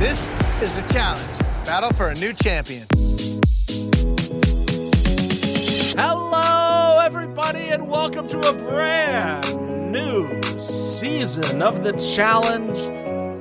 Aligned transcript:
This 0.00 0.32
is 0.62 0.74
the 0.74 0.92
challenge 0.94 1.38
battle 1.66 1.92
for 1.92 2.08
a 2.08 2.14
new 2.14 2.32
champion. 2.32 2.86
Hello, 5.94 7.00
everybody, 7.00 7.68
and 7.68 7.86
welcome 7.86 8.26
to 8.28 8.38
a 8.38 8.54
brand 8.54 9.92
new 9.92 10.42
season 10.58 11.60
of 11.60 11.84
the 11.84 11.92
challenge 12.14 12.78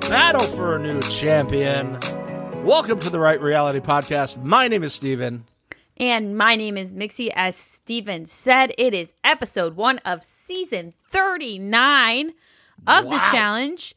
Battle 0.10 0.44
for 0.47 0.76
a 0.76 0.79
New 0.79 0.99
Champion. 1.03 1.97
Welcome 2.65 2.99
to 2.99 3.10
the 3.10 3.21
Right 3.21 3.41
Reality 3.41 3.79
Podcast. 3.79 4.44
My 4.44 4.67
name 4.67 4.83
is 4.83 4.94
Steven. 4.94 5.46
And 5.96 6.37
my 6.37 6.57
name 6.57 6.78
is 6.78 6.94
Mixie. 6.94 7.31
As 7.35 7.55
Steven 7.55 8.26
said, 8.26 8.73
it 8.78 8.94
is 8.94 9.13
episode 9.23 9.78
one 9.78 9.99
of 9.99 10.26
season 10.26 10.94
39 11.05 12.33
of 12.85 13.05
the 13.05 13.17
challenge 13.31 13.96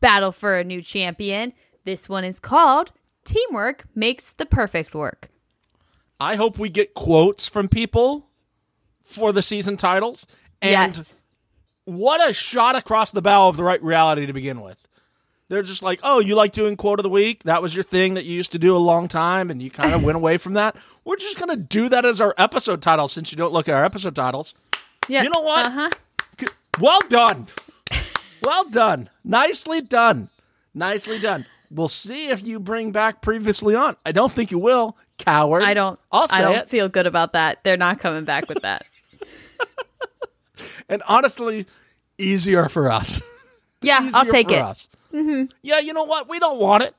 Battle 0.00 0.32
for 0.32 0.56
a 0.56 0.64
New 0.64 0.80
Champion. 0.80 1.52
This 1.88 2.06
one 2.06 2.22
is 2.22 2.38
called 2.38 2.92
Teamwork 3.24 3.86
Makes 3.94 4.32
the 4.32 4.44
Perfect 4.44 4.94
Work. 4.94 5.30
I 6.20 6.36
hope 6.36 6.58
we 6.58 6.68
get 6.68 6.92
quotes 6.92 7.46
from 7.46 7.66
people 7.66 8.26
for 9.02 9.32
the 9.32 9.40
season 9.40 9.78
titles. 9.78 10.26
And 10.60 10.94
yes. 10.94 11.14
what 11.86 12.28
a 12.28 12.34
shot 12.34 12.76
across 12.76 13.10
the 13.10 13.22
bow 13.22 13.48
of 13.48 13.56
the 13.56 13.64
right 13.64 13.82
reality 13.82 14.26
to 14.26 14.34
begin 14.34 14.60
with. 14.60 14.86
They're 15.48 15.62
just 15.62 15.82
like, 15.82 16.00
oh, 16.02 16.18
you 16.20 16.34
like 16.34 16.52
doing 16.52 16.76
quote 16.76 16.98
of 16.98 17.04
the 17.04 17.08
week? 17.08 17.44
That 17.44 17.62
was 17.62 17.74
your 17.74 17.84
thing 17.84 18.12
that 18.12 18.26
you 18.26 18.34
used 18.34 18.52
to 18.52 18.58
do 18.58 18.76
a 18.76 18.84
long 18.92 19.08
time 19.08 19.50
and 19.50 19.62
you 19.62 19.70
kind 19.70 19.94
of 19.94 20.04
went 20.04 20.16
away 20.16 20.36
from 20.36 20.52
that. 20.52 20.76
We're 21.06 21.16
just 21.16 21.38
going 21.38 21.48
to 21.48 21.56
do 21.56 21.88
that 21.88 22.04
as 22.04 22.20
our 22.20 22.34
episode 22.36 22.82
title 22.82 23.08
since 23.08 23.32
you 23.32 23.38
don't 23.38 23.54
look 23.54 23.66
at 23.66 23.74
our 23.74 23.86
episode 23.86 24.14
titles. 24.14 24.54
Yeah. 25.08 25.22
You 25.22 25.30
know 25.30 25.40
what? 25.40 25.66
Uh-huh. 25.66 25.90
Well 26.80 27.00
done. 27.08 27.46
well 28.42 28.68
done. 28.68 29.08
Nicely 29.24 29.80
done. 29.80 30.28
Nicely 30.74 31.18
done. 31.18 31.46
We'll 31.70 31.88
see 31.88 32.28
if 32.28 32.42
you 32.44 32.60
bring 32.60 32.92
back 32.92 33.20
previously 33.20 33.74
on. 33.74 33.96
I 34.06 34.12
don't 34.12 34.32
think 34.32 34.50
you 34.50 34.58
will, 34.58 34.96
cowards. 35.18 35.64
I 35.64 35.74
don't 35.74 35.98
I'll 36.10 36.26
I 36.30 36.40
don't 36.40 36.56
it. 36.56 36.68
feel 36.68 36.88
good 36.88 37.06
about 37.06 37.34
that. 37.34 37.62
They're 37.62 37.76
not 37.76 38.00
coming 38.00 38.24
back 38.24 38.48
with 38.48 38.62
that. 38.62 38.86
and 40.88 41.02
honestly, 41.06 41.66
easier 42.16 42.68
for 42.68 42.90
us. 42.90 43.20
Yeah, 43.82 44.00
easier 44.00 44.10
I'll 44.16 44.26
take 44.26 44.50
it. 44.50 44.58
us. 44.58 44.88
Yeah, 45.12 45.78
you 45.80 45.92
know 45.92 46.04
what? 46.04 46.28
We 46.28 46.38
don't 46.38 46.58
want 46.58 46.82
it. 46.82 46.94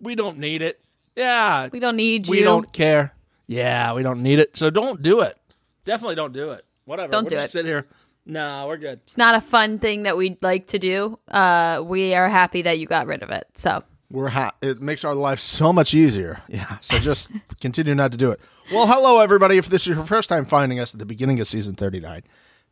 We 0.00 0.14
don't 0.14 0.38
need 0.38 0.62
it. 0.62 0.80
Yeah, 1.16 1.68
We 1.72 1.80
don't 1.80 1.96
need 1.96 2.26
you. 2.28 2.30
we 2.30 2.42
don't 2.42 2.72
care. 2.72 3.12
Yeah, 3.46 3.92
we 3.94 4.02
don't 4.02 4.22
need 4.22 4.38
it. 4.38 4.56
So 4.56 4.70
don't 4.70 5.02
do 5.02 5.20
it. 5.20 5.36
Definitely 5.84 6.14
don't 6.14 6.32
do 6.32 6.50
it. 6.50 6.64
Whatever. 6.84 7.10
Don't 7.12 7.24
we'll 7.24 7.30
do 7.30 7.36
just 7.36 7.46
it. 7.46 7.50
Sit 7.50 7.66
here. 7.66 7.86
No, 8.24 8.66
we're 8.68 8.76
good. 8.76 9.00
It's 9.02 9.18
not 9.18 9.34
a 9.34 9.40
fun 9.40 9.78
thing 9.78 10.04
that 10.04 10.16
we'd 10.16 10.42
like 10.42 10.68
to 10.68 10.78
do. 10.78 11.18
Uh, 11.28 11.82
we 11.84 12.14
are 12.14 12.28
happy 12.28 12.62
that 12.62 12.78
you 12.78 12.86
got 12.86 13.06
rid 13.06 13.22
of 13.22 13.30
it. 13.30 13.46
So 13.54 13.82
We're 14.10 14.28
ha- 14.28 14.52
it 14.60 14.80
makes 14.82 15.04
our 15.04 15.14
life 15.14 15.38
so 15.40 15.72
much 15.72 15.94
easier. 15.94 16.42
Yeah. 16.48 16.78
So 16.82 16.98
just 16.98 17.30
continue 17.60 17.94
not 17.94 18.12
to 18.12 18.18
do 18.18 18.30
it. 18.32 18.40
Well, 18.72 18.86
hello 18.86 19.20
everybody. 19.20 19.56
If 19.58 19.66
this 19.68 19.82
is 19.86 19.96
your 19.96 20.04
first 20.04 20.28
time 20.28 20.44
finding 20.44 20.80
us 20.80 20.94
at 20.94 20.98
the 20.98 21.06
beginning 21.06 21.38
of 21.40 21.46
season 21.46 21.74
39, 21.74 22.22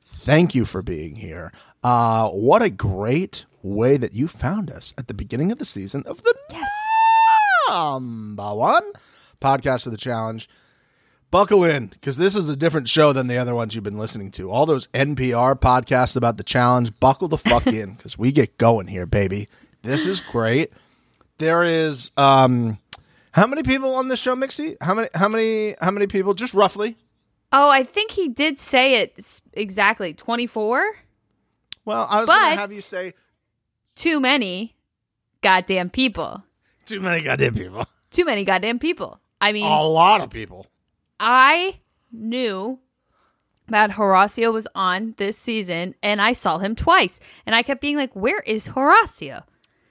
thank 0.02 0.54
you 0.54 0.64
for 0.64 0.82
being 0.82 1.14
here. 1.16 1.52
Uh 1.84 2.28
what 2.30 2.62
a 2.62 2.70
great 2.70 3.44
way 3.62 3.96
that 3.96 4.14
you 4.14 4.26
found 4.28 4.70
us 4.70 4.94
at 4.98 5.06
the 5.08 5.14
beginning 5.14 5.52
of 5.52 5.58
the 5.58 5.64
season 5.64 6.02
of 6.06 6.22
the 6.22 6.34
number 7.70 8.54
one 8.54 8.92
podcast 9.40 9.86
of 9.86 9.92
the 9.92 9.98
challenge. 9.98 10.48
Buckle 11.30 11.62
in 11.64 11.88
because 11.88 12.16
this 12.16 12.34
is 12.34 12.48
a 12.48 12.56
different 12.56 12.88
show 12.88 13.12
than 13.12 13.26
the 13.26 13.36
other 13.36 13.54
ones 13.54 13.74
you've 13.74 13.84
been 13.84 13.98
listening 13.98 14.30
to. 14.32 14.50
All 14.50 14.64
those 14.64 14.86
NPR 14.88 15.60
podcasts 15.60 16.16
about 16.16 16.38
the 16.38 16.42
challenge, 16.42 16.98
buckle 16.98 17.28
the 17.28 17.36
fuck 17.36 17.66
in 17.80 17.94
because 17.94 18.16
we 18.16 18.32
get 18.32 18.56
going 18.56 18.86
here, 18.86 19.04
baby. 19.04 19.48
This 19.82 20.06
is 20.06 20.22
great. 20.22 20.72
There 21.38 21.62
is 21.62 22.10
um 22.16 22.78
how 23.32 23.46
many 23.46 23.62
people 23.62 23.94
on 23.94 24.08
this 24.08 24.20
show, 24.20 24.34
Mixie? 24.34 24.76
How 24.80 24.94
many 24.94 25.08
how 25.14 25.28
many 25.28 25.74
how 25.80 25.90
many 25.90 26.06
people? 26.06 26.34
Just 26.34 26.54
roughly. 26.54 26.96
Oh, 27.52 27.70
I 27.70 27.82
think 27.82 28.10
he 28.10 28.28
did 28.28 28.58
say 28.58 28.96
it 29.00 29.40
exactly. 29.54 30.12
24? 30.12 30.84
Well, 31.84 32.06
I 32.10 32.20
was 32.20 32.26
gonna 32.26 32.56
have 32.56 32.72
you 32.72 32.80
say 32.82 33.14
Too 33.94 34.20
many 34.20 34.76
goddamn 35.40 35.90
people. 35.90 36.42
too 36.84 37.00
many 37.00 37.22
goddamn 37.22 37.54
people. 37.54 37.86
Too 38.10 38.24
many 38.24 38.44
goddamn 38.44 38.78
people. 38.78 39.20
I 39.40 39.52
mean, 39.52 39.64
A 39.64 39.82
lot 39.82 40.20
of 40.20 40.30
people. 40.30 40.66
I 41.20 41.80
knew 42.10 42.78
that 43.68 43.90
Horacio 43.92 44.52
was 44.52 44.66
on 44.74 45.14
this 45.18 45.36
season 45.38 45.94
and 46.02 46.20
I 46.20 46.32
saw 46.32 46.58
him 46.58 46.74
twice. 46.74 47.20
And 47.46 47.54
I 47.54 47.62
kept 47.62 47.80
being 47.80 47.96
like, 47.96 48.14
where 48.16 48.40
is 48.40 48.70
Horacio? 48.70 49.44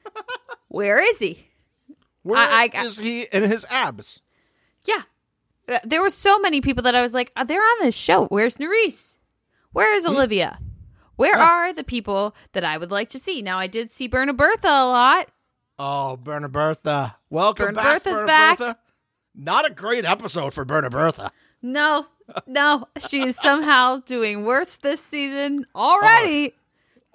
where 0.67 0.99
is 0.99 1.19
he? 1.19 1.47
Where 2.23 2.41
is 2.43 2.99
I- 2.99 3.01
I- 3.01 3.03
he 3.03 3.21
in 3.23 3.43
his 3.43 3.65
abs? 3.69 4.21
Yeah. 4.85 5.03
Uh, 5.69 5.79
There 5.83 6.01
were 6.01 6.09
so 6.09 6.39
many 6.39 6.61
people 6.61 6.83
that 6.83 6.95
I 6.95 7.01
was 7.01 7.13
like, 7.13 7.31
"Oh, 7.35 7.43
they're 7.43 7.61
on 7.61 7.77
this 7.81 7.95
show. 7.95 8.25
Where's 8.27 8.57
Nurys? 8.57 9.17
Where 9.73 9.93
is 9.93 10.05
Olivia? 10.05 10.59
Where 11.15 11.35
are 11.37 11.73
the 11.73 11.83
people 11.83 12.35
that 12.53 12.63
I 12.63 12.77
would 12.77 12.91
like 12.91 13.09
to 13.09 13.19
see? 13.19 13.41
Now, 13.41 13.57
I 13.59 13.67
did 13.67 13.91
see 13.91 14.07
Berna 14.07 14.33
Bertha 14.33 14.67
a 14.67 14.85
lot. 14.87 15.29
Oh, 15.79 16.15
Berna 16.17 16.47
Bertha. 16.49 17.17
Welcome 17.29 17.65
Berna 17.67 17.75
back, 17.75 17.91
Bertha's 17.93 18.13
Berna 18.13 18.27
back. 18.27 18.57
Bertha. 18.59 18.77
Not 19.35 19.65
a 19.65 19.69
great 19.73 20.05
episode 20.05 20.53
for 20.53 20.63
Berna 20.65 20.89
Bertha. 20.89 21.31
No, 21.61 22.07
no, 22.45 22.87
she 23.09 23.21
is 23.23 23.35
somehow 23.35 23.97
doing 23.97 24.45
worse 24.45 24.75
this 24.77 25.03
season 25.03 25.65
already 25.75 26.53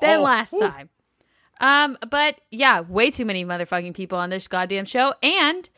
than 0.00 0.18
Oh, 0.20 0.22
last 0.22 0.50
time. 0.58 0.88
Um, 1.62 1.96
but 2.10 2.40
yeah, 2.50 2.80
way 2.80 3.10
too 3.10 3.24
many 3.24 3.44
motherfucking 3.44 3.94
people 3.94 4.18
on 4.18 4.28
this 4.30 4.48
goddamn 4.48 4.84
show, 4.84 5.14
and 5.22 5.68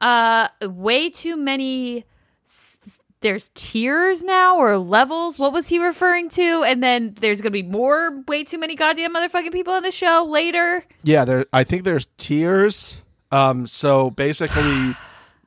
uh, 0.00 0.48
way 0.62 1.10
too 1.10 1.36
many. 1.36 2.04
s- 2.46 2.78
There's 3.22 3.50
tiers 3.54 4.22
now 4.22 4.56
or 4.58 4.76
levels. 4.78 5.38
What 5.38 5.52
was 5.52 5.66
he 5.68 5.78
referring 5.78 6.28
to? 6.30 6.62
And 6.66 6.82
then 6.82 7.14
there's 7.20 7.40
gonna 7.40 7.50
be 7.52 7.62
more. 7.62 8.22
Way 8.28 8.44
too 8.44 8.58
many 8.58 8.76
goddamn 8.76 9.14
motherfucking 9.14 9.52
people 9.52 9.72
on 9.72 9.82
the 9.82 9.90
show 9.90 10.26
later. 10.28 10.84
Yeah, 11.02 11.24
there. 11.24 11.46
I 11.52 11.64
think 11.64 11.84
there's 11.84 12.06
tiers. 12.18 13.00
Um, 13.32 13.66
so 13.66 14.10
basically, 14.10 14.94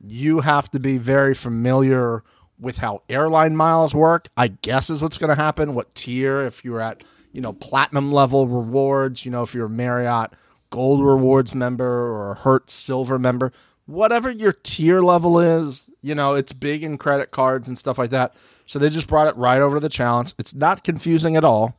you 0.04 0.40
have 0.40 0.70
to 0.72 0.80
be 0.80 0.98
very 0.98 1.34
familiar 1.34 2.22
with 2.58 2.78
how 2.78 3.02
airline 3.08 3.56
miles 3.56 3.94
work. 3.94 4.28
I 4.36 4.48
guess 4.48 4.88
is 4.90 5.02
what's 5.02 5.18
to 5.34 5.40
happen. 5.40 5.74
What 5.74 5.94
tier? 5.94 6.40
If 6.42 6.64
you're 6.64 6.80
at 6.80 7.02
you 7.34 7.42
know 7.42 7.52
platinum 7.52 8.12
level 8.12 8.46
rewards, 8.48 9.26
you 9.26 9.30
know 9.30 9.42
if 9.42 9.54
you're 9.54 9.66
a 9.66 9.70
Marriott 9.70 10.30
Gold 10.70 11.04
Rewards 11.04 11.54
member 11.54 11.84
or 11.84 12.32
a 12.32 12.34
Hertz 12.36 12.72
Silver 12.72 13.18
member, 13.18 13.52
whatever 13.84 14.30
your 14.30 14.52
tier 14.52 15.02
level 15.02 15.38
is, 15.38 15.90
you 16.00 16.14
know 16.14 16.34
it's 16.34 16.54
big 16.54 16.82
in 16.82 16.96
credit 16.96 17.30
cards 17.30 17.68
and 17.68 17.76
stuff 17.76 17.98
like 17.98 18.10
that. 18.10 18.34
So 18.64 18.78
they 18.78 18.88
just 18.88 19.08
brought 19.08 19.26
it 19.26 19.36
right 19.36 19.60
over 19.60 19.76
to 19.76 19.80
the 19.80 19.90
challenge. 19.90 20.34
It's 20.38 20.54
not 20.54 20.84
confusing 20.84 21.36
at 21.36 21.44
all 21.44 21.76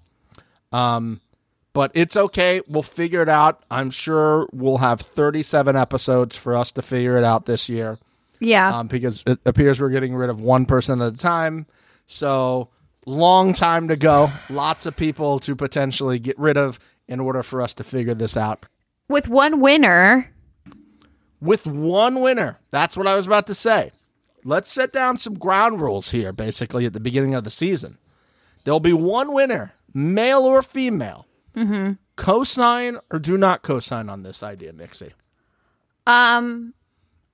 but 1.73 1.91
it's 1.93 2.15
okay. 2.15 2.61
We'll 2.67 2.83
figure 2.83 3.21
it 3.21 3.29
out. 3.29 3.63
I'm 3.69 3.91
sure 3.91 4.47
we'll 4.53 4.77
have 4.77 5.01
37 5.01 5.75
episodes 5.75 6.35
for 6.35 6.55
us 6.55 6.71
to 6.73 6.81
figure 6.81 7.17
it 7.17 7.23
out 7.23 7.45
this 7.45 7.69
year 7.69 7.97
Yeah, 8.39 8.79
um, 8.79 8.87
because 8.87 9.23
it 9.27 9.39
appears 9.45 9.79
we're 9.79 9.89
getting 9.89 10.15
rid 10.15 10.29
of 10.29 10.41
one 10.41 10.65
person 10.65 11.01
at 11.01 11.13
a 11.13 11.17
time. 11.17 11.65
So, 12.07 12.69
long 13.05 13.53
time 13.53 13.87
to 13.87 13.95
go. 13.95 14.29
Lots 14.49 14.85
of 14.85 14.95
people 14.95 15.39
to 15.39 15.55
potentially 15.55 16.19
get 16.19 16.37
rid 16.39 16.57
of 16.57 16.79
in 17.07 17.19
order 17.19 17.43
for 17.43 17.61
us 17.61 17.73
to 17.75 17.83
figure 17.83 18.13
this 18.13 18.35
out. 18.35 18.65
with 19.07 19.27
one 19.27 19.61
winner. 19.61 20.31
With 21.39 21.67
one 21.67 22.21
winner. 22.21 22.59
That's 22.71 22.97
what 22.97 23.07
I 23.07 23.15
was 23.15 23.27
about 23.27 23.47
to 23.47 23.55
say. 23.55 23.91
Let's 24.43 24.71
set 24.71 24.91
down 24.93 25.17
some 25.17 25.35
ground 25.35 25.81
rules 25.81 26.11
here, 26.11 26.31
basically, 26.31 26.85
at 26.85 26.93
the 26.93 26.99
beginning 26.99 27.35
of 27.35 27.43
the 27.43 27.49
season. 27.49 27.97
There'll 28.63 28.79
be 28.79 28.93
one 28.93 29.33
winner, 29.33 29.73
male 29.93 30.41
or 30.41 30.61
female. 30.61 31.27
Mm-hmm. 31.55 31.93
Co-sign 32.15 32.97
or 33.11 33.19
do 33.19 33.37
not 33.37 33.61
co-sign 33.61 34.09
on 34.09 34.23
this 34.23 34.41
idea, 34.41 34.73
Mixie. 34.73 35.13
Um, 36.07 36.73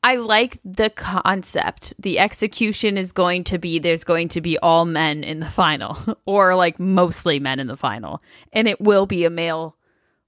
I 0.03 0.15
like 0.15 0.59
the 0.65 0.89
concept. 0.89 1.93
The 1.99 2.17
execution 2.19 2.97
is 2.97 3.11
going 3.11 3.43
to 3.45 3.59
be 3.59 3.77
there's 3.79 4.03
going 4.03 4.29
to 4.29 4.41
be 4.41 4.57
all 4.59 4.85
men 4.85 5.23
in 5.23 5.39
the 5.39 5.49
final, 5.49 5.97
or 6.25 6.55
like 6.55 6.79
mostly 6.79 7.39
men 7.39 7.59
in 7.59 7.67
the 7.67 7.77
final, 7.77 8.21
and 8.53 8.67
it 8.67 8.81
will 8.81 9.05
be 9.05 9.25
a 9.25 9.29
male 9.29 9.77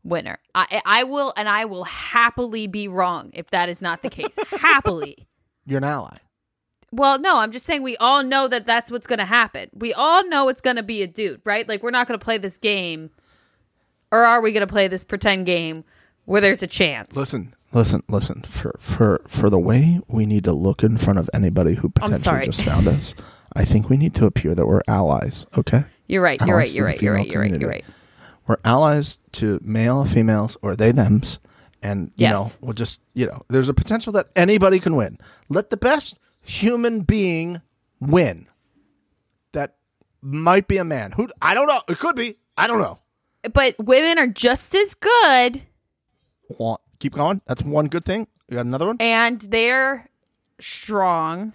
winner. 0.04 0.38
I 0.54 0.82
I 0.86 1.04
will 1.04 1.34
and 1.36 1.50
I 1.50 1.66
will 1.66 1.86
happily 1.86 2.68
be 2.68 2.88
wrong 2.88 3.32
if 3.34 3.50
that 3.52 3.70
is 3.70 3.82
not 3.82 4.02
the 4.02 4.10
case. 4.10 4.38
happily. 4.52 5.28
You're 5.66 5.80
an 5.80 5.86
ally. 5.86 6.18
Well, 6.92 7.20
no, 7.20 7.40
I'm 7.40 7.52
just 7.52 7.66
saying 7.66 7.82
we 7.82 7.98
all 7.98 8.24
know 8.24 8.48
that 8.48 8.68
that's 8.68 8.92
what's 8.92 9.08
going 9.08 9.18
to 9.18 9.26
happen. 9.26 9.70
We 9.74 9.94
all 9.94 10.28
know 10.28 10.50
it's 10.50 10.62
going 10.62 10.76
to 10.76 10.84
be 10.84 11.02
a 11.02 11.08
dude, 11.08 11.42
right? 11.44 11.68
Like 11.68 11.82
we're 11.82 11.90
not 11.90 12.08
going 12.08 12.20
to 12.20 12.24
play 12.24 12.38
this 12.38 12.60
game 12.60 13.10
or 14.14 14.20
are 14.20 14.42
we 14.42 14.52
going 14.52 14.62
to 14.66 14.72
play 14.72 14.88
this 14.88 15.04
pretend 15.04 15.48
game 15.48 15.84
where 16.26 16.40
there's 16.40 16.62
a 16.62 16.68
chance? 16.68 17.18
Listen, 17.18 17.56
listen, 17.74 18.04
listen. 18.10 18.42
For 18.44 18.76
for 18.80 19.22
for 19.28 19.50
the 19.50 19.60
way 19.60 20.00
we 20.08 20.26
need 20.26 20.44
to 20.46 20.54
look 20.54 20.84
in 20.84 20.98
front 20.98 21.20
of 21.20 21.30
anybody 21.34 21.76
who 21.76 21.90
potentially 21.90 22.20
sorry. 22.22 22.46
just 22.46 22.64
found 22.64 22.88
us, 22.88 23.16
I 23.56 23.66
think 23.66 23.90
we 23.90 23.98
need 23.98 24.14
to 24.16 24.26
appear 24.26 24.56
that 24.56 24.66
we're 24.66 24.82
allies. 24.88 25.46
Okay, 25.58 25.84
You're 26.08 26.22
right. 26.22 26.40
You're 26.46 26.56
right. 26.58 26.74
You're 26.74 26.86
right. 26.86 27.02
You're 27.02 27.14
right. 27.14 27.28
You're 27.28 27.42
right. 27.42 27.60
You're 27.60 27.70
right. 27.70 27.86
we're 28.48 28.58
allies 28.66 29.20
to 29.34 29.60
male, 29.64 30.06
females, 30.06 30.58
or 30.62 30.76
they 30.76 30.92
them's, 30.92 31.40
And 31.82 32.08
you 32.16 32.28
Yes. 32.28 32.32
know, 32.34 32.48
we'll 32.68 32.74
just 32.74 33.02
you 33.14 33.26
know, 33.28 33.42
there's 33.50 33.70
a 33.70 33.74
potential 33.74 34.14
that 34.14 34.28
anybody 34.36 34.80
can 34.80 34.96
win. 34.96 35.18
Let 35.50 35.70
the 35.70 35.78
best 35.78 36.20
human 36.42 37.02
being 37.02 37.62
win. 38.00 38.48
That 39.54 39.76
might 40.22 40.68
be 40.68 40.78
a 40.78 40.84
man. 40.84 41.12
Who 41.14 41.28
I 41.42 41.54
don't 41.54 41.68
know. 41.68 41.82
It 41.90 42.00
could 42.00 42.16
be. 42.16 42.38
I 42.58 42.68
don't 42.68 42.80
know. 42.80 43.00
But 43.54 43.76
women 43.78 44.18
are 44.20 44.28
just 44.28 44.74
as 44.74 44.94
good 44.96 45.62
Wa- 46.58 46.78
Keep 47.04 47.16
going. 47.16 47.42
That's 47.48 47.62
one 47.64 47.88
good 47.88 48.06
thing. 48.06 48.28
You 48.48 48.56
got 48.56 48.66
another 48.66 48.88
one? 48.88 48.96
and 49.02 49.42
they're 49.42 50.08
strong 50.58 51.52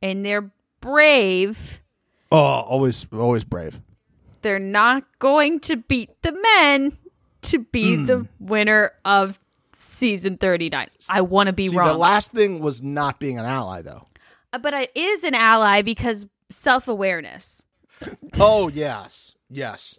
and 0.00 0.24
they're 0.24 0.50
brave. 0.80 1.82
Oh, 2.32 2.38
always 2.38 3.06
always 3.12 3.44
brave. 3.44 3.82
They're 4.40 4.58
not 4.58 5.04
going 5.18 5.60
to 5.60 5.76
beat 5.76 6.08
the 6.22 6.32
men 6.32 6.96
to 7.42 7.58
be 7.58 7.96
Hmm. 7.96 8.06
the 8.06 8.26
winner 8.40 8.92
of 9.04 9.38
season 9.74 10.38
39. 10.38 10.88
I 11.10 11.20
want 11.20 11.48
to 11.48 11.52
be 11.52 11.68
See, 11.68 11.76
wrong. 11.76 11.88
the 11.88 11.98
last 11.98 12.32
thing 12.32 12.60
was 12.60 12.82
not 12.82 13.18
being 13.20 13.38
an 13.38 13.44
ally 13.44 13.82
though. 13.82 14.06
but 14.58 14.72
it 14.72 14.90
is 14.94 15.22
an 15.22 15.34
ally 15.34 15.82
because 15.82 16.26
self 16.48 16.88
awareness. 16.88 17.62
Oh 18.40 18.68
yes, 18.68 19.34
yes. 19.50 19.98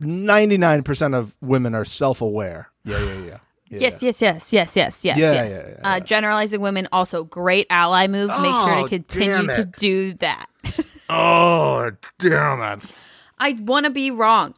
Ninety 0.00 0.58
nine 0.58 0.82
percent 0.82 1.14
of 1.14 1.34
women 1.40 1.74
are 1.74 1.84
self 1.84 2.20
aware. 2.20 2.70
Yeah, 2.84 2.98
yeah, 2.98 3.04
yeah. 3.14 3.20
yeah. 3.24 3.38
Yes, 3.68 4.00
yes, 4.00 4.22
yes, 4.22 4.52
yes, 4.52 4.76
yes, 4.76 5.04
yes, 5.04 5.18
Yeah, 5.18 5.32
yes. 5.32 5.52
yeah, 5.52 5.68
yeah, 5.82 5.96
Uh, 5.96 6.00
generalizing 6.00 6.60
women 6.60 6.86
also 6.92 7.24
great 7.24 7.66
ally 7.68 8.06
move. 8.06 8.28
Make 8.28 8.38
sure 8.38 8.78
Oh, 8.78 8.82
to 8.84 8.88
continue 8.88 9.46
to 9.48 9.64
do 9.64 10.14
that. 10.14 10.46
Oh 11.08 11.92
damn 12.18 12.60
it! 12.78 12.92
I 13.38 13.52
want 13.60 13.86
to 13.86 13.90
be 13.90 14.10
wrong, 14.10 14.54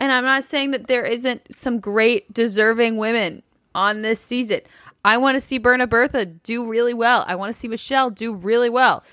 and 0.00 0.10
I'm 0.10 0.24
not 0.24 0.42
saying 0.42 0.72
that 0.72 0.88
there 0.88 1.04
isn't 1.04 1.54
some 1.54 1.78
great 1.78 2.32
deserving 2.34 2.96
women 2.96 3.42
on 3.74 4.02
this 4.02 4.20
season. 4.20 4.60
I 5.04 5.16
want 5.18 5.36
to 5.36 5.40
see 5.40 5.58
Berna 5.58 5.86
Bertha 5.86 6.26
do 6.26 6.68
really 6.68 6.92
well. 6.94 7.24
I 7.28 7.36
want 7.36 7.52
to 7.52 7.58
see 7.58 7.68
Michele 7.68 8.10
do 8.10 8.34
really 8.34 8.68
well. 8.68 9.04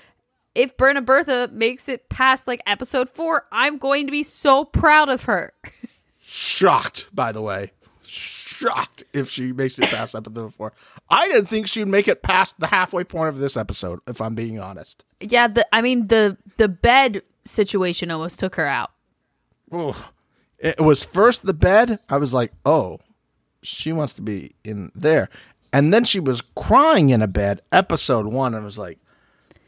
If 0.60 0.76
Berna 0.76 1.00
Bertha 1.00 1.48
makes 1.50 1.88
it 1.88 2.10
past 2.10 2.46
like 2.46 2.60
episode 2.66 3.08
four, 3.08 3.46
I'm 3.50 3.78
going 3.78 4.04
to 4.04 4.10
be 4.10 4.22
so 4.22 4.62
proud 4.62 5.08
of 5.08 5.24
her. 5.24 5.54
Shocked, 6.20 7.06
by 7.14 7.32
the 7.32 7.40
way. 7.40 7.72
Shocked 8.02 9.04
if 9.14 9.30
she 9.30 9.54
makes 9.54 9.78
it 9.78 9.86
past 9.86 10.14
episode 10.14 10.52
four. 10.52 10.74
I 11.08 11.28
didn't 11.28 11.46
think 11.46 11.66
she'd 11.66 11.88
make 11.88 12.08
it 12.08 12.22
past 12.22 12.60
the 12.60 12.66
halfway 12.66 13.04
point 13.04 13.30
of 13.30 13.38
this 13.38 13.56
episode. 13.56 14.00
If 14.06 14.20
I'm 14.20 14.34
being 14.34 14.60
honest. 14.60 15.02
Yeah, 15.18 15.48
the 15.48 15.66
I 15.74 15.80
mean 15.80 16.08
the 16.08 16.36
the 16.58 16.68
bed 16.68 17.22
situation 17.46 18.10
almost 18.10 18.38
took 18.38 18.56
her 18.56 18.66
out. 18.66 18.90
Ooh. 19.72 19.94
It 20.58 20.78
was 20.78 21.02
first 21.02 21.46
the 21.46 21.54
bed. 21.54 22.00
I 22.10 22.18
was 22.18 22.34
like, 22.34 22.52
oh, 22.66 22.98
she 23.62 23.94
wants 23.94 24.12
to 24.12 24.20
be 24.20 24.56
in 24.62 24.92
there. 24.94 25.30
And 25.72 25.94
then 25.94 26.04
she 26.04 26.20
was 26.20 26.42
crying 26.54 27.08
in 27.08 27.22
a 27.22 27.28
bed, 27.28 27.62
episode 27.72 28.26
one, 28.26 28.52
and 28.52 28.60
I 28.60 28.64
was 28.66 28.78
like, 28.78 28.98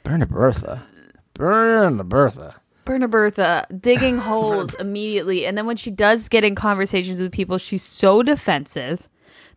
Burn 0.03 0.25
Bertha. 0.27 0.87
Burn 1.35 1.97
Bertha. 2.09 2.57
Berna 2.85 3.07
Bertha 3.09 3.67
digging 3.81 4.19
holes 4.29 4.75
immediately, 4.75 5.47
and 5.47 5.57
then 5.57 5.67
when 5.67 5.77
she 5.77 5.91
does 5.91 6.29
get 6.29 6.45
in 6.45 6.55
conversations 6.55 7.21
with 7.21 7.33
people, 7.33 7.59
she's 7.59 7.83
so 7.83 8.23
defensive. 8.23 9.09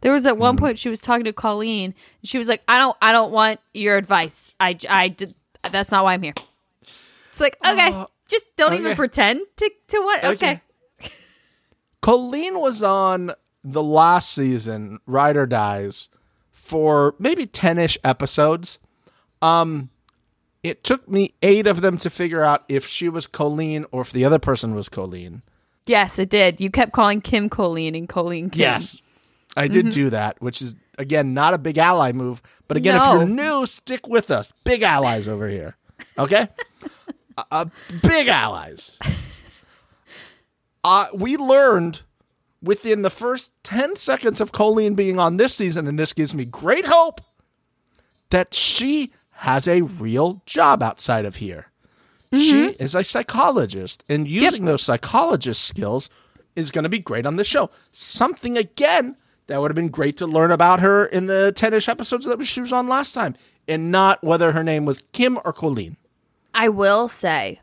There 0.01 0.11
was 0.11 0.25
at 0.27 0.37
one 0.37 0.57
point 0.57 0.77
she 0.77 0.89
was 0.89 1.01
talking 1.01 1.23
to 1.25 1.33
Colleen, 1.33 1.95
and 2.21 2.29
she 2.29 2.37
was 2.37 2.47
like, 2.47 2.61
"I 2.67 2.77
don't, 2.77 2.95
I 3.01 3.11
don't 3.11 3.31
want 3.31 3.59
your 3.73 3.97
advice. 3.97 4.53
I, 4.59 4.77
I 4.89 5.07
did. 5.07 5.33
That's 5.71 5.89
not 5.89 6.03
why 6.03 6.13
I'm 6.13 6.21
here." 6.21 6.35
It's 7.29 7.41
like, 7.41 7.57
okay, 7.65 8.05
just 8.27 8.45
don't 8.55 8.75
even 8.75 8.95
pretend 8.95 9.41
to 9.57 9.71
to 9.87 9.97
what. 10.01 10.23
Okay, 10.23 10.61
Okay. 11.01 11.11
Colleen 12.01 12.59
was 12.59 12.83
on 12.83 13.31
the 13.63 13.81
last 13.83 14.31
season, 14.31 14.99
Ride 15.07 15.35
or 15.35 15.47
Dies, 15.47 16.09
for 16.51 17.15
maybe 17.17 17.47
10 17.47 17.79
ish 17.79 17.97
episodes. 18.03 18.77
Um, 19.41 19.89
it 20.65 20.83
took 20.83 21.07
me 21.07 21.35
eight 21.43 21.67
of 21.67 21.81
them 21.81 21.95
to 21.99 22.09
figure 22.09 22.43
out 22.43 22.63
if 22.67 22.87
she 22.87 23.07
was 23.07 23.27
Colleen 23.27 23.85
or 23.91 24.01
if 24.01 24.11
the 24.11 24.25
other 24.25 24.39
person 24.39 24.73
was 24.73 24.89
Colleen. 24.89 25.43
yes, 25.85 26.17
it 26.17 26.29
did. 26.29 26.59
You 26.59 26.71
kept 26.71 26.91
calling 26.91 27.21
Kim 27.21 27.49
Colleen 27.49 27.93
and 27.93 28.09
Colleen 28.09 28.49
Kim. 28.49 28.61
Yes, 28.61 28.99
I 29.55 29.67
did 29.67 29.89
do 29.89 30.09
that, 30.09 30.41
which 30.41 30.63
is, 30.63 30.75
again, 30.97 31.35
not 31.35 31.53
a 31.53 31.59
big 31.59 31.77
ally 31.77 32.11
move. 32.13 32.41
But 32.67 32.77
again, 32.77 32.95
if 32.95 33.03
you're 33.03 33.27
new, 33.27 33.67
stick 33.67 34.07
with 34.07 34.31
us. 34.31 34.51
Big 34.63 34.81
allies 34.81 35.27
over 35.27 35.47
here. 35.47 35.77
Okay? 36.17 36.47
uh, 37.37 37.43
uh, 37.51 37.65
big 38.01 38.27
allies. 38.27 38.97
Uh, 40.83 41.07
we 41.13 41.37
learned 41.37 42.01
within 42.61 43.03
the 43.03 43.11
first 43.11 43.51
10 43.63 43.95
seconds 43.97 44.41
of 44.41 44.51
Colleen 44.51 44.95
being 44.95 45.19
on 45.19 45.37
this 45.37 45.53
season, 45.53 45.87
and 45.87 45.99
this 45.99 46.11
gives 46.11 46.33
me 46.33 46.43
great 46.43 46.85
hope, 46.85 47.21
that 48.31 48.53
she 48.55 49.11
has 49.35 49.67
a 49.67 49.81
real 49.81 50.41
job 50.45 50.81
outside 50.81 51.25
of 51.25 51.35
here. 51.35 51.67
She 52.33 52.53
mm-hmm. 52.53 52.83
is 52.83 52.95
a 52.95 53.03
psychologist, 53.03 54.03
and 54.09 54.27
using 54.27 54.65
those 54.65 54.81
psychologist 54.81 55.63
skills 55.65 56.09
is 56.55 56.71
going 56.71 56.83
to 56.83 56.89
be 56.89 56.99
great 56.99 57.25
on 57.25 57.35
this 57.35 57.47
show. 57.47 57.69
Something, 57.91 58.57
again, 58.57 59.15
that 59.47 59.61
would 59.61 59.71
have 59.71 59.75
been 59.75 59.89
great 59.89 60.17
to 60.17 60.25
learn 60.25 60.51
about 60.51 60.79
her 60.79 61.05
in 61.05 61.27
the 61.27 61.51
10 61.55 61.73
ish 61.73 61.87
episodes 61.87 62.25
that 62.25 62.43
she 62.45 62.61
was 62.61 62.73
on 62.73 62.87
last 62.87 63.13
time, 63.13 63.35
and 63.67 63.91
not 63.91 64.23
whether 64.23 64.51
her 64.53 64.63
name 64.63 64.85
was 64.85 65.03
Kim 65.11 65.37
or 65.45 65.53
Colleen. 65.53 65.97
I 66.53 66.69
will 66.69 67.07
say, 67.07 67.59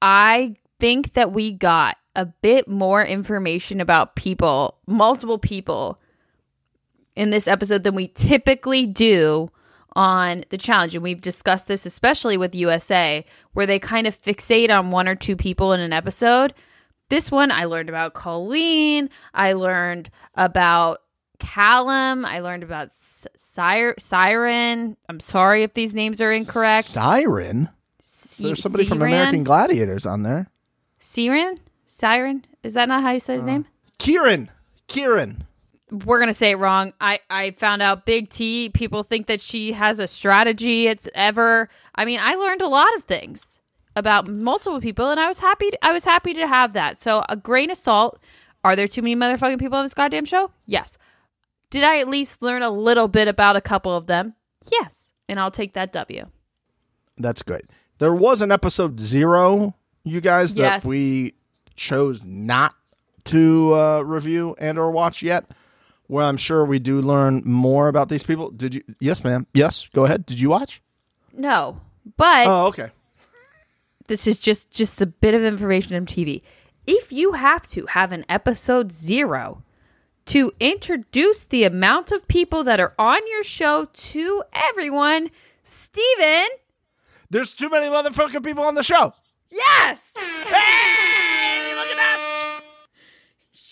I 0.00 0.56
think 0.78 1.14
that 1.14 1.32
we 1.32 1.52
got 1.52 1.96
a 2.14 2.26
bit 2.26 2.68
more 2.68 3.02
information 3.02 3.80
about 3.80 4.14
people, 4.14 4.78
multiple 4.86 5.38
people, 5.38 5.98
in 7.16 7.30
this 7.30 7.48
episode 7.48 7.82
than 7.82 7.94
we 7.94 8.08
typically 8.08 8.86
do 8.86 9.50
on 9.94 10.44
the 10.50 10.58
challenge. 10.58 10.94
And 10.94 11.02
we've 11.02 11.20
discussed 11.20 11.68
this, 11.68 11.86
especially 11.86 12.36
with 12.36 12.54
USA, 12.54 13.24
where 13.52 13.66
they 13.66 13.78
kind 13.78 14.06
of 14.06 14.20
fixate 14.20 14.70
on 14.70 14.90
one 14.90 15.08
or 15.08 15.14
two 15.14 15.36
people 15.36 15.72
in 15.72 15.80
an 15.80 15.92
episode. 15.92 16.54
This 17.08 17.30
one, 17.30 17.52
I 17.52 17.64
learned 17.64 17.88
about 17.88 18.14
Colleen. 18.14 19.10
I 19.34 19.52
learned 19.52 20.10
about 20.34 20.98
Callum. 21.38 22.24
I 22.24 22.40
learned 22.40 22.62
about 22.62 22.88
Siren. 22.92 24.96
I'm 25.08 25.20
sorry 25.20 25.62
if 25.62 25.74
these 25.74 25.94
names 25.94 26.20
are 26.20 26.32
incorrect. 26.32 26.88
Siren? 26.88 27.68
Si- 28.00 28.44
There's 28.44 28.62
somebody 28.62 28.86
from 28.86 29.02
American 29.02 29.44
Gladiators 29.44 30.06
on 30.06 30.22
there. 30.22 30.48
Siren? 31.00 31.56
Siren? 31.84 32.46
Is 32.62 32.74
that 32.74 32.88
not 32.88 33.02
how 33.02 33.10
you 33.10 33.20
say 33.20 33.34
his 33.34 33.42
uh, 33.42 33.46
name? 33.46 33.66
Kieran. 33.98 34.50
Kieran. 34.86 35.44
We're 35.92 36.18
gonna 36.20 36.32
say 36.32 36.50
it 36.52 36.56
wrong. 36.56 36.92
I 37.00 37.20
I 37.28 37.50
found 37.52 37.82
out 37.82 38.06
Big 38.06 38.30
T. 38.30 38.70
People 38.70 39.02
think 39.02 39.26
that 39.26 39.40
she 39.40 39.72
has 39.72 39.98
a 39.98 40.06
strategy. 40.08 40.86
It's 40.88 41.08
ever. 41.14 41.68
I 41.94 42.04
mean, 42.04 42.18
I 42.22 42.34
learned 42.34 42.62
a 42.62 42.68
lot 42.68 42.88
of 42.96 43.04
things 43.04 43.58
about 43.94 44.26
multiple 44.28 44.80
people, 44.80 45.10
and 45.10 45.20
I 45.20 45.28
was 45.28 45.38
happy. 45.38 45.70
To, 45.70 45.84
I 45.84 45.92
was 45.92 46.04
happy 46.04 46.32
to 46.34 46.46
have 46.46 46.72
that. 46.72 46.98
So 46.98 47.22
a 47.28 47.36
grain 47.36 47.70
of 47.70 47.76
salt. 47.76 48.18
Are 48.64 48.74
there 48.76 48.86
too 48.88 49.02
many 49.02 49.16
motherfucking 49.16 49.58
people 49.58 49.76
on 49.76 49.84
this 49.84 49.92
goddamn 49.92 50.24
show? 50.24 50.50
Yes. 50.66 50.96
Did 51.70 51.82
I 51.82 51.98
at 51.98 52.06
least 52.08 52.42
learn 52.42 52.62
a 52.62 52.70
little 52.70 53.08
bit 53.08 53.26
about 53.28 53.56
a 53.56 53.60
couple 53.60 53.94
of 53.96 54.06
them? 54.06 54.34
Yes. 54.70 55.12
And 55.28 55.40
I'll 55.40 55.50
take 55.50 55.74
that 55.74 55.92
W. 55.92 56.26
That's 57.18 57.42
good. 57.42 57.62
There 57.98 58.14
was 58.14 58.40
an 58.40 58.52
episode 58.52 59.00
zero, 59.00 59.74
you 60.04 60.20
guys, 60.20 60.54
that 60.54 60.62
Yes. 60.62 60.84
we 60.84 61.34
chose 61.74 62.24
not 62.24 62.74
to 63.24 63.74
uh, 63.74 64.00
review 64.02 64.54
and 64.58 64.78
or 64.78 64.90
watch 64.92 65.22
yet. 65.22 65.44
Where 66.12 66.26
I'm 66.26 66.36
sure 66.36 66.62
we 66.66 66.78
do 66.78 67.00
learn 67.00 67.40
more 67.42 67.88
about 67.88 68.10
these 68.10 68.22
people. 68.22 68.50
Did 68.50 68.74
you? 68.74 68.82
Yes, 69.00 69.24
ma'am. 69.24 69.46
Yes, 69.54 69.88
go 69.94 70.04
ahead. 70.04 70.26
Did 70.26 70.38
you 70.38 70.50
watch? 70.50 70.82
No, 71.32 71.80
but 72.18 72.46
Oh, 72.46 72.66
okay. 72.66 72.90
this 74.08 74.26
is 74.26 74.38
just 74.38 74.70
just 74.70 75.00
a 75.00 75.06
bit 75.06 75.32
of 75.32 75.42
information 75.42 75.96
on 75.96 76.04
TV. 76.04 76.42
If 76.86 77.12
you 77.12 77.32
have 77.32 77.66
to 77.68 77.86
have 77.86 78.12
an 78.12 78.26
episode 78.28 78.92
zero 78.92 79.62
to 80.26 80.52
introduce 80.60 81.44
the 81.44 81.64
amount 81.64 82.12
of 82.12 82.28
people 82.28 82.62
that 82.64 82.78
are 82.78 82.92
on 82.98 83.20
your 83.30 83.42
show 83.42 83.88
to 84.12 84.42
everyone, 84.52 85.30
Steven, 85.62 86.48
There's 87.30 87.54
too 87.54 87.70
many 87.70 87.86
motherfucking 87.86 88.44
people 88.44 88.64
on 88.64 88.74
the 88.74 88.82
show. 88.82 89.14
yes! 89.50 90.12
Hey, 90.44 91.74
look 91.74 91.88
at 91.88 91.98
us! 92.18 92.62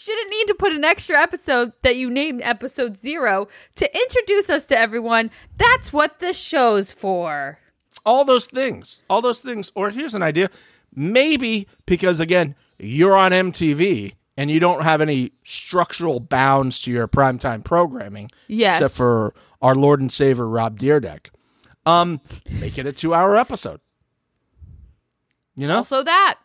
Shouldn't 0.01 0.31
need 0.31 0.47
to 0.49 0.55
put 0.55 0.73
an 0.73 0.83
extra 0.83 1.19
episode 1.19 1.73
that 1.83 1.97
you 1.97 2.09
named 2.11 2.41
episode 2.43 2.97
zero 2.97 3.49
to 3.75 3.95
introduce 4.03 4.49
us 4.49 4.65
to 4.67 4.79
everyone. 4.79 5.31
That's 5.59 5.93
what 5.93 6.21
the 6.21 6.33
show's 6.33 6.91
for. 6.91 7.59
all 8.07 8.25
those 8.25 8.47
things 8.47 9.05
all 9.11 9.21
those 9.21 9.41
things 9.41 9.71
or 9.75 9.91
here's 9.91 10.15
an 10.15 10.23
idea 10.23 10.49
maybe 10.95 11.67
because 11.85 12.19
again 12.19 12.55
you're 12.79 13.15
on 13.15 13.31
mtv 13.31 14.15
and 14.39 14.51
you 14.51 14.59
don't 14.59 14.83
have 14.83 15.03
any 15.03 15.33
structural 15.45 16.19
bounds 16.19 16.81
to 16.81 16.91
your 16.91 17.07
primetime 17.07 17.63
programming 17.63 18.31
Yes. 18.49 18.81
except 18.81 18.97
for 18.97 19.35
our 19.61 19.75
lord 19.75 20.01
and 20.01 20.11
savior 20.11 20.47
rob 20.49 20.79
Dyrdek 20.81 21.29
um 21.85 22.23
make 22.51 22.79
it 22.79 22.87
a 22.87 22.93
two 22.93 23.13
hour 23.13 23.37
episode 23.37 23.81
you 25.55 25.69
know 25.69 25.77
Also, 25.79 26.03
that. 26.03 26.39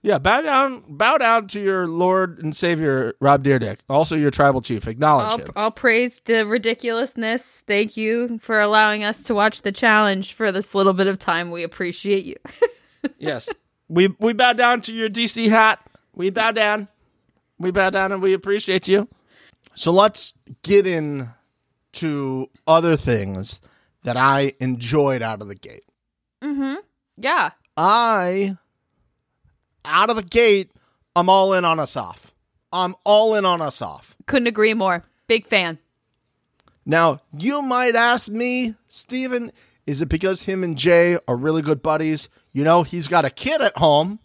Yeah, 0.00 0.18
bow 0.18 0.40
down, 0.42 0.84
bow 0.88 1.18
down 1.18 1.48
to 1.48 1.60
your 1.60 1.88
Lord 1.88 2.38
and 2.38 2.54
Savior 2.54 3.14
Rob 3.20 3.42
Dyrdek, 3.42 3.78
also 3.88 4.16
your 4.16 4.30
tribal 4.30 4.60
chief. 4.60 4.86
Acknowledge 4.86 5.32
I'll, 5.32 5.38
him. 5.38 5.46
I'll 5.56 5.70
praise 5.72 6.20
the 6.24 6.46
ridiculousness. 6.46 7.64
Thank 7.66 7.96
you 7.96 8.38
for 8.40 8.60
allowing 8.60 9.02
us 9.02 9.24
to 9.24 9.34
watch 9.34 9.62
the 9.62 9.72
challenge 9.72 10.34
for 10.34 10.52
this 10.52 10.74
little 10.74 10.92
bit 10.92 11.08
of 11.08 11.18
time. 11.18 11.50
We 11.50 11.64
appreciate 11.64 12.24
you. 12.24 12.36
yes, 13.18 13.48
we 13.88 14.14
we 14.20 14.34
bow 14.34 14.52
down 14.52 14.82
to 14.82 14.94
your 14.94 15.08
DC 15.08 15.48
hat. 15.48 15.80
We 16.14 16.30
bow 16.30 16.52
down. 16.52 16.86
We 17.58 17.72
bow 17.72 17.90
down, 17.90 18.12
and 18.12 18.22
we 18.22 18.34
appreciate 18.34 18.86
you. 18.86 19.08
So 19.74 19.92
let's 19.92 20.32
get 20.62 20.86
in 20.86 21.30
to 21.94 22.48
other 22.68 22.96
things 22.96 23.60
that 24.04 24.16
I 24.16 24.52
enjoyed 24.60 25.22
out 25.22 25.42
of 25.42 25.48
the 25.48 25.54
gate. 25.56 25.82
Mhm. 26.42 26.76
Yeah. 27.16 27.50
I, 27.76 28.56
out 29.88 30.10
of 30.10 30.16
the 30.16 30.22
gate, 30.22 30.70
I'm 31.16 31.28
all 31.28 31.52
in 31.54 31.64
on 31.64 31.80
Asaf. 31.80 32.32
I'm 32.72 32.94
all 33.04 33.34
in 33.34 33.44
on 33.44 33.60
Asaf. 33.60 34.14
Couldn't 34.26 34.46
agree 34.46 34.74
more. 34.74 35.02
Big 35.26 35.46
fan. 35.46 35.78
Now, 36.84 37.20
you 37.36 37.60
might 37.62 37.96
ask 37.96 38.30
me, 38.30 38.74
Steven, 38.88 39.52
is 39.86 40.00
it 40.02 40.08
because 40.08 40.42
him 40.42 40.64
and 40.64 40.76
Jay 40.76 41.18
are 41.26 41.36
really 41.36 41.62
good 41.62 41.82
buddies? 41.82 42.28
You 42.52 42.64
know, 42.64 42.82
he's 42.82 43.08
got 43.08 43.24
a 43.24 43.30
kid 43.30 43.60
at 43.60 43.76
home. 43.76 44.20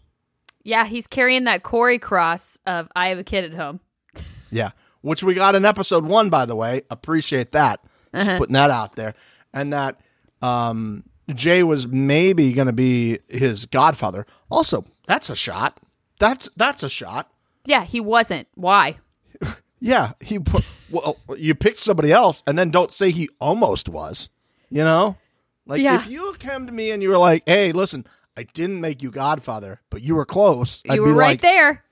Yeah, 0.62 0.86
he's 0.86 1.06
carrying 1.06 1.44
that 1.44 1.62
Corey 1.62 1.98
cross 1.98 2.58
of 2.66 2.88
I 2.96 3.08
have 3.08 3.18
a 3.18 3.24
kid 3.24 3.44
at 3.44 3.54
home. 3.54 3.80
Yeah. 4.50 4.70
Which 5.00 5.24
we 5.24 5.34
got 5.34 5.56
in 5.56 5.64
episode 5.64 6.04
one, 6.04 6.30
by 6.30 6.46
the 6.46 6.54
way. 6.54 6.82
Appreciate 6.88 7.50
that. 7.52 7.80
Just 8.14 8.38
putting 8.38 8.52
that 8.52 8.70
out 8.70 8.94
there. 8.94 9.14
And 9.52 9.72
that 9.72 10.00
um, 10.40 11.02
Jay 11.32 11.62
was 11.62 11.88
maybe 11.88 12.52
going 12.52 12.66
to 12.66 12.72
be 12.72 13.18
his 13.28 13.66
godfather. 13.66 14.26
Also, 14.50 14.84
that's 15.06 15.30
a 15.30 15.36
shot. 15.36 15.78
That's 16.18 16.48
that's 16.56 16.82
a 16.82 16.88
shot. 16.88 17.30
Yeah, 17.64 17.84
he 17.84 18.00
wasn't. 18.00 18.48
Why? 18.54 18.98
Yeah, 19.80 20.12
he 20.18 20.38
put, 20.38 20.64
well, 20.90 21.18
you 21.36 21.54
picked 21.54 21.76
somebody 21.76 22.10
else, 22.10 22.42
and 22.46 22.58
then 22.58 22.70
don't 22.70 22.90
say 22.90 23.10
he 23.10 23.28
almost 23.38 23.86
was. 23.86 24.30
You 24.70 24.82
know, 24.82 25.18
like 25.66 25.82
Yeah. 25.82 25.96
if 25.96 26.08
you 26.08 26.34
came 26.38 26.64
to 26.66 26.72
me 26.72 26.90
and 26.90 27.02
you 27.02 27.10
were 27.10 27.18
like, 27.18 27.42
"Hey, 27.46 27.70
listen, 27.72 28.06
I 28.34 28.44
didn't 28.44 28.80
make 28.80 29.02
you 29.02 29.10
godfather, 29.10 29.82
but 29.90 30.00
you 30.00 30.14
were 30.14 30.24
close," 30.24 30.82
I'd 30.88 30.94
you 30.94 31.04
be 31.04 31.10
were 31.10 31.14
right 31.16 31.26
like, 31.32 31.42
there. 31.42 31.84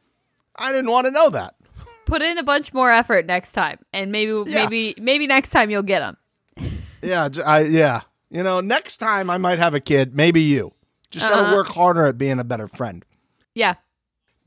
"I 0.56 0.72
didn't 0.72 0.90
want 0.90 1.04
to 1.04 1.10
know 1.10 1.28
that." 1.30 1.54
Put 2.06 2.22
in 2.22 2.38
a 2.38 2.42
bunch 2.42 2.72
more 2.72 2.90
effort 2.90 3.26
next 3.26 3.52
time, 3.52 3.78
and 3.92 4.10
maybe 4.10 4.30
Yeah. 4.46 4.64
maybe 4.64 4.94
maybe 4.98 5.26
next 5.26 5.50
time 5.50 5.68
you'll 5.68 5.82
get 5.82 6.02
him. 6.02 6.16
Yeah, 7.02 7.28
I 7.44 7.60
yeah. 7.64 8.02
You 8.32 8.42
know, 8.42 8.60
next 8.60 8.96
time 8.96 9.28
I 9.28 9.36
might 9.38 9.58
have 9.58 9.74
a 9.74 9.80
kid, 9.80 10.14
maybe 10.16 10.40
you. 10.40 10.72
Just 11.10 11.28
got 11.28 11.36
to 11.36 11.42
Uh-huh. 11.44 11.54
work 11.56 11.68
harder 11.68 12.06
at 12.06 12.16
being 12.16 12.38
a 12.38 12.44
better 12.44 12.66
friend. 12.66 13.04
Yeah. 13.54 13.74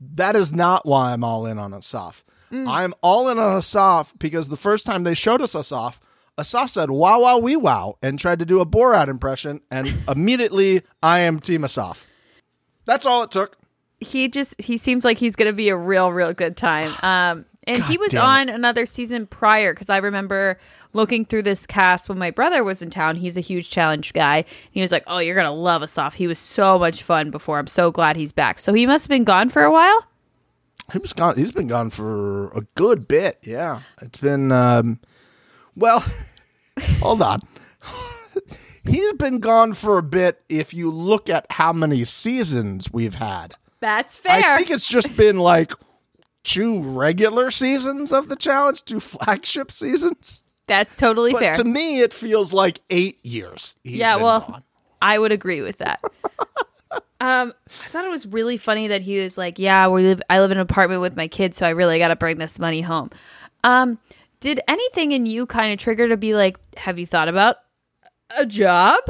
That 0.00 0.34
is 0.34 0.52
not 0.52 0.84
why 0.84 1.12
I'm 1.12 1.22
all 1.22 1.46
in 1.46 1.58
on 1.58 1.72
Asaf. 1.72 2.24
Mm. 2.52 2.66
I'm 2.68 2.94
all 3.00 3.28
in 3.28 3.38
on 3.38 3.56
Asaf 3.56 4.12
because 4.18 4.48
the 4.48 4.56
first 4.56 4.84
time 4.86 5.04
they 5.04 5.14
showed 5.14 5.40
us 5.40 5.54
Asaf, 5.54 6.00
Asaf 6.38 6.68
said 6.70 6.90
"Wow, 6.90 7.20
wow, 7.20 7.38
wee, 7.38 7.56
wow" 7.56 7.96
and 8.02 8.18
tried 8.18 8.40
to 8.40 8.44
do 8.44 8.60
a 8.60 8.66
Borat 8.66 9.08
impression, 9.08 9.60
and 9.70 9.86
immediately 10.08 10.82
I 11.02 11.20
am 11.20 11.38
Team 11.40 11.64
Asaf. 11.64 12.06
That's 12.84 13.06
all 13.06 13.22
it 13.22 13.30
took. 13.30 13.56
he 14.00 14.28
just 14.28 14.60
he 14.60 14.76
seems 14.76 15.04
like 15.04 15.16
he's 15.18 15.34
gonna 15.36 15.52
be 15.54 15.68
a 15.70 15.76
real 15.76 16.12
real 16.12 16.32
good 16.34 16.56
time 16.56 16.92
um 17.02 17.46
and 17.68 17.82
he 17.84 17.96
was 17.96 18.14
on 18.14 18.48
another 18.50 18.84
season 18.84 19.26
prior 19.26 19.72
because 19.72 19.88
i 19.88 19.96
remember 19.96 20.58
looking 20.96 21.24
through 21.24 21.42
this 21.42 21.66
cast 21.66 22.08
when 22.08 22.18
my 22.18 22.30
brother 22.30 22.64
was 22.64 22.82
in 22.82 22.90
town 22.90 23.14
he's 23.16 23.36
a 23.36 23.40
huge 23.40 23.70
challenge 23.70 24.12
guy 24.12 24.44
he 24.70 24.80
was 24.80 24.90
like 24.90 25.04
oh 25.06 25.18
you're 25.18 25.36
gonna 25.36 25.52
love 25.52 25.82
us 25.82 25.96
off 25.98 26.14
he 26.14 26.26
was 26.26 26.38
so 26.38 26.78
much 26.78 27.02
fun 27.02 27.30
before 27.30 27.58
i'm 27.58 27.66
so 27.66 27.90
glad 27.90 28.16
he's 28.16 28.32
back 28.32 28.58
so 28.58 28.72
he 28.72 28.86
must 28.86 29.04
have 29.04 29.10
been 29.10 29.24
gone 29.24 29.48
for 29.48 29.62
a 29.62 29.70
while 29.70 30.04
He 30.92 30.98
was 30.98 31.12
gone. 31.12 31.36
He's 31.36 31.52
been 31.52 31.66
gone 31.66 31.90
for 31.90 32.48
a 32.52 32.62
good 32.76 33.08
bit. 33.08 33.38
Yeah, 33.42 33.80
it's 34.00 34.18
been. 34.18 34.52
Um, 34.52 35.00
well, 35.74 36.04
hold 37.00 37.22
on. 37.22 37.40
He's 38.88 39.12
been 39.14 39.40
gone 39.40 39.72
for 39.72 39.98
a 39.98 40.02
bit. 40.02 40.42
If 40.48 40.72
you 40.72 40.92
look 40.92 41.28
at 41.28 41.44
how 41.50 41.72
many 41.72 42.04
seasons 42.04 42.92
we've 42.92 43.16
had, 43.16 43.54
that's 43.80 44.16
fair 44.16 44.54
I 44.54 44.58
think 44.58 44.70
it's 44.70 44.88
just 44.88 45.16
been 45.16 45.38
like 45.38 45.72
two 46.44 46.80
regular 46.80 47.50
seasons 47.50 48.12
of 48.12 48.28
the 48.28 48.36
challenge, 48.36 48.84
two 48.84 49.00
flagship 49.00 49.72
seasons. 49.72 50.44
That's 50.66 50.96
totally 50.96 51.32
But 51.32 51.40
fair 51.40 51.54
to 51.54 51.64
me, 51.64 52.00
it 52.00 52.12
feels 52.12 52.52
like 52.52 52.80
eight 52.90 53.24
years. 53.24 53.76
he's 53.84 53.96
yeah 53.96 54.16
well 54.16 54.40
gone. 54.40 54.62
i 55.02 55.18
would 55.18 55.32
agree 55.32 55.60
with 55.60 55.78
that 55.78 56.02
um 57.20 57.52
i 57.66 57.70
thought 57.88 58.04
it 58.04 58.10
was 58.10 58.26
really 58.26 58.56
funny 58.56 58.88
that 58.88 59.02
he 59.02 59.18
was 59.18 59.38
like 59.38 59.58
yeah 59.58 59.88
we 59.88 60.02
live 60.02 60.20
i 60.30 60.40
live 60.40 60.50
in 60.50 60.58
an 60.58 60.62
apartment 60.62 61.00
with 61.00 61.16
my 61.16 61.28
kids 61.28 61.56
so 61.58 61.66
i 61.66 61.70
really 61.70 61.98
got 61.98 62.08
to 62.08 62.16
bring 62.16 62.38
this 62.38 62.58
money 62.58 62.80
home 62.80 63.10
um 63.64 63.98
did 64.40 64.60
anything 64.68 65.12
in 65.12 65.24
you 65.26 65.46
kind 65.46 65.72
of 65.72 65.78
trigger 65.78 66.08
to 66.08 66.16
be 66.16 66.34
like 66.34 66.56
have 66.76 66.98
you 66.98 67.06
thought 67.06 67.28
about 67.28 67.56
a 68.38 68.44
job 68.46 69.00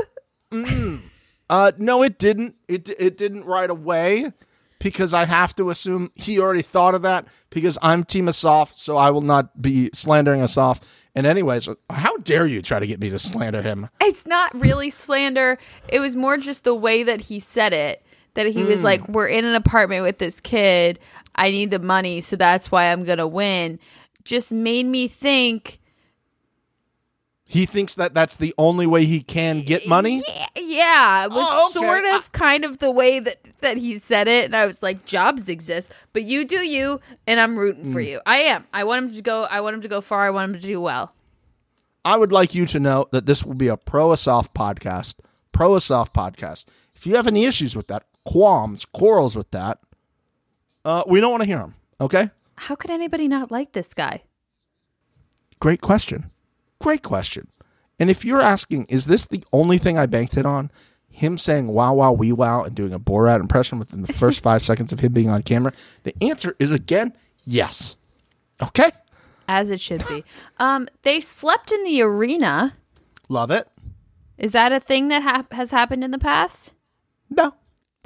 Uh, 1.48 1.70
no, 1.78 2.02
it 2.02 2.18
didn't. 2.18 2.56
It 2.66 2.88
it 2.98 3.16
didn't 3.16 3.44
right 3.44 3.70
away 3.70 4.32
because 4.80 5.14
I 5.14 5.24
have 5.26 5.54
to 5.56 5.70
assume 5.70 6.10
he 6.16 6.40
already 6.40 6.62
thought 6.62 6.94
of 6.96 7.02
that 7.02 7.28
because 7.50 7.78
I'm 7.82 8.02
Team 8.02 8.28
Asaf, 8.28 8.74
so 8.74 8.96
I 8.96 9.10
will 9.10 9.22
not 9.22 9.60
be 9.62 9.90
slandering 9.94 10.42
Asaf. 10.42 10.80
And 11.16 11.26
anyways, 11.26 11.68
how 11.90 12.16
dare 12.18 12.46
you 12.46 12.62
try 12.62 12.78
to 12.78 12.86
get 12.86 13.00
me 13.00 13.10
to 13.10 13.18
slander 13.18 13.62
him? 13.62 13.88
it's 14.00 14.26
not 14.26 14.54
really 14.54 14.90
slander. 14.90 15.58
It 15.88 15.98
was 15.98 16.14
more 16.14 16.36
just 16.36 16.64
the 16.64 16.74
way 16.74 17.02
that 17.02 17.22
he 17.22 17.40
said 17.40 17.72
it 17.72 18.02
that 18.36 18.46
he 18.46 18.62
was 18.62 18.80
hmm. 18.80 18.84
like 18.84 19.08
we're 19.08 19.26
in 19.26 19.44
an 19.44 19.54
apartment 19.54 20.04
with 20.04 20.18
this 20.18 20.40
kid. 20.40 21.00
I 21.34 21.50
need 21.50 21.70
the 21.70 21.78
money 21.78 22.20
so 22.20 22.36
that's 22.36 22.70
why 22.70 22.92
i'm 22.92 23.04
gonna 23.04 23.26
win. 23.26 23.80
Just 24.22 24.52
made 24.52 24.86
me 24.86 25.08
think 25.08 25.78
He 27.48 27.64
thinks 27.64 27.94
that 27.94 28.12
that's 28.12 28.34
the 28.36 28.52
only 28.58 28.88
way 28.88 29.04
he 29.04 29.22
can 29.22 29.62
get 29.62 29.86
money. 29.86 30.20
Yeah, 30.26 30.46
yeah, 30.56 31.24
it 31.26 31.30
was 31.30 31.46
Oh, 31.48 31.66
okay. 31.70 31.78
sort 31.86 32.04
of 32.06 32.32
kind 32.32 32.64
of 32.64 32.78
the 32.78 32.90
way 32.90 33.20
that 33.20 33.38
that 33.60 33.76
he 33.76 33.98
said 33.98 34.26
it, 34.26 34.46
and 34.46 34.56
I 34.56 34.66
was 34.66 34.82
like, 34.82 35.04
"Jobs 35.04 35.48
exist, 35.48 35.92
but 36.12 36.24
you 36.24 36.44
do 36.44 36.66
you, 36.66 37.00
and 37.24 37.38
I'm 37.38 37.56
rooting 37.56 37.92
for 37.92 38.00
you. 38.00 38.20
I 38.26 38.38
am. 38.38 38.64
I 38.72 38.82
want 38.82 39.04
him 39.04 39.14
to 39.16 39.22
go. 39.22 39.44
I 39.44 39.60
want 39.60 39.74
him 39.76 39.82
to 39.82 39.88
go 39.88 40.00
far. 40.00 40.26
I 40.26 40.30
want 40.30 40.52
him 40.54 40.60
to 40.60 40.66
do 40.66 40.80
well. 40.80 41.12
I 42.04 42.16
would 42.16 42.32
like 42.32 42.52
you 42.52 42.66
to 42.66 42.80
know 42.80 43.06
that 43.12 43.26
this 43.26 43.44
will 43.44 43.54
be 43.54 43.68
a 43.68 43.76
pro 43.76 44.12
Asaf 44.12 44.52
podcast. 44.52 45.16
Pro 45.52 45.76
Asaf 45.76 46.12
podcast. 46.12 46.64
If 46.96 47.06
you 47.06 47.14
have 47.14 47.28
any 47.28 47.44
issues 47.46 47.76
with 47.76 47.86
that, 47.86 48.04
qualms, 48.24 48.84
quarrels 48.86 49.36
with 49.36 49.50
that, 49.52 49.78
uh, 50.84 51.04
we 51.06 51.20
don't 51.20 51.30
want 51.30 51.42
to 51.42 51.46
hear 51.46 51.58
them. 51.58 51.74
Okay. 52.00 52.30
How 52.56 52.74
could 52.74 52.90
anybody 52.90 53.28
not 53.28 53.50
like 53.52 53.70
this 53.72 53.94
guy? 53.94 54.22
Great 55.60 55.80
question. 55.80 56.30
Great 56.80 57.02
question. 57.02 57.48
And 57.98 58.10
if 58.10 58.24
you're 58.24 58.42
asking, 58.42 58.86
is 58.86 59.06
this 59.06 59.26
the 59.26 59.42
only 59.52 59.78
thing 59.78 59.98
I 59.98 60.06
banked 60.06 60.36
it 60.36 60.46
on? 60.46 60.70
Him 61.08 61.38
saying 61.38 61.68
wow, 61.68 61.94
wow, 61.94 62.12
wee 62.12 62.32
wow 62.32 62.62
and 62.62 62.74
doing 62.74 62.92
a 62.92 63.00
Borat 63.00 63.40
impression 63.40 63.78
within 63.78 64.02
the 64.02 64.12
first 64.12 64.42
five 64.42 64.60
seconds 64.70 64.92
of 64.92 65.00
him 65.00 65.12
being 65.12 65.30
on 65.30 65.42
camera? 65.42 65.72
The 66.02 66.14
answer 66.22 66.54
is 66.58 66.72
again, 66.72 67.14
yes. 67.44 67.96
Okay. 68.62 68.90
As 69.48 69.70
it 69.70 69.80
should 69.80 70.06
be. 70.08 70.24
Um, 70.58 70.88
they 71.02 71.20
slept 71.20 71.72
in 71.72 71.84
the 71.84 72.02
arena. 72.02 72.74
Love 73.28 73.50
it. 73.50 73.68
Is 74.36 74.52
that 74.52 74.72
a 74.72 74.80
thing 74.80 75.08
that 75.08 75.22
hap 75.22 75.52
has 75.52 75.70
happened 75.70 76.04
in 76.04 76.10
the 76.10 76.18
past? 76.18 76.74
No. 77.30 77.54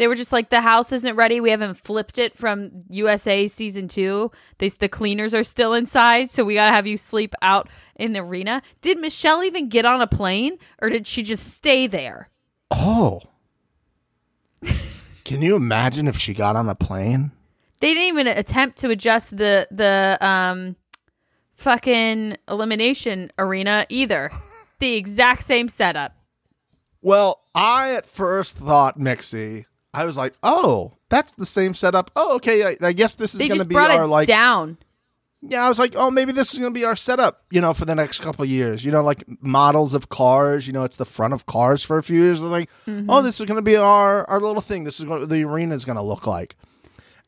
They 0.00 0.08
were 0.08 0.14
just 0.14 0.32
like, 0.32 0.48
the 0.48 0.62
house 0.62 0.92
isn't 0.92 1.14
ready. 1.14 1.42
We 1.42 1.50
haven't 1.50 1.74
flipped 1.74 2.18
it 2.18 2.34
from 2.34 2.70
USA 2.88 3.46
season 3.48 3.86
two. 3.86 4.32
They, 4.56 4.70
the 4.70 4.88
cleaners 4.88 5.34
are 5.34 5.44
still 5.44 5.74
inside, 5.74 6.30
so 6.30 6.42
we 6.42 6.54
gotta 6.54 6.74
have 6.74 6.86
you 6.86 6.96
sleep 6.96 7.34
out 7.42 7.68
in 7.96 8.14
the 8.14 8.20
arena. 8.20 8.62
Did 8.80 8.98
Michele 8.98 9.44
even 9.44 9.68
get 9.68 9.84
on 9.84 10.00
a 10.00 10.06
plane, 10.06 10.56
or 10.80 10.88
did 10.88 11.06
she 11.06 11.22
just 11.22 11.52
stay 11.52 11.86
there? 11.86 12.30
Oh. 12.70 13.20
Can 15.24 15.42
you 15.42 15.54
imagine 15.54 16.08
if 16.08 16.16
she 16.16 16.32
got 16.32 16.56
on 16.56 16.70
a 16.70 16.74
plane? 16.74 17.32
They 17.80 17.92
didn't 17.92 18.08
even 18.08 18.26
attempt 18.26 18.78
to 18.78 18.88
adjust 18.88 19.36
the 19.36 19.68
the 19.70 20.16
um 20.22 20.76
fucking 21.52 22.38
elimination 22.48 23.32
arena 23.38 23.84
either. 23.90 24.30
the 24.78 24.94
exact 24.94 25.44
same 25.44 25.68
setup. 25.68 26.16
Well, 27.02 27.42
I 27.54 27.92
at 27.92 28.06
first 28.06 28.56
thought 28.56 28.98
Mixie. 28.98 29.66
I 29.92 30.04
was 30.04 30.16
like, 30.16 30.34
oh, 30.42 30.92
that's 31.08 31.34
the 31.34 31.46
same 31.46 31.74
setup. 31.74 32.10
Oh, 32.14 32.36
okay. 32.36 32.64
I, 32.64 32.76
I 32.80 32.92
guess 32.92 33.14
this 33.14 33.34
is 33.34 33.46
going 33.46 33.60
to 33.60 33.66
be 33.66 33.74
brought 33.74 33.90
our 33.90 34.04
it 34.04 34.08
like. 34.08 34.28
down. 34.28 34.78
Yeah, 35.42 35.64
I 35.64 35.68
was 35.70 35.78
like, 35.78 35.94
oh, 35.96 36.10
maybe 36.10 36.32
this 36.32 36.52
is 36.52 36.58
going 36.58 36.72
to 36.72 36.78
be 36.78 36.84
our 36.84 36.94
setup, 36.94 37.44
you 37.50 37.62
know, 37.62 37.72
for 37.72 37.86
the 37.86 37.94
next 37.94 38.20
couple 38.20 38.42
of 38.42 38.50
years. 38.50 38.84
You 38.84 38.92
know, 38.92 39.02
like 39.02 39.24
models 39.42 39.94
of 39.94 40.10
cars. 40.10 40.66
You 40.66 40.74
know, 40.74 40.84
it's 40.84 40.96
the 40.96 41.06
front 41.06 41.32
of 41.32 41.46
cars 41.46 41.82
for 41.82 41.96
a 41.96 42.02
few 42.02 42.20
years. 42.20 42.42
They're 42.42 42.50
like, 42.50 42.70
mm-hmm. 42.86 43.08
oh, 43.08 43.22
this 43.22 43.40
is 43.40 43.46
going 43.46 43.56
to 43.56 43.62
be 43.62 43.76
our 43.76 44.28
our 44.28 44.40
little 44.40 44.60
thing. 44.60 44.84
This 44.84 45.00
is 45.00 45.06
what 45.06 45.26
the 45.28 45.44
arena 45.44 45.74
is 45.74 45.86
going 45.86 45.96
to 45.96 46.02
look 46.02 46.26
like. 46.26 46.56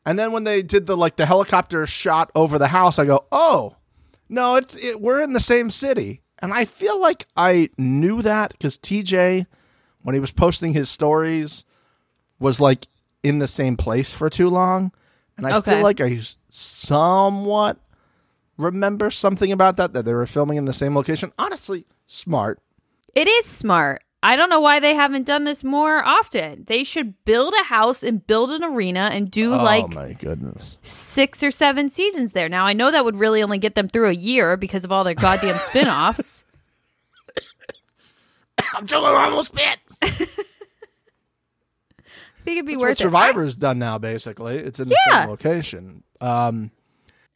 And 0.05 0.19
then 0.19 0.31
when 0.31 0.43
they 0.43 0.61
did 0.61 0.85
the 0.85 0.95
like 0.95 1.15
the 1.15 1.25
helicopter 1.25 1.85
shot 1.87 2.31
over 2.35 2.59
the 2.59 2.67
house, 2.67 2.99
I 2.99 3.05
go, 3.05 3.25
oh, 3.31 3.77
no, 4.29 4.55
it's 4.55 4.75
it, 4.75 5.01
we're 5.01 5.21
in 5.21 5.33
the 5.33 5.39
same 5.39 5.71
city. 5.71 6.21
And 6.39 6.53
I 6.53 6.65
feel 6.65 7.01
like 7.01 7.25
I 7.35 7.69
knew 7.77 8.21
that 8.21 8.51
because 8.51 8.77
TJ, 8.77 9.47
when 10.01 10.13
he 10.13 10.19
was 10.19 10.31
posting 10.31 10.73
his 10.73 10.89
stories, 10.89 11.65
was 12.43 12.59
like 12.59 12.85
in 13.23 13.39
the 13.39 13.47
same 13.47 13.77
place 13.77 14.11
for 14.11 14.29
too 14.29 14.49
long, 14.49 14.91
and 15.37 15.47
I 15.47 15.57
Okay. 15.57 15.71
feel 15.71 15.81
like 15.81 16.01
I 16.01 16.19
somewhat 16.49 17.77
remember 18.57 19.09
something 19.09 19.51
about 19.51 19.77
that 19.77 19.93
that 19.93 20.03
they 20.05 20.13
were 20.13 20.27
filming 20.27 20.57
in 20.57 20.65
the 20.65 20.73
same 20.73 20.93
location. 20.95 21.31
Honestly, 21.39 21.85
smart. 22.05 22.59
It 23.15 23.27
is 23.27 23.45
smart. 23.45 24.03
I 24.21 24.35
don't 24.35 24.49
know 24.49 24.59
why 24.61 24.79
they 24.79 24.93
haven't 24.93 25.25
done 25.25 25.43
this 25.45 25.63
more 25.63 26.03
often. 26.03 26.63
They 26.67 26.83
should 26.83 27.25
build 27.25 27.53
a 27.59 27.63
house 27.65 28.03
and 28.03 28.25
build 28.25 28.51
an 28.51 28.63
arena 28.63 29.09
and 29.11 29.29
do 29.31 29.53
oh, 29.53 29.63
like 29.63 29.85
oh 29.85 29.87
my 29.89 30.13
goodness. 30.13 30.77
six 30.81 31.43
or 31.43 31.51
seven 31.51 31.89
seasons 31.89 32.31
there. 32.33 32.47
Now 32.49 32.65
I 32.65 32.73
know 32.73 32.91
that 32.91 33.03
would 33.05 33.17
really 33.17 33.41
only 33.43 33.57
get 33.57 33.75
them 33.75 33.87
through 33.89 34.09
a 34.09 34.13
year 34.13 34.55
because 34.57 34.83
of 34.85 34.91
all 34.91 35.03
their 35.03 35.13
goddamn 35.13 35.59
spin-offs. 35.59 36.43
I'm 38.73 38.85
joking. 38.85 39.09
I 39.09 39.25
almost 39.25 39.53
bit. 39.55 39.79
I 42.43 42.45
think 42.45 42.57
it'd 42.57 42.65
be 42.67 42.75
worth. 42.77 42.97
Survivor's 42.97 43.55
done 43.55 43.79
now. 43.79 43.97
Basically, 43.97 44.57
it's 44.57 44.79
in 44.79 44.89
the 44.89 44.97
Yeah. 45.07 45.21
same 45.21 45.29
location. 45.29 46.03
Um, 46.19 46.71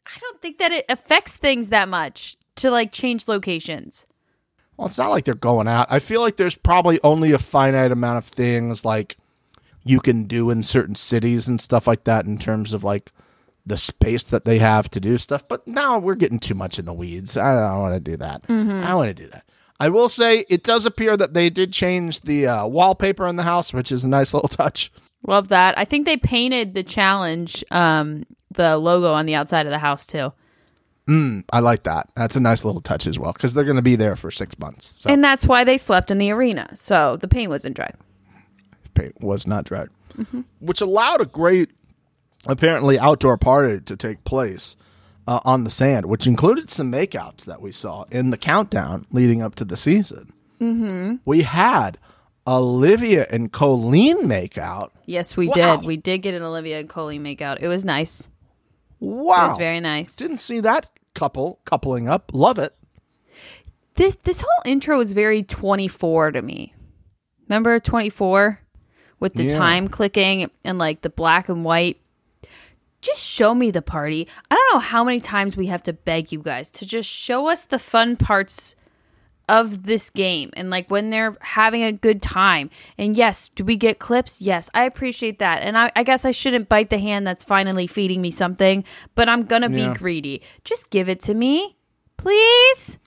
I, 0.06 0.10
I 0.16 0.18
don't 0.20 0.40
think 0.42 0.58
that 0.58 0.70
it 0.70 0.84
affects 0.90 1.36
things 1.36 1.70
that 1.70 1.88
much 1.88 2.36
to 2.56 2.70
like 2.70 2.92
change 2.92 3.26
locations. 3.26 4.06
Well, 4.76 4.86
it's 4.86 4.98
not 4.98 5.08
like 5.08 5.24
they're 5.24 5.34
going 5.34 5.66
out. 5.66 5.86
I 5.90 5.98
feel 5.98 6.20
like 6.20 6.36
there's 6.36 6.56
probably 6.56 7.00
only 7.02 7.32
a 7.32 7.38
finite 7.38 7.90
amount 7.90 8.18
of 8.18 8.24
things 8.26 8.84
like 8.84 9.16
you 9.82 9.98
can 10.00 10.24
do 10.24 10.50
in 10.50 10.62
certain 10.62 10.94
cities 10.94 11.48
and 11.48 11.58
stuff 11.60 11.86
like 11.86 12.04
that 12.04 12.26
in 12.26 12.36
terms 12.38 12.74
of 12.74 12.84
like 12.84 13.10
the 13.66 13.76
space 13.78 14.22
that 14.24 14.44
they 14.44 14.58
have 14.58 14.88
to 14.90 15.00
do 15.00 15.16
stuff. 15.18 15.48
But 15.48 15.66
now 15.66 15.98
we're 15.98 16.14
getting 16.16 16.38
too 16.38 16.54
much 16.54 16.78
in 16.78 16.84
the 16.84 16.92
weeds. 16.92 17.36
I 17.36 17.54
don't 17.54 17.80
want 17.80 17.94
to 17.94 18.00
do 18.00 18.16
that. 18.18 18.42
I 18.48 18.52
don't 18.52 18.96
want 18.96 19.08
to 19.16 19.22
do 19.22 19.28
that. 19.30 19.44
I 19.80 19.88
will 19.88 20.08
say 20.08 20.44
it 20.48 20.64
does 20.64 20.86
appear 20.86 21.16
that 21.16 21.34
they 21.34 21.50
did 21.50 21.72
change 21.72 22.22
the 22.22 22.46
uh, 22.46 22.66
wallpaper 22.66 23.26
in 23.26 23.36
the 23.36 23.44
house, 23.44 23.72
which 23.72 23.92
is 23.92 24.04
a 24.04 24.08
nice 24.08 24.34
little 24.34 24.48
touch. 24.48 24.90
Love 25.26 25.48
that. 25.48 25.78
I 25.78 25.84
think 25.84 26.04
they 26.04 26.16
painted 26.16 26.74
the 26.74 26.82
challenge, 26.82 27.64
um, 27.70 28.24
the 28.52 28.76
logo 28.76 29.12
on 29.12 29.26
the 29.26 29.34
outside 29.34 29.66
of 29.66 29.72
the 29.72 29.78
house 29.78 30.06
too. 30.06 30.32
I 31.50 31.60
like 31.60 31.84
that. 31.84 32.10
That's 32.16 32.36
a 32.36 32.40
nice 32.40 32.66
little 32.66 32.82
touch 32.82 33.06
as 33.06 33.18
well 33.18 33.32
because 33.32 33.54
they're 33.54 33.64
going 33.64 33.76
to 33.76 33.82
be 33.82 33.96
there 33.96 34.14
for 34.14 34.30
six 34.30 34.58
months. 34.58 34.86
So 34.86 35.08
And 35.10 35.24
that's 35.24 35.46
why 35.46 35.64
they 35.64 35.78
slept 35.78 36.10
in 36.10 36.18
the 36.18 36.30
arena. 36.30 36.68
So 36.74 37.16
the 37.16 37.28
paint 37.28 37.48
wasn't 37.48 37.76
dry. 37.76 37.92
paint 38.92 39.18
was 39.22 39.46
not 39.46 39.64
dried, 39.64 39.88
which 40.60 40.82
allowed 40.82 41.22
a 41.22 41.24
great, 41.24 41.70
apparently, 42.46 42.98
outdoor 42.98 43.38
party 43.38 43.80
to 43.80 43.96
take 43.96 44.22
place 44.24 44.76
uh, 45.28 45.40
on 45.44 45.62
the 45.64 45.70
sand, 45.70 46.06
which 46.06 46.26
included 46.26 46.70
some 46.70 46.90
makeouts 46.90 47.44
that 47.44 47.60
we 47.60 47.70
saw 47.70 48.04
in 48.10 48.30
the 48.30 48.36
countdown 48.38 49.06
leading 49.12 49.42
up 49.42 49.54
to 49.56 49.64
the 49.64 49.76
season. 49.76 50.32
Mm-hmm. 50.60 51.16
We 51.24 51.42
had 51.42 51.98
Olivia 52.46 53.26
and 53.30 53.52
Colleen 53.52 54.22
makeout. 54.22 54.90
Yes, 55.06 55.36
we 55.36 55.46
Wow. 55.48 55.76
did. 55.76 55.84
We 55.86 55.96
did 55.96 56.18
get 56.18 56.34
an 56.34 56.42
Olivia 56.42 56.80
and 56.80 56.88
Coley 56.88 57.18
makeout. 57.18 57.58
It 57.60 57.68
was 57.68 57.84
nice. 57.84 58.28
Wow, 59.00 59.44
It 59.44 59.48
was 59.50 59.58
very 59.58 59.80
nice. 59.80 60.16
Didn't 60.16 60.38
see 60.40 60.60
that 60.60 60.90
couple 61.14 61.60
coupling 61.64 62.08
up. 62.08 62.30
Love 62.34 62.58
it. 62.58 62.74
This 63.94 64.14
this 64.22 64.40
whole 64.40 64.62
intro 64.72 65.00
is 65.00 65.12
very 65.12 65.42
24 65.42 66.32
to 66.32 66.42
me. 66.42 66.72
Remember 67.48 67.78
24 67.80 68.60
with 69.20 69.34
the 69.34 69.44
Yeah. 69.44 69.58
time 69.58 69.88
clicking 69.88 70.50
and 70.64 70.78
like 70.78 71.02
the 71.02 71.10
black 71.10 71.48
and 71.48 71.64
white. 71.64 71.98
Just 73.08 73.22
show 73.26 73.54
me 73.54 73.70
the 73.70 73.80
party. 73.82 74.28
I 74.50 74.54
don't 74.54 74.74
know 74.74 74.80
how 74.80 75.02
many 75.04 75.18
times 75.20 75.56
we 75.56 75.66
have 75.66 75.82
to 75.84 75.92
beg 75.92 76.30
you 76.32 76.40
guys 76.40 76.70
to 76.72 76.86
just 76.86 77.08
show 77.08 77.48
us 77.48 77.64
the 77.64 77.78
fun 77.78 78.16
parts 78.16 78.74
of 79.48 79.84
this 79.84 80.10
game 80.10 80.50
and 80.58 80.68
like 80.68 80.90
when 80.90 81.08
they're 81.08 81.34
having 81.40 81.82
a 81.82 81.90
good 81.92 82.20
time. 82.20 82.68
And 82.98 83.16
yes, 83.16 83.48
do 83.54 83.64
we 83.64 83.76
get 83.76 83.98
clips? 83.98 84.42
Yes, 84.42 84.68
I 84.74 84.82
appreciate 84.84 85.38
that. 85.38 85.62
And 85.62 85.78
I, 85.78 85.90
I 85.96 86.02
guess 86.02 86.26
I 86.26 86.32
shouldn't 86.32 86.68
bite 86.68 86.90
the 86.90 86.98
hand 86.98 87.26
that's 87.26 87.44
finally 87.44 87.86
feeding 87.86 88.20
me 88.20 88.30
something, 88.30 88.84
but 89.14 89.26
I'm 89.26 89.44
gonna 89.44 89.70
Yeah. 89.70 89.92
be 89.92 89.98
greedy. 89.98 90.42
Just 90.64 90.90
give 90.90 91.08
it 91.08 91.20
to 91.20 91.32
me, 91.34 91.76
please. 92.18 92.98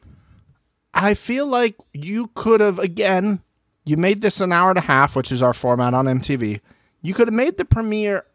I 0.95 1.13
feel 1.13 1.45
like 1.45 1.75
you 1.93 2.31
could 2.33 2.59
have 2.59 2.79
again. 2.79 3.41
You 3.85 3.97
made 3.97 4.21
this 4.21 4.41
an 4.41 4.51
hour 4.51 4.69
and 4.69 4.77
a 4.79 4.81
half, 4.81 5.15
which 5.15 5.31
is 5.31 5.41
our 5.43 5.53
format 5.53 5.93
on 5.93 6.05
MTV. 6.07 6.59
You 7.03 7.13
could 7.13 7.27
have 7.27 7.33
made 7.35 7.57
the 7.57 7.65
premiere 7.65 8.25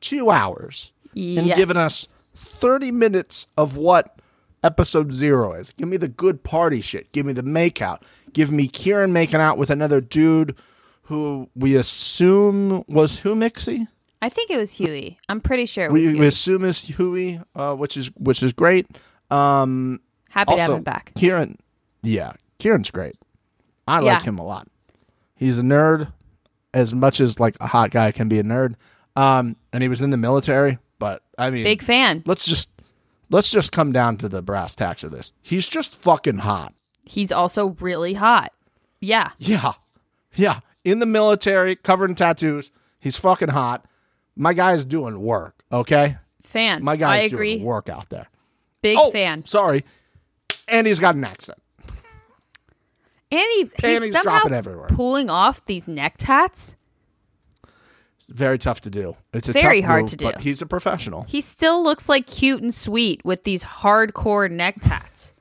two 0.00 0.30
hours 0.30 0.92
and 1.14 1.46
Yes. 1.46 1.56
given 1.56 1.76
us 1.76 2.08
thirty 2.34 2.90
minutes 2.90 3.46
of 3.56 3.76
what 3.76 4.18
episode 4.62 5.12
zero 5.12 5.52
is. 5.52 5.72
Give 5.72 5.88
me 5.88 5.96
the 5.96 6.08
good 6.08 6.42
party 6.42 6.80
shit. 6.80 7.12
Give 7.12 7.26
me 7.26 7.32
the 7.32 7.42
makeout. 7.42 8.02
Give 8.32 8.50
me 8.50 8.66
Kieran 8.68 9.12
making 9.12 9.40
out 9.40 9.58
with 9.58 9.70
another 9.70 10.00
dude 10.00 10.56
who 11.02 11.48
we 11.54 11.76
assume 11.76 12.82
was 12.88 13.18
who 13.18 13.34
Mixie. 13.34 13.86
I 14.22 14.28
think 14.30 14.50
it 14.50 14.56
was 14.56 14.72
Hughie. 14.72 15.18
I'm 15.28 15.40
pretty 15.40 15.66
sure 15.66 15.84
it 15.84 15.92
was 15.92 16.00
We, 16.00 16.06
Hughie. 16.08 16.18
we 16.20 16.26
assume 16.26 16.64
is 16.64 16.80
Hughie, 16.80 17.40
uh, 17.54 17.74
which 17.74 17.96
is 17.96 18.10
which 18.16 18.42
is 18.42 18.52
great. 18.52 18.86
Um, 19.30 20.00
Happy 20.30 20.54
to 20.54 20.60
have 20.60 20.70
also, 20.70 20.78
him 20.78 20.82
back. 20.82 21.12
Kieran, 21.14 21.58
yeah, 22.02 22.32
Kieran's 22.58 22.90
great. 22.90 23.16
I 23.86 24.00
like 24.00 24.22
him 24.22 24.38
a 24.38 24.44
lot. 24.44 24.66
He's 25.36 25.58
a 25.58 25.62
nerd, 25.62 26.10
as 26.72 26.94
much 26.94 27.20
as 27.20 27.38
like 27.38 27.56
a 27.60 27.66
hot 27.66 27.90
guy 27.90 28.10
can 28.12 28.28
be 28.30 28.38
a 28.38 28.42
nerd. 28.42 28.74
Um, 29.14 29.56
and 29.72 29.82
he 29.82 29.88
was 29.88 30.00
in 30.02 30.08
the 30.10 30.16
military, 30.16 30.78
but 31.04 31.22
I 31.36 31.50
mean, 31.50 31.64
Big 31.64 31.82
fan. 31.82 32.22
let's 32.24 32.46
just 32.46 32.70
let's 33.28 33.50
just 33.50 33.72
come 33.72 33.92
down 33.92 34.16
to 34.16 34.28
the 34.30 34.40
brass 34.40 34.74
tacks 34.74 35.04
of 35.04 35.10
this. 35.10 35.32
He's 35.42 35.68
just 35.68 35.94
fucking 35.94 36.38
hot. 36.38 36.72
He's 37.04 37.30
also 37.30 37.76
really 37.78 38.14
hot. 38.14 38.54
Yeah. 39.02 39.32
Yeah, 39.36 39.72
yeah. 40.34 40.60
In 40.82 41.00
the 41.00 41.06
military, 41.06 41.76
covered 41.76 42.08
in 42.08 42.16
tattoos. 42.16 42.72
He's 42.98 43.18
fucking 43.18 43.50
hot. 43.50 43.84
My 44.34 44.54
guy's 44.54 44.86
doing 44.86 45.20
work. 45.20 45.62
Okay, 45.70 46.16
Fan. 46.42 46.82
my 46.82 46.96
guy's 46.96 47.30
doing 47.30 47.62
work 47.62 47.90
out 47.90 48.08
there. 48.08 48.30
Big 48.80 48.96
oh, 48.98 49.10
fan. 49.10 49.44
Sorry, 49.44 49.84
and 50.68 50.86
he's 50.86 51.00
got 51.00 51.16
an 51.16 51.24
accent. 51.24 51.58
And 53.30 53.44
he's, 53.56 53.74
he's 53.78 54.12
somehow 54.12 54.38
dropping 54.38 54.54
everywhere. 54.54 54.86
pulling 54.88 55.28
off 55.28 55.66
these 55.66 55.86
neck 55.86 56.14
tats. 56.16 56.76
It's 58.28 58.38
very 58.38 58.56
tough 58.56 58.80
to 58.82 58.90
do. 58.90 59.16
It's 59.34 59.50
a 59.50 59.52
Very 59.52 59.80
tough 59.82 59.88
hard 59.88 60.02
move, 60.04 60.10
to 60.10 60.16
do. 60.16 60.24
But 60.26 60.40
he's 60.40 60.62
a 60.62 60.66
professional. 60.66 61.24
He 61.28 61.42
still 61.42 61.82
looks 61.82 62.08
like 62.08 62.26
cute 62.26 62.62
and 62.62 62.72
sweet 62.72 63.22
with 63.24 63.44
these 63.44 63.62
hardcore 63.64 64.50
neck 64.50 64.76
tats. 64.80 65.34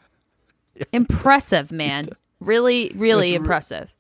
Impressive, 0.92 1.72
man. 1.72 2.08
Really, 2.42 2.92
really 2.96 3.30
It's 3.30 3.32
re- 3.32 3.36
impressive. 3.38 3.94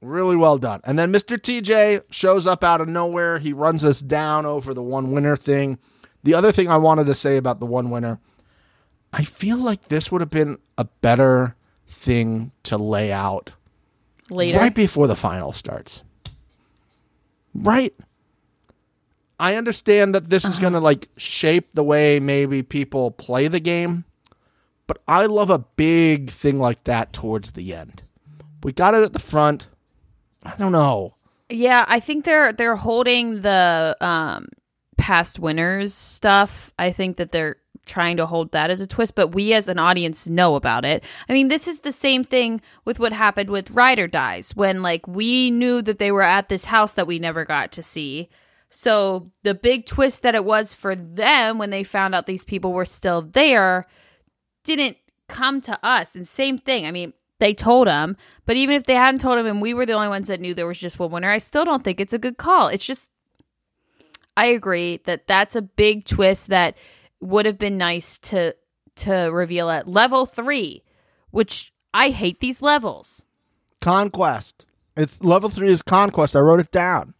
Really 0.00 0.36
well 0.36 0.58
done. 0.58 0.80
And 0.84 0.96
then 0.96 1.12
Mr. 1.12 1.36
TJ 1.36 2.02
shows 2.10 2.46
up 2.46 2.62
out 2.62 2.80
of 2.80 2.86
nowhere. 2.86 3.38
He 3.38 3.52
runs 3.52 3.84
us 3.84 4.00
down 4.00 4.46
over 4.46 4.72
the 4.72 4.82
one 4.82 5.10
winner 5.10 5.36
thing. 5.36 5.78
The 6.22 6.34
other 6.34 6.52
thing 6.52 6.68
I 6.68 6.76
wanted 6.76 7.06
to 7.06 7.16
say 7.16 7.36
about 7.36 7.58
the 7.58 7.66
one 7.66 7.90
winner, 7.90 8.20
I 9.12 9.24
feel 9.24 9.58
like 9.58 9.88
this 9.88 10.12
would 10.12 10.20
have 10.20 10.30
been 10.30 10.58
a 10.76 10.84
better 10.84 11.56
thing 11.86 12.52
to 12.64 12.76
lay 12.76 13.10
out 13.10 13.54
Later. 14.30 14.58
right 14.58 14.74
before 14.74 15.08
the 15.08 15.16
final 15.16 15.52
starts. 15.52 16.04
Right? 17.62 17.94
I 19.40 19.54
understand 19.54 20.14
that 20.14 20.30
this 20.30 20.44
is 20.44 20.58
going 20.58 20.72
to 20.72 20.80
like 20.80 21.08
shape 21.16 21.72
the 21.72 21.84
way 21.84 22.18
maybe 22.18 22.62
people 22.62 23.12
play 23.12 23.46
the 23.46 23.60
game, 23.60 24.04
but 24.86 24.98
I 25.06 25.26
love 25.26 25.50
a 25.50 25.58
big 25.58 26.30
thing 26.30 26.58
like 26.58 26.84
that 26.84 27.12
towards 27.12 27.52
the 27.52 27.72
end. 27.72 28.02
We 28.64 28.72
got 28.72 28.94
it 28.94 29.04
at 29.04 29.12
the 29.12 29.20
front. 29.20 29.68
I 30.44 30.56
don't 30.56 30.72
know. 30.72 31.14
Yeah, 31.48 31.84
I 31.88 32.00
think 32.00 32.24
they're 32.24 32.52
they're 32.52 32.76
holding 32.76 33.42
the 33.42 33.96
um 34.00 34.48
past 34.96 35.38
winners 35.38 35.94
stuff. 35.94 36.72
I 36.78 36.90
think 36.90 37.16
that 37.18 37.30
they're 37.32 37.56
trying 37.88 38.16
to 38.18 38.26
hold 38.26 38.52
that 38.52 38.70
as 38.70 38.80
a 38.80 38.86
twist, 38.86 39.14
but 39.14 39.34
we 39.34 39.52
as 39.54 39.68
an 39.68 39.78
audience 39.78 40.28
know 40.28 40.54
about 40.54 40.84
it. 40.84 41.02
I 41.28 41.32
mean, 41.32 41.48
this 41.48 41.66
is 41.66 41.80
the 41.80 41.92
same 41.92 42.22
thing 42.22 42.60
with 42.84 43.00
what 43.00 43.12
happened 43.12 43.50
with 43.50 43.70
Ride 43.72 43.98
or 43.98 44.06
Dies 44.06 44.54
when 44.54 44.82
like 44.82 45.08
we 45.08 45.50
knew 45.50 45.82
that 45.82 45.98
they 45.98 46.12
were 46.12 46.22
at 46.22 46.48
this 46.48 46.66
house 46.66 46.92
that 46.92 47.06
we 47.06 47.18
never 47.18 47.44
got 47.44 47.72
to 47.72 47.82
see. 47.82 48.28
So 48.70 49.30
the 49.42 49.54
big 49.54 49.86
twist 49.86 50.22
that 50.22 50.34
it 50.34 50.44
was 50.44 50.72
for 50.72 50.94
them 50.94 51.58
when 51.58 51.70
they 51.70 51.82
found 51.82 52.14
out 52.14 52.26
these 52.26 52.44
people 52.44 52.72
were 52.72 52.84
still 52.84 53.22
there 53.22 53.86
didn't 54.62 54.98
come 55.28 55.60
to 55.62 55.78
us. 55.82 56.14
And 56.14 56.28
same 56.28 56.58
thing. 56.58 56.86
I 56.86 56.90
mean, 56.90 57.14
they 57.38 57.54
told 57.54 57.88
him, 57.88 58.16
but 58.46 58.56
even 58.56 58.74
if 58.74 58.84
they 58.84 58.94
hadn't 58.94 59.20
told 59.20 59.38
him 59.38 59.46
and 59.46 59.62
we 59.62 59.72
were 59.72 59.86
the 59.86 59.92
only 59.92 60.08
ones 60.08 60.28
that 60.28 60.40
knew 60.40 60.54
there 60.54 60.66
was 60.66 60.78
just 60.78 60.98
one 60.98 61.10
winner, 61.10 61.30
I 61.30 61.38
still 61.38 61.64
don't 61.64 61.84
think 61.84 62.00
it's 62.00 62.12
a 62.12 62.18
good 62.18 62.36
call. 62.36 62.68
It's 62.68 62.84
just, 62.84 63.08
I 64.36 64.46
agree 64.46 65.00
that 65.04 65.26
that's 65.26 65.56
a 65.56 65.62
big 65.62 66.04
twist 66.04 66.48
that 66.48 66.76
would 67.20 67.46
have 67.46 67.58
been 67.58 67.78
nice 67.78 68.18
to 68.18 68.54
to 68.96 69.12
reveal 69.32 69.70
at 69.70 69.86
level 69.88 70.26
three, 70.26 70.82
which 71.30 71.72
I 71.94 72.10
hate 72.10 72.40
these 72.40 72.60
levels. 72.62 73.24
Conquest. 73.80 74.66
It's 74.96 75.22
level 75.22 75.48
three 75.48 75.70
is 75.70 75.82
conquest. 75.82 76.34
I 76.34 76.40
wrote 76.40 76.60
it 76.60 76.70
down. 76.72 77.14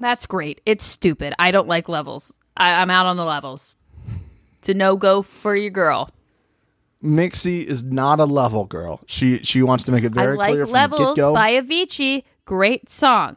That's 0.00 0.26
great. 0.26 0.60
It's 0.64 0.84
stupid. 0.84 1.34
I 1.38 1.50
don't 1.50 1.68
like 1.68 1.88
levels. 1.88 2.34
I, 2.56 2.80
I'm 2.80 2.90
out 2.90 3.06
on 3.06 3.16
the 3.16 3.24
levels. 3.24 3.76
It's 4.58 4.68
a 4.68 4.74
no 4.74 4.96
go 4.96 5.22
for 5.22 5.54
your 5.54 5.70
girl. 5.70 6.10
Mixie 7.02 7.66
is 7.66 7.82
not 7.82 8.20
a 8.20 8.24
level 8.24 8.64
girl. 8.64 9.00
She 9.06 9.42
she 9.42 9.62
wants 9.62 9.84
to 9.84 9.92
make 9.92 10.04
it 10.04 10.12
very 10.12 10.34
I 10.34 10.36
like 10.36 10.52
clear 10.52 10.66
from 10.66 10.72
Levels 10.72 11.16
go. 11.16 11.34
by 11.34 11.52
Avicii. 11.52 12.22
Great 12.44 12.88
song. 12.88 13.36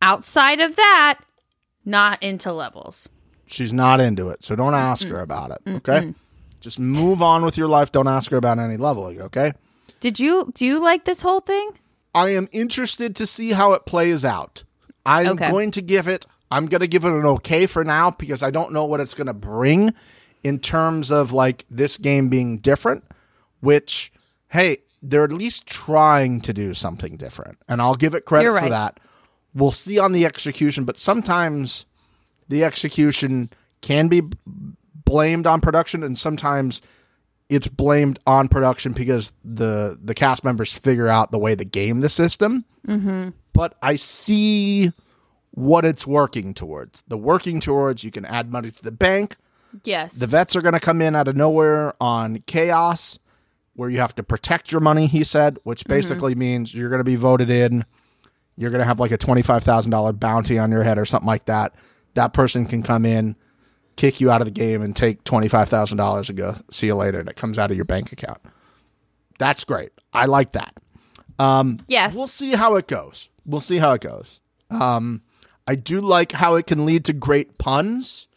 Outside 0.00 0.60
of 0.60 0.76
that, 0.76 1.20
not 1.84 2.22
into 2.22 2.52
levels. 2.52 3.08
She's 3.46 3.72
not 3.72 4.00
into 4.00 4.30
it, 4.30 4.42
so 4.42 4.56
don't 4.56 4.74
ask 4.74 5.06
her 5.06 5.20
about 5.20 5.50
it. 5.50 5.76
Okay, 5.76 6.14
just 6.60 6.78
move 6.78 7.20
on 7.22 7.44
with 7.44 7.56
your 7.56 7.68
life. 7.68 7.92
Don't 7.92 8.08
ask 8.08 8.30
her 8.30 8.36
about 8.36 8.58
any 8.58 8.76
leveling. 8.76 9.20
Okay. 9.20 9.52
Did 10.00 10.18
you 10.20 10.50
do 10.54 10.64
you 10.66 10.82
like 10.82 11.04
this 11.04 11.20
whole 11.22 11.40
thing? 11.40 11.70
I 12.14 12.30
am 12.30 12.48
interested 12.52 13.16
to 13.16 13.26
see 13.26 13.52
how 13.52 13.72
it 13.72 13.86
plays 13.86 14.24
out. 14.24 14.64
I'm 15.04 15.28
Okay. 15.28 15.50
going 15.50 15.70
to 15.72 15.82
give 15.82 16.08
it. 16.08 16.26
I'm 16.50 16.66
going 16.66 16.80
to 16.80 16.86
give 16.86 17.04
it 17.04 17.12
an 17.12 17.24
okay 17.26 17.66
for 17.66 17.84
now 17.84 18.10
because 18.12 18.42
I 18.42 18.50
don't 18.50 18.72
know 18.72 18.84
what 18.84 19.00
it's 19.00 19.14
going 19.14 19.26
to 19.26 19.34
bring 19.34 19.92
in 20.42 20.58
terms 20.60 21.10
of 21.10 21.32
like 21.32 21.64
this 21.70 21.96
game 21.98 22.28
being 22.28 22.58
different. 22.58 23.04
Which, 23.60 24.12
hey, 24.48 24.78
they're 25.02 25.24
at 25.24 25.32
least 25.32 25.66
trying 25.66 26.40
to 26.42 26.52
do 26.52 26.74
something 26.74 27.16
different, 27.16 27.58
and 27.68 27.80
I'll 27.80 27.94
give 27.96 28.14
it 28.14 28.24
credit 28.26 28.44
You're 28.50 28.60
for 28.60 28.68
that. 28.68 29.00
We'll 29.54 29.70
see 29.70 29.98
on 29.98 30.12
the 30.12 30.26
execution, 30.26 30.84
but 30.84 30.98
sometimes 30.98 31.86
the 32.48 32.64
execution 32.64 33.50
can 33.80 34.08
be 34.08 34.22
blamed 35.04 35.46
on 35.46 35.60
production, 35.60 36.02
and 36.02 36.18
sometimes 36.18 36.82
it's 37.48 37.68
blamed 37.68 38.18
on 38.26 38.48
production 38.48 38.92
because 38.92 39.32
the 39.44 39.98
the 40.02 40.14
cast 40.14 40.44
members 40.44 40.72
figure 40.72 41.08
out 41.08 41.30
the 41.30 41.38
way 41.38 41.54
to 41.54 41.64
game 41.64 42.00
the 42.00 42.08
system. 42.08 42.64
Mm-hmm. 42.86 43.30
But 43.52 43.76
I 43.80 43.96
see 43.96 44.92
what 45.52 45.84
it's 45.84 46.06
working 46.06 46.52
towards. 46.52 47.02
The 47.06 47.18
working 47.18 47.60
towards 47.60 48.02
you 48.02 48.10
can 48.10 48.24
add 48.24 48.50
money 48.50 48.70
to 48.70 48.82
the 48.82 48.92
bank. 48.92 49.36
Yes. 49.84 50.14
The 50.14 50.26
vets 50.26 50.56
are 50.56 50.62
going 50.62 50.74
to 50.74 50.80
come 50.80 51.00
in 51.02 51.14
out 51.14 51.28
of 51.28 51.36
nowhere 51.36 51.94
on 52.00 52.42
chaos, 52.46 53.18
where 53.74 53.88
you 53.88 53.98
have 53.98 54.14
to 54.16 54.22
protect 54.22 54.72
your 54.72 54.80
money. 54.80 55.06
He 55.06 55.24
said, 55.24 55.58
which 55.64 55.84
basically 55.84 56.34
means 56.34 56.74
you're 56.74 56.90
going 56.90 56.98
to 57.00 57.04
be 57.04 57.16
voted 57.16 57.50
in. 57.50 57.84
You're 58.56 58.70
going 58.70 58.80
to 58.80 58.86
have 58.86 59.00
like 59.00 59.12
a 59.12 59.16
twenty 59.18 59.42
five 59.42 59.64
thousand 59.64 59.90
dollar 59.90 60.12
bounty 60.12 60.58
on 60.58 60.70
your 60.70 60.82
head 60.82 60.98
or 60.98 61.04
something 61.04 61.26
like 61.26 61.46
that. 61.46 61.74
That 62.14 62.32
person 62.32 62.66
can 62.66 62.82
come 62.82 63.04
in, 63.04 63.36
kick 63.96 64.20
you 64.20 64.30
out 64.30 64.40
of 64.40 64.46
the 64.46 64.52
game, 64.52 64.82
and 64.82 64.94
take 64.94 65.24
twenty 65.24 65.48
five 65.48 65.68
thousand 65.68 65.98
dollars 65.98 66.28
and 66.28 66.38
go 66.38 66.54
see 66.70 66.86
you 66.86 66.94
later, 66.94 67.18
and 67.18 67.28
it 67.28 67.36
comes 67.36 67.58
out 67.58 67.70
of 67.70 67.76
your 67.76 67.84
bank 67.84 68.12
account. 68.12 68.38
That's 69.38 69.64
great. 69.64 69.90
I 70.12 70.26
like 70.26 70.52
that. 70.52 70.74
yes. 71.88 72.14
We'll 72.14 72.28
see 72.28 72.52
how 72.52 72.76
it 72.76 72.86
goes. 72.86 73.28
We'll 73.44 73.60
see 73.60 73.78
how 73.78 73.92
it 73.94 74.00
goes. 74.00 74.40
Um, 74.70 75.22
I 75.66 75.74
do 75.74 76.00
like 76.00 76.32
how 76.32 76.54
it 76.54 76.66
can 76.66 76.86
lead 76.86 77.04
to 77.06 77.12
great 77.12 77.58
puns, 77.58 78.28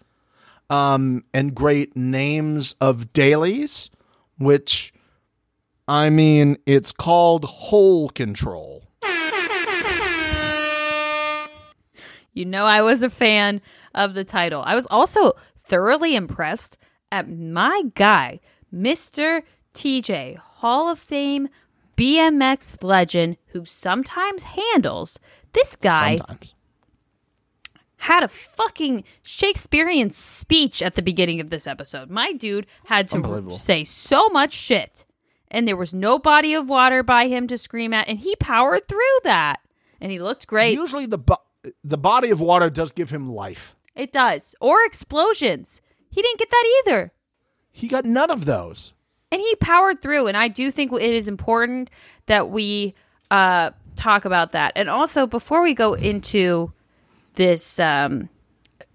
um, 0.70 1.24
and 1.34 1.54
great 1.54 1.96
names 1.96 2.76
of 2.82 3.14
dailies, 3.14 3.90
which, 4.40 4.94
I 5.88 6.10
mean, 6.10 6.58
it's 6.66 6.92
called 6.92 7.46
hole 7.46 8.10
control. 8.10 8.84
You 12.38 12.46
know, 12.46 12.66
I 12.66 12.84
was 12.84 13.02
a 13.02 13.10
fan 13.10 13.62
of 13.96 14.14
the 14.14 14.24
title. 14.24 14.62
I 14.64 14.76
was 14.76 14.86
also 14.92 15.34
thoroughly 15.64 16.16
impressed 16.16 16.78
at 17.12 17.28
my 17.28 17.82
guy, 17.96 18.42
Mr. 18.72 19.42
TJ, 19.74 20.38
Hall 20.38 20.88
of 20.88 21.00
Fame 21.00 21.50
BMX 21.98 22.84
legend, 22.84 23.38
who 23.48 23.66
sometimes 23.66 24.44
handles. 24.44 25.20
This 25.54 25.76
guy 25.76 26.18
Sometimes. 26.18 26.54
had 27.98 28.22
a 28.22 28.28
fucking 28.28 29.04
Shakespearean 29.24 30.12
speech 30.12 30.84
at 30.84 30.94
the 30.94 31.02
beginning 31.02 31.42
of 31.42 31.50
this 31.50 31.66
episode. 31.66 32.12
My 32.12 32.34
dude 32.34 32.68
had 32.86 33.08
to 33.08 33.50
say 33.58 33.84
so 33.84 34.30
much 34.30 34.54
shit, 34.54 35.06
and 35.50 35.68
there 35.68 35.76
was 35.76 35.92
no 35.92 36.20
body 36.20 36.54
of 36.54 36.70
water 36.70 37.02
by 37.02 37.30
him 37.30 37.48
to 37.48 37.58
scream 37.58 37.96
at, 37.96 38.08
and 38.08 38.20
he 38.20 38.36
powered 38.36 38.88
through 38.88 39.00
that. 39.24 39.60
And 40.00 40.12
he 40.12 40.20
looked 40.20 40.46
great. 40.46 40.76
Usually, 40.76 41.08
the 41.08 41.18
bo- 41.18 41.42
the 41.84 41.98
body 41.98 42.30
of 42.30 42.42
water 42.42 42.70
does 42.70 42.92
give 42.92 43.10
him 43.10 43.32
life. 43.32 43.76
It 43.96 44.12
does. 44.12 44.56
Or 44.62 44.84
explosions. 44.84 45.82
He 46.10 46.22
didn't 46.22 46.40
get 46.40 46.50
that 46.50 46.82
either. 46.86 47.12
He 47.72 47.88
got 47.88 48.06
none 48.06 48.32
of 48.32 48.46
those. 48.46 48.94
And 49.32 49.42
he 49.42 49.56
powered 49.56 50.02
through. 50.02 50.28
And 50.28 50.38
I 50.38 50.48
do 50.48 50.72
think 50.72 50.92
it 50.94 51.02
is 51.02 51.28
important 51.28 51.90
that 52.28 52.50
we 52.50 52.94
uh, 53.30 53.72
talk 53.96 54.26
about 54.26 54.54
that. 54.54 54.74
And 54.76 54.90
also, 54.90 55.28
before 55.28 55.62
we 55.62 55.74
go 55.74 55.94
into 55.94 56.72
this, 57.36 57.80
um, 57.80 58.30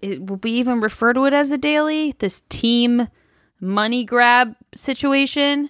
it, 0.01 0.25
will 0.25 0.39
we 0.41 0.51
even 0.51 0.81
refer 0.81 1.13
to 1.13 1.25
it 1.25 1.33
as 1.33 1.51
a 1.51 1.57
daily? 1.57 2.15
This 2.19 2.41
team 2.49 3.07
money 3.59 4.03
grab 4.03 4.55
situation? 4.73 5.69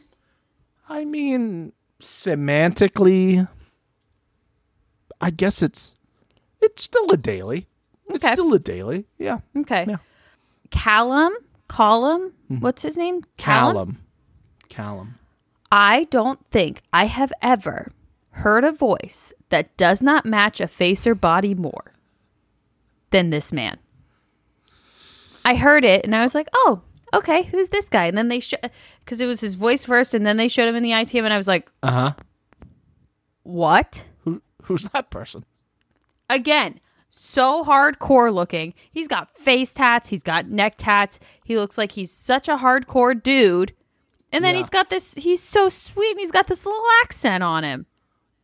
I 0.89 1.05
mean, 1.05 1.73
semantically, 1.99 3.47
I 5.21 5.29
guess 5.29 5.61
it's 5.61 5.95
it's 6.63 6.84
still 6.84 7.12
a 7.12 7.17
daily. 7.17 7.67
It's 8.10 8.23
Okay. 8.26 8.34
still 8.34 8.54
a 8.54 8.60
daily. 8.60 9.06
Yeah. 9.17 9.39
Okay. 9.58 9.86
Yeah. 9.88 9.97
Callum? 10.71 11.34
Callum? 11.69 12.34
What's 12.47 12.82
his 12.82 12.97
name? 12.97 13.23
Callum. 13.38 13.99
Callum. 14.69 15.19
I 15.71 16.06
don't 16.10 16.39
think 16.52 16.82
I 16.91 17.06
have 17.06 17.32
ever 17.41 17.91
heard 18.32 18.63
a 18.63 18.71
voice 18.71 19.34
that 19.49 19.76
does 19.78 20.02
not 20.02 20.26
match 20.26 20.60
a 20.62 20.67
face 20.67 21.06
or 21.08 21.15
body 21.15 21.54
more 21.56 21.93
than 23.12 23.30
this 23.30 23.52
man. 23.54 23.78
I 25.45 25.56
heard 25.56 25.84
it 25.86 26.04
and 26.06 26.15
I 26.15 26.21
was 26.23 26.34
like, 26.36 26.47
oh, 26.54 26.82
okay, 27.13 27.43
who's 27.43 27.69
this 27.69 27.89
guy? 27.89 28.06
And 28.06 28.17
then 28.17 28.28
they 28.28 28.39
showed, 28.39 28.69
because 29.04 29.21
it 29.21 29.26
was 29.28 29.41
his 29.41 29.56
voice 29.56 29.84
first, 29.84 30.13
and 30.13 30.26
then 30.26 30.38
they 30.38 30.47
showed 30.47 30.67
him 30.67 30.76
in 30.76 30.84
the 30.84 30.91
ITM, 30.91 31.23
and 31.23 31.34
I 31.34 31.38
was 31.38 31.47
like, 31.47 31.69
Uh 31.84 31.91
huh. 31.91 32.13
what? 33.43 34.08
Who 34.23 34.41
who's 34.63 34.84
that 34.89 35.10
person? 35.10 35.45
Again, 36.29 36.79
so 37.09 37.63
hardcore 37.63 38.33
looking. 38.33 38.73
He's 38.91 39.07
got 39.07 39.36
face 39.38 39.73
tats, 39.73 40.09
he's 40.09 40.23
got 40.23 40.47
neck 40.47 40.75
tats. 40.77 41.19
He 41.43 41.57
looks 41.57 41.77
like 41.77 41.91
he's 41.91 42.12
such 42.12 42.47
a 42.47 42.57
hardcore 42.57 43.21
dude. 43.21 43.73
And 44.31 44.43
then 44.43 44.55
Yeah. 44.55 44.62
he's 44.62 44.69
got 44.69 44.89
this, 44.89 45.13
he's 45.13 45.41
so 45.43 45.69
sweet, 45.69 46.12
and 46.12 46.19
he's 46.19 46.31
got 46.31 46.47
this 46.47 46.65
little 46.65 46.83
accent 47.03 47.43
on 47.43 47.63
him. 47.63 47.86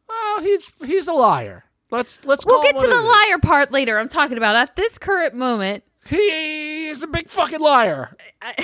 Well, 0.08 0.42
he's 0.42 0.72
he's 0.86 1.08
a 1.08 1.14
liar. 1.14 1.66
Let's 1.92 2.24
let's. 2.26 2.46
We'll 2.46 2.62
get 2.62 2.78
to 2.78 2.88
the 2.88 2.94
it 2.94 3.04
is. 3.04 3.12
liar 3.30 3.40
part 3.40 3.72
later. 3.72 3.98
I'm 3.98 4.10
talking 4.10 4.38
about 4.38 4.56
at 4.56 4.76
this 4.76 4.98
current 5.00 5.34
moment. 5.34 5.84
He 6.06 6.88
is 6.90 7.02
a 7.04 7.08
big 7.08 7.28
fucking 7.28 7.60
liar. 7.60 8.16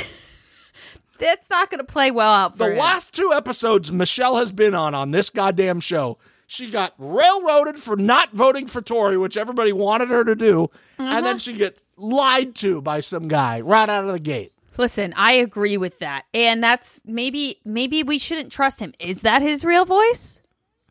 That's 1.18 1.50
not 1.50 1.70
going 1.70 1.80
to 1.80 1.86
play 1.92 2.12
well 2.12 2.32
out 2.32 2.58
for 2.58 2.66
The 2.68 2.74
him. 2.74 2.78
last 2.80 3.14
two 3.14 3.32
episodes 3.34 3.92
Michele 3.92 4.36
has 4.38 4.52
been 4.52 4.74
on 4.76 4.94
on 4.94 5.12
this 5.12 5.30
goddamn 5.30 5.80
show, 5.80 6.18
she 6.48 6.70
got 6.70 6.94
railroaded 6.98 7.78
for 7.80 7.96
not 7.96 8.34
voting 8.34 8.68
for 8.68 8.82
Tori, 8.82 9.18
which 9.18 9.38
everybody 9.38 9.72
wanted 9.74 10.10
her 10.10 10.24
to 10.24 10.36
do, 10.36 10.70
and 10.98 11.08
Uh-huh. 11.10 11.22
then 11.22 11.38
she 11.38 11.54
get 11.54 11.80
lied 11.98 12.56
to 12.56 12.82
by 12.82 13.00
some 13.00 13.28
guy 13.28 13.62
right 13.62 13.90
out 13.90 14.06
of 14.06 14.12
the 14.12 14.20
gate. 14.20 14.52
Listen, 14.78 15.14
I 15.16 15.34
agree 15.34 15.78
with 15.78 16.00
that, 16.00 16.26
and 16.34 16.62
that's 16.62 17.00
maybe 17.06 17.62
maybe 17.64 18.04
we 18.04 18.20
shouldn't 18.20 18.52
trust 18.52 18.80
him. 18.80 18.94
Is 19.00 19.22
that 19.22 19.42
his 19.42 19.64
real 19.64 19.86
voice? 19.86 20.42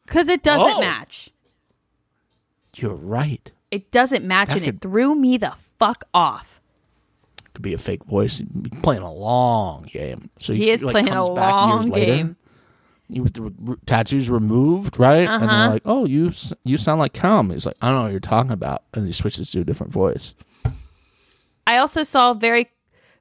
Because 0.06 0.28
it 0.28 0.42
doesn't 0.42 0.76
Oh. 0.76 0.80
match. 0.80 1.30
You're 2.76 2.94
right. 2.94 3.50
It 3.70 3.90
doesn't 3.90 4.24
match, 4.24 4.48
That 4.48 4.56
and 4.58 4.64
could- 4.66 4.74
it 4.76 4.80
threw 4.80 5.14
me 5.14 5.36
the 5.36 5.52
fuck 5.78 6.04
off. 6.12 6.60
Could 7.52 7.62
be 7.62 7.74
a 7.74 7.78
fake 7.78 8.04
voice. 8.04 8.38
He's 8.38 8.80
playing 8.82 9.02
a 9.02 9.12
long 9.12 9.84
game. 9.84 10.30
So 10.38 10.52
He 10.54 10.70
is 10.70 10.82
like, 10.82 10.92
playing 10.92 11.08
a 11.08 11.34
back 11.34 11.52
long 11.52 11.90
game. 11.90 12.26
you- 12.28 12.36
with 13.22 13.34
the 13.34 13.52
r- 13.68 13.76
tattoos 13.86 14.28
removed, 14.30 14.98
right? 14.98 15.28
And 15.28 15.44
Uh-huh. 15.44 15.46
they're 15.46 15.68
like, 15.70 15.82
"Oh, 15.84 16.06
you 16.06 16.32
you 16.64 16.76
sound 16.78 17.00
like 17.00 17.14
Calm." 17.14 17.50
He's 17.50 17.66
like, 17.66 17.76
"I 17.82 17.88
don't 17.88 17.96
know 17.96 18.02
what 18.02 18.10
you're 18.10 18.20
talking 18.20 18.50
about," 18.52 18.84
and 18.94 19.06
he 19.06 19.12
switches 19.12 19.50
to 19.52 19.60
a 19.60 19.64
different 19.64 19.92
voice. 19.92 20.34
I 21.66 21.78
also 21.78 22.02
saw 22.02 22.34
very, 22.34 22.68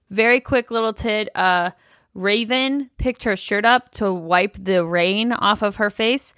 very 0.09 0.39
quick 0.39 0.69
little 0.71 0.93
tid. 0.93 1.29
Uh, 1.35 1.71
Raven 2.13 2.89
picked 2.97 3.23
her 3.23 3.35
shirt 3.35 3.65
up 3.65 3.91
to 3.93 4.13
wipe 4.13 4.55
the 4.59 4.85
rain 4.85 5.31
off 5.31 5.61
of 5.61 5.77
her 5.77 5.89
face. 5.89 6.33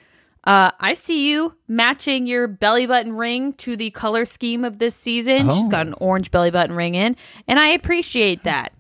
Uh, 0.46 0.70
I 0.80 0.94
see 0.94 1.32
you 1.32 1.56
matching 1.68 2.28
your 2.28 2.48
belly 2.48 2.86
button 2.86 3.14
ring 3.14 3.54
to 3.54 3.76
the 3.76 3.90
color 3.90 4.26
scheme 4.26 4.64
of 4.64 4.78
this 4.78 4.96
season. 4.96 5.50
She's 5.50 5.70
got 5.70 5.88
an 5.88 5.96
orange 5.98 6.30
belly 6.30 6.52
button 6.52 6.76
ring 6.76 6.94
in, 6.94 7.16
and 7.48 7.60
I 7.60 7.70
appreciate 7.70 8.44
that. 8.44 8.72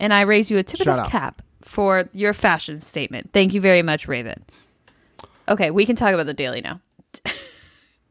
And 0.00 0.12
I 0.12 0.22
raise 0.22 0.50
you 0.50 0.58
a 0.58 0.62
tip 0.64 0.78
Shout 0.78 0.88
of 0.88 0.96
the 0.96 1.02
out. 1.02 1.10
cap 1.10 1.42
for 1.68 2.08
your 2.14 2.32
fashion 2.32 2.80
statement. 2.80 3.28
Thank 3.34 3.52
you 3.52 3.60
very 3.60 3.82
much, 3.82 4.08
Raven. 4.08 4.42
Okay, 5.50 5.70
we 5.70 5.84
can 5.84 5.96
talk 5.96 6.14
about 6.14 6.24
the 6.24 6.32
daily 6.32 6.62
now. 6.62 6.80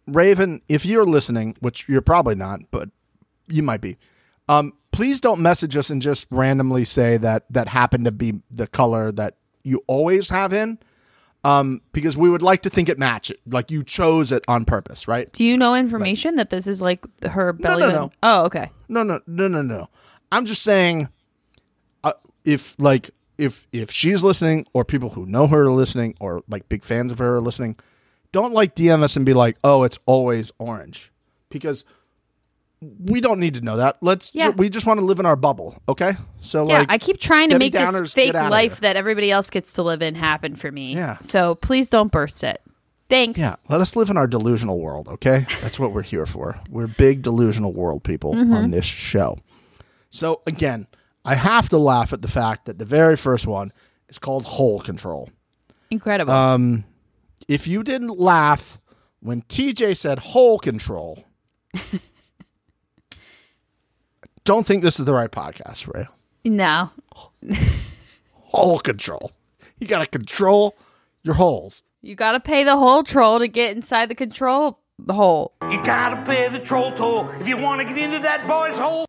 Raven, 0.05 0.61
if 0.69 0.85
you're 0.85 1.03
listening, 1.03 1.57
which 1.59 1.89
you're 1.89 2.01
probably 2.01 2.35
not, 2.35 2.59
but 2.69 2.89
you 3.47 3.63
might 3.63 3.81
be, 3.81 3.97
um, 4.47 4.73
please 4.91 5.19
don't 5.19 5.41
message 5.41 5.75
us 5.75 5.89
and 5.89 6.03
just 6.03 6.27
randomly 6.29 6.85
say 6.85 7.17
that 7.17 7.45
that 7.49 7.67
happened 7.67 8.05
to 8.05 8.11
be 8.11 8.35
the 8.51 8.67
color 8.67 9.11
that 9.11 9.37
you 9.63 9.83
always 9.87 10.29
have 10.29 10.53
in, 10.53 10.77
um, 11.43 11.81
because 11.93 12.15
we 12.15 12.29
would 12.29 12.43
like 12.43 12.61
to 12.61 12.69
think 12.69 12.89
it 12.89 12.99
matched, 12.99 13.33
like 13.47 13.71
you 13.71 13.83
chose 13.83 14.31
it 14.31 14.45
on 14.47 14.65
purpose, 14.65 15.07
right? 15.07 15.33
Do 15.33 15.43
you 15.43 15.57
know 15.57 15.73
information 15.73 16.35
that 16.35 16.51
this 16.51 16.67
is 16.67 16.79
like 16.79 17.03
her 17.23 17.53
belly 17.53 17.81
no, 17.81 17.87
button? 17.87 18.01
no. 18.01 18.11
Oh, 18.21 18.43
okay. 18.45 18.69
No, 18.87 19.01
no, 19.01 19.19
no, 19.25 19.47
no, 19.47 19.63
no. 19.63 19.89
I'm 20.31 20.45
just 20.45 20.61
saying, 20.61 21.09
uh, 22.03 22.13
if 22.45 22.79
like 22.79 23.09
if 23.37 23.67
if 23.71 23.91
she's 23.91 24.23
listening, 24.23 24.65
or 24.73 24.83
people 24.85 25.09
who 25.11 25.25
know 25.25 25.47
her 25.47 25.63
are 25.63 25.69
listening, 25.71 26.15
or 26.19 26.41
like 26.49 26.67
big 26.69 26.83
fans 26.83 27.11
of 27.11 27.19
her 27.19 27.35
are 27.35 27.41
listening, 27.41 27.75
don't 28.31 28.53
like 28.53 28.75
DM 28.75 29.01
us 29.03 29.15
and 29.15 29.25
be 29.25 29.33
like, 29.33 29.57
"Oh, 29.63 29.83
it's 29.83 29.99
always 30.05 30.51
orange," 30.57 31.11
because 31.49 31.85
we 32.81 33.21
don't 33.21 33.39
need 33.39 33.55
to 33.55 33.61
know 33.61 33.77
that. 33.77 33.97
Let's 34.01 34.35
Yeah. 34.35 34.49
we 34.49 34.69
just 34.69 34.85
want 34.85 34.99
to 34.99 35.05
live 35.05 35.19
in 35.19 35.25
our 35.25 35.35
bubble, 35.35 35.81
okay? 35.89 36.15
So 36.41 36.67
Yeah, 36.67 36.79
like 36.79 36.91
I 36.91 36.97
keep 36.99 37.19
trying 37.19 37.49
to 37.49 37.57
make 37.57 37.73
this 37.73 38.13
fake 38.13 38.33
life 38.33 38.81
that 38.81 38.95
everybody 38.95 39.31
else 39.31 39.49
gets 39.49 39.73
to 39.73 39.83
live 39.83 40.03
in 40.03 40.13
happen 40.13 40.55
for 40.55 40.71
me. 40.71 40.93
Yeah. 40.93 41.17
So 41.21 41.55
please 41.55 41.89
don't 41.89 42.11
burst 42.11 42.43
it. 42.43 42.61
Thanks. 43.09 43.39
Yeah, 43.39 43.55
let 43.67 43.81
us 43.81 43.95
live 43.95 44.09
in 44.11 44.17
our 44.17 44.27
delusional 44.27 44.79
world, 44.79 45.07
okay? 45.07 45.47
That's 45.61 45.79
what 45.79 45.91
we're 45.91 46.03
here 46.03 46.25
for. 46.27 46.59
We're 46.69 46.85
big 46.87 47.23
delusional 47.23 47.73
world 47.73 48.03
people 48.03 48.35
Mm-hmm. 48.35 48.53
on 48.53 48.71
this 48.71 48.85
show. 48.85 49.39
So 50.11 50.41
again, 50.45 50.85
I 51.27 51.35
have 51.35 51.67
to 51.69 51.77
laugh 51.77 52.13
at 52.13 52.21
the 52.21 52.29
fact 52.29 52.65
that 52.65 52.79
the 52.79 52.85
very 52.85 53.17
first 53.17 53.45
one 53.45 53.73
is 54.07 54.17
called 54.17 54.45
hole 54.45 54.79
control. 54.79 55.29
Incredible. 55.91 56.33
Um, 56.33 56.85
if 57.49 57.67
you 57.67 57.83
didn't 57.83 58.17
laugh 58.17 58.79
when 59.19 59.41
TJ 59.43 59.97
said 59.97 60.19
hole 60.19 60.57
control, 60.57 61.25
don't 64.45 64.65
think 64.65 64.83
this 64.83 64.99
is 65.01 65.05
the 65.05 65.13
right 65.13 65.29
podcast 65.29 65.83
for 65.83 65.99
you. 65.99 66.51
no. 66.51 66.91
Hole 68.31 68.79
control. 68.79 69.33
You 69.79 69.87
got 69.87 69.99
to 69.99 70.09
control 70.09 70.77
your 71.23 71.35
holes. 71.35 71.83
You 72.01 72.15
got 72.15 72.31
to 72.31 72.39
pay 72.39 72.63
the 72.63 72.77
hole 72.77 73.03
troll 73.03 73.39
to 73.39 73.49
get 73.49 73.75
inside 73.75 74.07
the 74.07 74.15
control 74.15 74.79
hole. 75.09 75.53
You 75.69 75.83
gotta 75.83 76.23
pay 76.23 76.47
the 76.49 76.59
troll 76.59 76.91
toll 76.93 77.29
if 77.39 77.47
you 77.47 77.57
want 77.57 77.81
to 77.81 77.87
get 77.87 77.97
into 77.97 78.19
that 78.19 78.47
boy's 78.47 78.77
hole. 78.77 79.05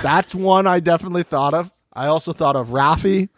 That's 0.00 0.34
one 0.34 0.66
I 0.66 0.80
definitely 0.80 1.24
thought 1.24 1.54
of. 1.54 1.70
I 1.92 2.06
also 2.06 2.32
thought 2.32 2.56
of 2.56 2.68
Rafi 2.68 3.28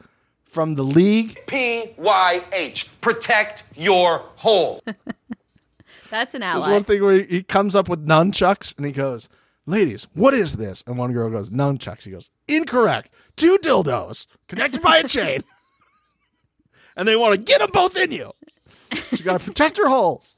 from 0.45 0.75
the 0.75 0.85
league. 0.85 1.39
PYH. 1.47 2.89
Protect 3.01 3.65
your 3.75 4.19
hole. 4.37 4.81
That's 6.11 6.35
an 6.35 6.43
There's 6.43 6.55
ally. 6.57 6.73
one 6.73 6.85
thing 6.85 7.03
where 7.03 7.15
he, 7.15 7.25
he 7.25 7.43
comes 7.43 7.75
up 7.75 7.89
with 7.89 8.07
nunchucks 8.07 8.77
and 8.77 8.87
he 8.87 8.93
goes, 8.93 9.29
Ladies, 9.67 10.07
what 10.13 10.35
is 10.35 10.57
this? 10.57 10.85
And 10.87 10.99
one 10.99 11.13
girl 11.13 11.31
goes, 11.31 11.51
Nunchucks. 11.51 12.03
He 12.03 12.11
goes, 12.11 12.31
Incorrect. 12.47 13.11
Two 13.35 13.59
dildos 13.59 14.27
connected 14.47 14.83
by 14.83 14.99
a 14.99 15.09
chain. 15.09 15.43
and 16.97 17.09
they 17.09 17.17
want 17.17 17.33
to 17.35 17.39
get 17.39 17.61
them 17.61 17.71
both 17.73 17.97
in 17.97 18.13
you. 18.13 18.33
You 19.11 19.25
got 19.25 19.41
to 19.41 19.45
protect 19.45 19.79
your 19.79 19.89
holes. 19.89 20.37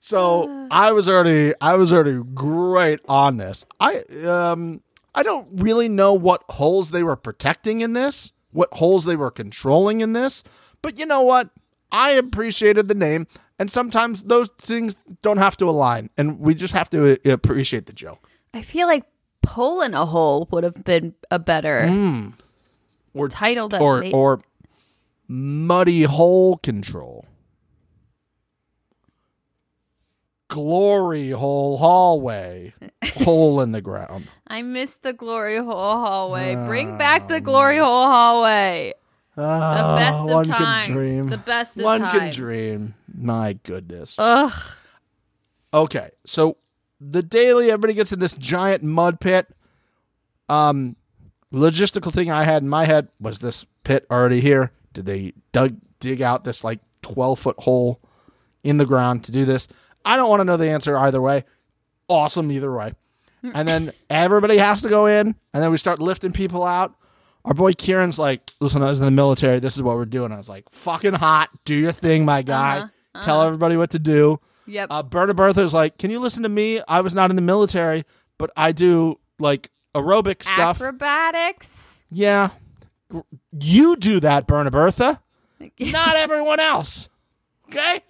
So 0.00 0.66
I 0.70 0.92
was 0.92 1.08
already, 1.08 1.52
I 1.60 1.74
was 1.74 1.92
already 1.92 2.20
great 2.34 3.00
on 3.08 3.36
this. 3.36 3.66
I, 3.78 3.98
um, 4.26 4.80
I 5.14 5.22
don't 5.22 5.46
really 5.60 5.88
know 5.88 6.14
what 6.14 6.42
holes 6.48 6.90
they 6.90 7.02
were 7.02 7.16
protecting 7.16 7.82
in 7.82 7.92
this, 7.92 8.32
what 8.50 8.72
holes 8.72 9.04
they 9.04 9.16
were 9.16 9.30
controlling 9.30 10.00
in 10.00 10.14
this, 10.14 10.42
but 10.82 10.98
you 10.98 11.04
know 11.06 11.20
what? 11.22 11.50
I 11.92 12.12
appreciated 12.12 12.88
the 12.88 12.94
name, 12.94 13.26
and 13.58 13.70
sometimes 13.70 14.22
those 14.22 14.48
things 14.58 14.96
don't 15.22 15.36
have 15.38 15.56
to 15.58 15.68
align, 15.68 16.08
and 16.16 16.38
we 16.40 16.54
just 16.54 16.72
have 16.72 16.88
to 16.90 17.14
uh, 17.14 17.32
appreciate 17.32 17.86
the 17.86 17.92
joke. 17.92 18.26
I 18.54 18.62
feel 18.62 18.86
like 18.86 19.04
pulling 19.42 19.92
a 19.94 20.06
hole 20.06 20.48
would 20.52 20.64
have 20.64 20.82
been 20.84 21.14
a 21.30 21.38
better 21.38 22.32
Or 23.12 23.28
title. 23.28 23.68
That 23.68 23.80
Mm. 23.80 23.84
or 23.84 24.00
may- 24.00 24.12
or 24.12 24.40
muddy 25.28 26.02
hole 26.04 26.56
control. 26.58 27.26
Glory 30.50 31.30
hole 31.30 31.78
hallway, 31.78 32.74
hole 33.14 33.60
in 33.60 33.70
the 33.70 33.80
ground. 33.80 34.26
I 34.48 34.62
miss 34.62 34.96
the 34.96 35.12
glory 35.12 35.58
hole 35.58 35.96
hallway. 35.96 36.56
Bring 36.66 36.98
back 36.98 37.28
the 37.28 37.40
glory 37.40 37.78
hole 37.78 38.06
hallway. 38.06 38.94
The 39.36 39.42
best 39.42 40.18
of 40.18 40.28
one 40.28 40.44
times. 40.46 40.86
can 40.86 40.94
dream. 40.96 41.28
The 41.28 41.36
best 41.38 41.78
of 41.78 41.84
one 41.84 42.00
can 42.00 42.32
dream. 42.32 42.94
My 43.16 43.52
goodness. 43.62 44.16
Ugh. 44.18 44.52
Okay, 45.72 46.10
so 46.26 46.56
the 47.00 47.22
daily, 47.22 47.70
everybody 47.70 47.94
gets 47.94 48.12
in 48.12 48.18
this 48.18 48.34
giant 48.34 48.82
mud 48.82 49.20
pit. 49.20 49.46
Um, 50.48 50.96
logistical 51.54 52.12
thing 52.12 52.32
I 52.32 52.42
had 52.42 52.64
in 52.64 52.68
my 52.68 52.86
head 52.86 53.06
was 53.20 53.38
this 53.38 53.64
pit 53.84 54.04
already 54.10 54.40
here? 54.40 54.72
Did 54.94 55.06
they 55.06 55.32
dug 55.52 55.76
dig 56.00 56.20
out 56.20 56.42
this 56.42 56.64
like 56.64 56.80
twelve 57.02 57.38
foot 57.38 57.60
hole 57.60 58.00
in 58.64 58.78
the 58.78 58.84
ground 58.86 59.22
to 59.24 59.32
do 59.32 59.44
this? 59.44 59.68
I 60.04 60.16
don't 60.16 60.28
want 60.28 60.40
to 60.40 60.44
know 60.44 60.56
the 60.56 60.70
answer 60.70 60.96
either 60.96 61.20
way. 61.20 61.44
Awesome 62.08 62.50
either 62.50 62.72
way. 62.72 62.94
And 63.42 63.66
then 63.66 63.92
everybody 64.10 64.58
has 64.58 64.82
to 64.82 64.88
go 64.88 65.06
in, 65.06 65.34
and 65.54 65.62
then 65.62 65.70
we 65.70 65.78
start 65.78 65.98
lifting 65.98 66.32
people 66.32 66.62
out. 66.64 66.94
Our 67.44 67.54
boy 67.54 67.72
Kieran's 67.72 68.18
like, 68.18 68.50
"Listen, 68.60 68.82
I 68.82 68.88
was 68.88 69.00
in 69.00 69.06
the 69.06 69.10
military. 69.10 69.60
This 69.60 69.76
is 69.76 69.82
what 69.82 69.96
we're 69.96 70.04
doing." 70.04 70.30
I 70.30 70.36
was 70.36 70.48
like, 70.48 70.68
"Fucking 70.70 71.14
hot. 71.14 71.48
Do 71.64 71.74
your 71.74 71.92
thing, 71.92 72.26
my 72.26 72.42
guy. 72.42 72.84
Tell 73.22 73.42
everybody 73.42 73.76
what 73.76 73.90
to 73.90 73.98
do." 73.98 74.40
Yep. 74.66 74.88
Uh, 74.90 75.02
Berta 75.02 75.34
Bertha's 75.34 75.74
like, 75.74 75.98
can 75.98 76.10
you 76.10 76.20
listen 76.20 76.44
to 76.44 76.48
me? 76.48 76.80
I 76.86 77.00
was 77.00 77.12
not 77.12 77.30
in 77.30 77.36
the 77.36 77.42
military, 77.42 78.04
but 78.38 78.50
I 78.56 78.70
do 78.70 79.18
like 79.40 79.70
aerobic 79.96 80.44
stuff. 80.44 80.80
Acrobatics. 80.80 82.02
yeah, 82.10 82.50
you 83.58 83.96
do 83.96 84.20
that, 84.20 84.46
Berta 84.46 84.70
Bertha. 84.70 85.20
not 85.80 86.14
everyone 86.16 86.60
else. 86.60 87.08
Okay, 87.68 88.02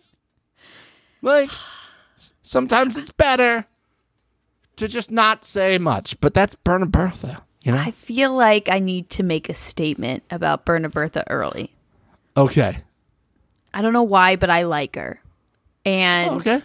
like 1.23 1.51
sometimes 2.51 2.99
it's 2.99 3.13
better 3.13 3.65
to 4.75 4.89
just 4.89 5.11
not 5.13 5.45
say 5.45 5.79
much, 5.79 6.21
but 6.21 6.35
that's 6.35 6.57
Berta 6.57 6.87
Bertha. 6.87 7.43
You 7.63 7.73
know? 7.73 7.79
I 7.79 7.93
feel 7.93 8.35
like 8.35 8.69
I 8.69 8.81
need 8.81 9.09
to 9.11 9.23
make 9.23 9.49
a 9.49 9.55
statement 9.55 10.25
about 10.31 10.65
Berna 10.65 10.89
Bertha 10.89 11.25
early. 11.31 11.73
Okay. 12.37 12.79
I 13.73 13.83
don't 13.83 13.93
know 13.93 14.03
why, 14.03 14.35
but 14.35 14.51
I 14.51 14.63
like 14.63 14.97
her. 14.97 15.23
And 15.85 16.31
oh, 16.31 16.35
Okay. 16.39 16.61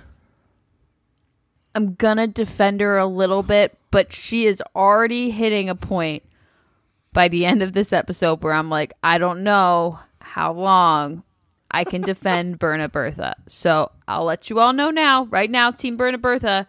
I'm 1.75 1.93
gonna 1.95 2.27
defend 2.27 2.79
her 2.81 2.97
a 2.97 3.05
little 3.05 3.43
bit, 3.43 3.77
but 3.91 4.11
she 4.13 4.45
is 4.45 4.63
already 4.75 5.29
hitting 5.29 5.69
a 5.69 5.75
point 5.75 6.23
by 7.11 7.27
the 7.27 7.45
end 7.45 7.61
of 7.61 7.73
this 7.73 7.91
episode 7.93 8.41
where 8.41 8.53
I'm 8.53 8.69
like, 8.69 8.93
I 9.03 9.17
don't 9.17 9.43
know 9.43 9.99
how 10.19 10.53
long 10.53 11.23
I 11.75 11.83
can 11.83 12.01
defend 12.01 12.57
Berna 12.57 12.87
Bertha. 12.87 13.35
So 13.47 13.91
I'll 14.07 14.23
let 14.23 14.49
you 14.49 14.61
all 14.61 14.71
know 14.71 14.91
now, 14.91 15.25
right 15.25 15.51
now, 15.51 15.71
Team 15.71 15.97
Berna 15.97 16.17
Bertha, 16.17 16.67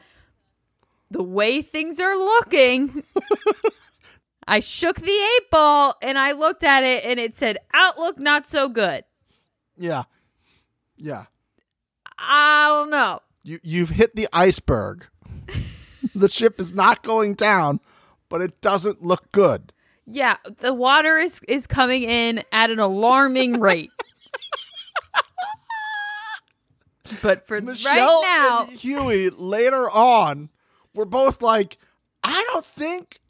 the 1.12 1.22
way 1.22 1.62
things 1.62 2.00
are 2.00 2.16
looking. 2.16 3.04
I 4.48 4.58
shook 4.58 4.96
the 4.96 5.06
eight 5.06 5.50
ball 5.50 5.94
and 6.02 6.18
I 6.18 6.32
looked 6.32 6.64
at 6.64 6.82
it 6.82 7.04
and 7.04 7.20
it 7.20 7.34
said 7.34 7.58
outlook 7.72 8.18
not 8.18 8.48
so 8.48 8.68
good. 8.68 9.04
Yeah. 9.78 10.04
Yeah. 10.96 11.26
I 12.18 12.66
don't 12.70 12.90
know. 12.90 13.20
You 13.44 13.60
you've 13.62 13.90
hit 13.90 14.16
the 14.16 14.26
iceberg. 14.32 15.06
the 16.16 16.28
ship 16.28 16.58
is 16.58 16.72
not 16.72 17.04
going 17.04 17.34
down, 17.34 17.78
but 18.28 18.40
it 18.40 18.60
doesn't 18.60 19.04
look 19.04 19.30
good. 19.30 19.72
Yeah, 20.04 20.36
the 20.58 20.74
water 20.74 21.16
is 21.16 21.40
is 21.46 21.68
coming 21.68 22.02
in 22.02 22.42
at 22.50 22.70
an 22.70 22.80
alarming 22.80 23.60
rate. 23.60 23.90
But 27.22 27.46
for 27.46 27.60
Michele 27.60 27.94
right 27.94 28.22
now, 28.22 28.64
and 28.64 28.78
Hughie 28.78 29.30
later 29.30 29.88
on 29.90 30.50
were 30.94 31.04
both 31.04 31.42
like, 31.42 31.78
I 32.22 32.44
don't 32.52 32.66
think 32.66 33.20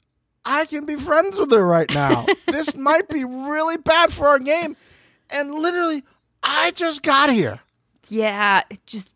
I 0.44 0.64
can 0.66 0.86
be 0.86 0.96
friends 0.96 1.38
with 1.38 1.50
her 1.52 1.64
right 1.64 1.92
now. 1.92 2.26
this 2.46 2.74
might 2.76 3.08
be 3.08 3.24
really 3.24 3.76
bad 3.76 4.12
for 4.12 4.28
our 4.28 4.38
game. 4.38 4.76
And 5.30 5.54
literally, 5.54 6.04
I 6.42 6.70
just 6.72 7.02
got 7.02 7.32
here. 7.32 7.60
yeah, 8.08 8.62
it 8.70 8.84
just 8.86 9.14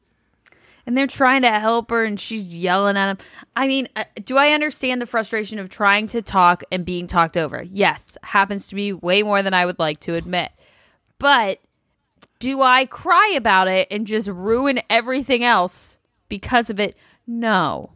and 0.87 0.97
they're 0.97 1.07
trying 1.07 1.43
to 1.43 1.51
help 1.51 1.91
her 1.91 2.05
and 2.05 2.19
she's 2.19 2.57
yelling 2.57 2.97
at 2.97 3.11
him. 3.11 3.19
I 3.55 3.69
mean, 3.69 3.89
uh, 3.95 4.05
do 4.25 4.37
I 4.37 4.51
understand 4.51 5.01
the 5.01 5.07
frustration 5.07 5.61
of 5.61 5.69
trying 5.69 6.09
to 6.09 6.21
talk 6.21 6.65
and 6.73 6.85
being 6.85 7.07
talked 7.07 7.37
over? 7.37 7.63
Yes, 7.63 8.19
happens 8.25 8.67
to 8.69 8.75
me 8.75 8.93
way 8.93 9.23
more 9.23 9.43
than 9.43 9.55
I 9.55 9.67
would 9.67 9.79
like 9.79 10.01
to 10.01 10.15
admit. 10.15 10.51
But 11.19 11.61
do 12.41 12.61
I 12.63 12.87
cry 12.87 13.35
about 13.37 13.69
it 13.69 13.87
and 13.93 14.07
just 14.07 14.27
ruin 14.29 14.81
everything 14.91 15.45
else 15.45 15.99
because 16.29 16.69
of 16.71 16.81
it? 16.81 16.97
No. 17.27 17.93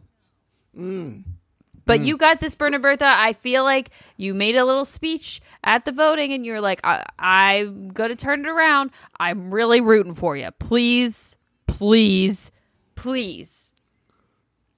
But 1.85 1.99
you 1.99 2.17
got 2.17 2.39
this, 2.39 2.55
Berna 2.55 2.79
Bertha. 2.79 3.05
I 3.05 3.33
feel 3.33 3.63
like 3.63 3.91
you 4.17 4.33
made 4.33 4.55
a 4.55 4.65
little 4.65 4.85
speech 4.85 5.39
at 5.63 5.85
the 5.85 5.91
voting 5.91 6.33
and 6.33 6.45
you're 6.45 6.61
like, 6.61 6.79
I- 6.83 7.05
I'm 7.19 7.89
going 7.89 8.09
to 8.09 8.15
turn 8.15 8.45
it 8.45 8.47
around. 8.49 8.91
I'm 9.19 9.51
really 9.53 9.81
rooting 9.81 10.15
for 10.15 10.35
you. 10.35 10.49
Please, 10.59 11.35
please, 11.67 12.51
please. 12.95 13.71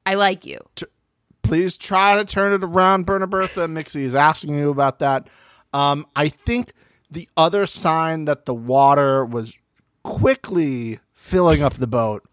I 0.06 0.16
like 0.16 0.46
you. 0.46 0.60
Please 1.44 1.78
try 1.78 2.18
to 2.18 2.26
turn 2.26 2.54
it 2.54 2.64
around, 2.64 3.06
Berna 3.06 3.28
Bertha. 3.28 3.68
Mixie 3.68 4.04
is 4.04 4.16
asking 4.16 4.58
you 4.58 4.70
about 4.70 5.00
that. 5.00 5.30
Um, 5.74 6.06
I 6.16 6.28
think 6.30 6.74
the 7.10 7.30
other 7.38 7.66
sign 7.66 8.26
that 8.26 8.46
the 8.46 8.54
water 8.54 9.26
was 9.26 9.58
quickly 10.04 11.00
filling 11.14 11.62
up 11.62 11.76
the 11.76 11.88
boat 11.88 12.24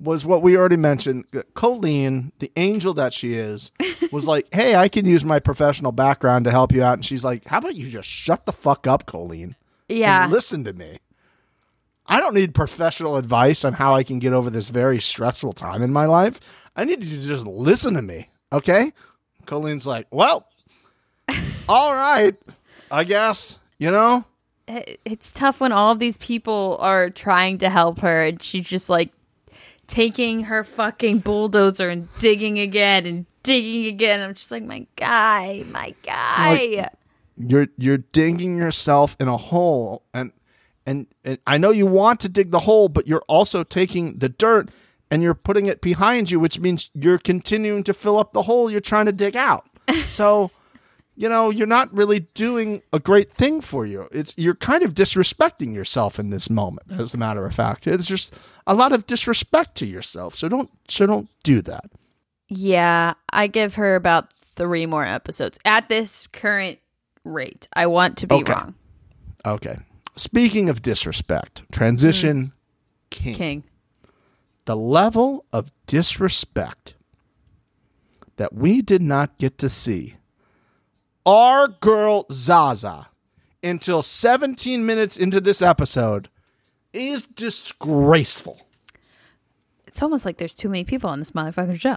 was 0.00 0.26
what 0.26 0.42
we 0.42 0.56
already 0.56 0.76
mentioned. 0.76 1.24
Colleen, 1.54 2.32
the 2.40 2.50
angel 2.56 2.92
that 2.94 3.12
she 3.12 3.34
is, 3.34 3.70
was 4.12 4.26
like, 4.26 4.52
"Hey, 4.52 4.74
I 4.74 4.88
can 4.88 5.04
use 5.06 5.24
my 5.24 5.38
professional 5.38 5.92
background 5.92 6.44
to 6.44 6.50
help 6.50 6.72
you 6.72 6.82
out." 6.82 6.94
And 6.94 7.04
she's 7.04 7.24
like, 7.24 7.44
"How 7.46 7.58
about 7.58 7.76
you 7.76 7.88
just 7.88 8.08
shut 8.08 8.46
the 8.46 8.52
fuck 8.52 8.86
up, 8.86 9.06
Colleen? 9.06 9.56
Yeah. 9.88 10.24
and 10.24 10.32
listen 10.32 10.64
to 10.64 10.72
me." 10.72 10.98
I 12.06 12.18
don't 12.18 12.34
need 12.34 12.54
professional 12.54 13.16
advice 13.16 13.64
on 13.64 13.74
how 13.74 13.94
I 13.94 14.02
can 14.02 14.18
get 14.18 14.32
over 14.32 14.50
this 14.50 14.68
very 14.68 15.00
stressful 15.00 15.52
time 15.52 15.82
in 15.82 15.92
my 15.92 16.04
life. 16.06 16.40
I 16.74 16.84
need 16.84 17.02
you 17.04 17.20
to 17.20 17.26
just 17.26 17.46
listen 17.46 17.94
to 17.94 18.02
me, 18.02 18.28
okay? 18.52 18.92
Colleen's 19.46 19.86
like, 19.86 20.08
well, 20.10 20.48
all 21.68 21.94
right, 21.94 22.34
I 22.90 23.04
guess, 23.04 23.58
you 23.82 23.90
know? 23.90 24.24
It's 24.68 25.32
tough 25.32 25.60
when 25.60 25.72
all 25.72 25.90
of 25.90 25.98
these 25.98 26.16
people 26.18 26.76
are 26.78 27.10
trying 27.10 27.58
to 27.58 27.68
help 27.68 27.98
her 27.98 28.22
and 28.22 28.40
she's 28.40 28.68
just 28.68 28.88
like 28.88 29.12
taking 29.88 30.44
her 30.44 30.62
fucking 30.62 31.18
bulldozer 31.18 31.88
and 31.88 32.08
digging 32.20 32.60
again 32.60 33.06
and 33.06 33.26
digging 33.42 33.86
again. 33.86 34.20
I'm 34.20 34.34
just 34.34 34.52
like, 34.52 34.62
my 34.62 34.86
guy, 34.94 35.64
my 35.72 35.96
guy. 36.04 36.90
You're 37.36 37.66
you're 37.76 37.98
digging 37.98 38.56
yourself 38.56 39.16
in 39.18 39.26
a 39.26 39.36
hole 39.36 40.04
and 40.14 40.30
and, 40.86 41.08
and 41.24 41.38
I 41.44 41.58
know 41.58 41.70
you 41.70 41.86
want 41.86 42.20
to 42.20 42.28
dig 42.28 42.52
the 42.52 42.60
hole, 42.60 42.88
but 42.88 43.08
you're 43.08 43.24
also 43.26 43.64
taking 43.64 44.18
the 44.18 44.28
dirt 44.28 44.70
and 45.10 45.22
you're 45.22 45.34
putting 45.34 45.66
it 45.66 45.80
behind 45.80 46.30
you, 46.30 46.38
which 46.38 46.60
means 46.60 46.92
you're 46.94 47.18
continuing 47.18 47.82
to 47.84 47.92
fill 47.92 48.16
up 48.16 48.32
the 48.32 48.44
hole 48.44 48.70
you're 48.70 48.80
trying 48.80 49.06
to 49.06 49.12
dig 49.12 49.34
out. 49.34 49.66
So, 50.08 50.52
you 51.14 51.28
know, 51.28 51.50
you're 51.50 51.66
not 51.66 51.94
really 51.94 52.20
doing 52.34 52.82
a 52.92 52.98
great 52.98 53.30
thing 53.32 53.60
for 53.60 53.84
you. 53.84 54.08
It's 54.12 54.34
you're 54.36 54.54
kind 54.54 54.82
of 54.82 54.94
disrespecting 54.94 55.74
yourself 55.74 56.18
in 56.18 56.30
this 56.30 56.48
moment, 56.48 56.90
as 56.92 57.12
a 57.14 57.18
matter 57.18 57.44
of 57.46 57.54
fact. 57.54 57.86
It's 57.86 58.06
just 58.06 58.34
a 58.66 58.74
lot 58.74 58.92
of 58.92 59.06
disrespect 59.06 59.74
to 59.76 59.86
yourself. 59.86 60.34
So 60.34 60.48
don't 60.48 60.70
so 60.88 61.06
don't 61.06 61.28
do 61.42 61.60
that. 61.62 61.84
Yeah, 62.48 63.14
I 63.30 63.46
give 63.46 63.74
her 63.76 63.94
about 63.96 64.32
three 64.40 64.86
more 64.86 65.04
episodes 65.04 65.58
at 65.64 65.88
this 65.88 66.26
current 66.28 66.78
rate. 67.24 67.68
I 67.74 67.86
want 67.86 68.16
to 68.18 68.26
be 68.26 68.34
Okay. 68.36 68.52
wrong. 68.52 68.74
Okay. 69.46 69.78
Speaking 70.16 70.68
of 70.68 70.82
disrespect, 70.82 71.62
transition 71.72 72.46
mm. 72.46 72.52
king. 73.10 73.34
King. 73.34 73.64
the 74.64 74.76
level 74.76 75.44
of 75.52 75.70
disrespect 75.86 76.94
that 78.36 78.52
we 78.54 78.80
did 78.82 79.02
not 79.02 79.36
get 79.38 79.58
to 79.58 79.68
see 79.68 80.16
our 81.26 81.68
girl 81.68 82.26
Zaza 82.30 83.08
until 83.62 84.02
17 84.02 84.84
minutes 84.84 85.16
into 85.16 85.40
this 85.40 85.62
episode 85.62 86.28
is 86.92 87.26
disgraceful. 87.26 88.60
It's 89.86 90.02
almost 90.02 90.24
like 90.24 90.38
there's 90.38 90.54
too 90.54 90.68
many 90.68 90.84
people 90.84 91.10
on 91.10 91.18
this 91.18 91.32
motherfucking 91.32 91.80
show. 91.80 91.96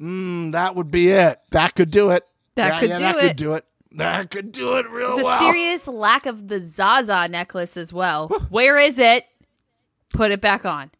Mm, 0.00 0.52
that 0.52 0.74
would 0.74 0.90
be 0.90 1.10
it. 1.10 1.40
That 1.50 1.74
could 1.74 1.90
do 1.90 2.10
it. 2.10 2.26
That 2.56 2.68
Yeah, 2.74 2.80
could 2.80 2.90
yeah, 2.90 2.96
do 2.96 3.02
that 3.04 3.16
it. 3.16 3.20
could 3.28 3.36
do 3.36 3.52
it. 3.54 3.64
That 3.92 4.30
could 4.30 4.52
do 4.52 4.76
it 4.78 4.88
real 4.90 5.08
There's 5.16 5.20
a 5.20 5.24
well. 5.24 5.40
serious 5.40 5.86
lack 5.86 6.26
of 6.26 6.48
the 6.48 6.60
Zaza 6.60 7.28
necklace 7.28 7.76
as 7.76 7.92
well. 7.92 8.28
Where 8.48 8.78
is 8.78 8.98
it? 8.98 9.26
Put 10.12 10.30
it 10.30 10.40
back 10.40 10.64
on. 10.64 10.90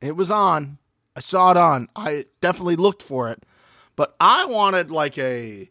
It 0.00 0.14
was 0.14 0.30
on. 0.30 0.78
I 1.16 1.20
saw 1.20 1.50
it 1.50 1.56
on. 1.56 1.88
I 1.96 2.26
definitely 2.40 2.76
looked 2.76 3.02
for 3.02 3.28
it, 3.30 3.42
but 3.96 4.14
I 4.20 4.44
wanted 4.44 4.90
like 4.90 5.18
a 5.18 5.68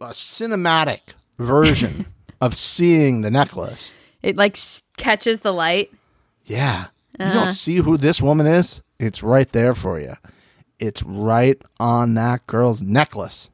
a 0.00 0.06
cinematic 0.08 1.00
version 1.38 2.06
of 2.40 2.54
seeing 2.54 3.22
the 3.22 3.30
necklace. 3.30 3.92
It 4.22 4.36
like 4.36 4.58
catches 4.96 5.40
the 5.40 5.52
light. 5.52 5.92
Yeah. 6.44 6.86
You 7.18 7.24
Uh-huh. 7.26 7.34
don't 7.34 7.52
see 7.52 7.76
who 7.76 7.96
this 7.96 8.20
woman 8.20 8.46
is? 8.46 8.82
It's 8.98 9.22
right 9.22 9.50
there 9.52 9.74
for 9.74 10.00
you. 10.00 10.14
It's 10.78 11.02
right 11.02 11.60
on 11.80 12.14
that 12.14 12.46
girl's 12.46 12.82
necklace. 12.82 13.50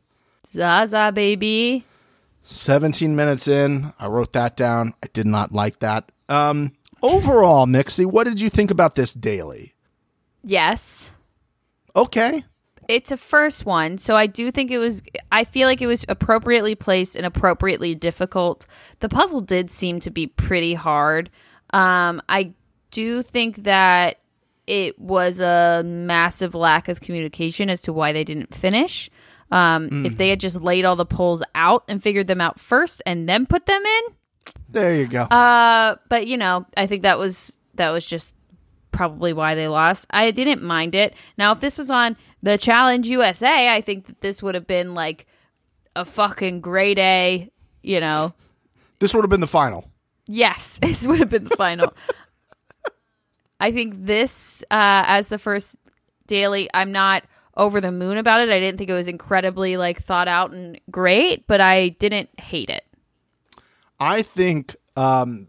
Zaza, 0.48 1.12
baby. 1.14 1.84
17 2.42 3.14
minutes 3.14 3.46
in, 3.46 3.92
I 4.00 4.06
wrote 4.08 4.32
that 4.32 4.56
down. 4.56 4.94
I 5.02 5.06
did 5.12 5.26
not 5.26 5.52
like 5.52 5.78
that. 5.78 6.10
Um 6.28 6.72
overall, 7.02 7.66
Mixie, 7.66 8.04
what 8.06 8.24
did 8.24 8.40
you 8.40 8.50
think 8.50 8.70
about 8.70 8.94
this 8.94 9.14
daily? 9.14 9.74
Yes. 10.44 11.10
Okay. 11.94 12.44
It's 12.88 13.10
a 13.12 13.16
first 13.16 13.64
one, 13.64 13.98
so 13.98 14.16
I 14.16 14.26
do 14.26 14.50
think 14.50 14.70
it 14.70 14.78
was. 14.78 15.02
I 15.30 15.44
feel 15.44 15.68
like 15.68 15.80
it 15.80 15.86
was 15.86 16.04
appropriately 16.08 16.74
placed 16.74 17.16
and 17.16 17.24
appropriately 17.24 17.94
difficult. 17.94 18.66
The 19.00 19.08
puzzle 19.08 19.40
did 19.40 19.70
seem 19.70 20.00
to 20.00 20.10
be 20.10 20.26
pretty 20.26 20.74
hard. 20.74 21.30
Um, 21.72 22.20
I 22.28 22.52
do 22.90 23.22
think 23.22 23.62
that 23.64 24.18
it 24.66 24.98
was 24.98 25.40
a 25.40 25.82
massive 25.84 26.54
lack 26.54 26.88
of 26.88 27.00
communication 27.00 27.70
as 27.70 27.82
to 27.82 27.92
why 27.92 28.12
they 28.12 28.24
didn't 28.24 28.54
finish. 28.54 29.10
Um, 29.50 30.06
If 30.06 30.16
they 30.16 30.28
had 30.30 30.40
just 30.40 30.62
laid 30.62 30.84
all 30.84 30.96
the 30.96 31.04
poles 31.06 31.42
out 31.54 31.84
and 31.88 32.02
figured 32.02 32.26
them 32.26 32.40
out 32.40 32.58
first 32.58 33.02
and 33.06 33.28
then 33.28 33.44
put 33.46 33.66
them 33.66 33.82
in, 33.82 34.02
There 34.70 34.94
you 34.94 35.06
go. 35.06 35.22
uh, 35.24 35.96
but 36.08 36.26
you 36.26 36.36
know, 36.36 36.66
I 36.76 36.86
think 36.86 37.02
that 37.02 37.18
was 37.18 37.56
that 37.74 37.90
was 37.90 38.06
just 38.08 38.34
probably 38.92 39.32
why 39.32 39.54
they 39.54 39.68
lost. 39.68 40.06
I 40.10 40.30
didn't 40.30 40.62
mind 40.62 40.94
it. 40.94 41.14
Now, 41.38 41.52
if 41.52 41.60
this 41.60 41.78
was 41.78 41.90
on 41.90 42.16
the 42.42 42.58
Challenge 42.58 43.06
USA, 43.08 43.72
I 43.74 43.80
think 43.80 44.06
that 44.06 44.20
this 44.20 44.42
would 44.42 44.54
have 44.54 44.66
been 44.66 44.94
like 44.94 45.26
a 45.94 46.04
fucking 46.04 46.60
great 46.60 46.98
A. 46.98 47.50
You 47.82 48.00
know, 48.00 48.32
this 48.98 49.14
would 49.14 49.22
have 49.24 49.30
been 49.30 49.40
the 49.40 49.46
final. 49.46 49.90
yes, 50.26 50.78
this 50.82 51.06
would 51.06 51.18
have 51.18 51.30
been 51.30 51.44
the 51.44 51.56
final. 51.56 51.94
I 53.60 53.70
think 53.72 53.94
this 54.06 54.62
uh, 54.70 55.04
as 55.06 55.28
the 55.28 55.38
first 55.38 55.76
daily. 56.26 56.68
I'm 56.74 56.90
not 56.92 57.24
over 57.56 57.80
the 57.80 57.92
moon 57.92 58.16
about 58.16 58.40
it. 58.40 58.48
I 58.48 58.58
didn't 58.58 58.78
think 58.78 58.90
it 58.90 58.94
was 58.94 59.08
incredibly 59.08 59.76
like 59.76 60.00
thought 60.00 60.26
out 60.28 60.52
and 60.52 60.80
great, 60.90 61.46
but 61.46 61.60
I 61.60 61.90
didn't 61.90 62.28
hate 62.40 62.70
it. 62.70 62.84
I 64.00 64.22
think 64.22 64.74
um, 64.96 65.48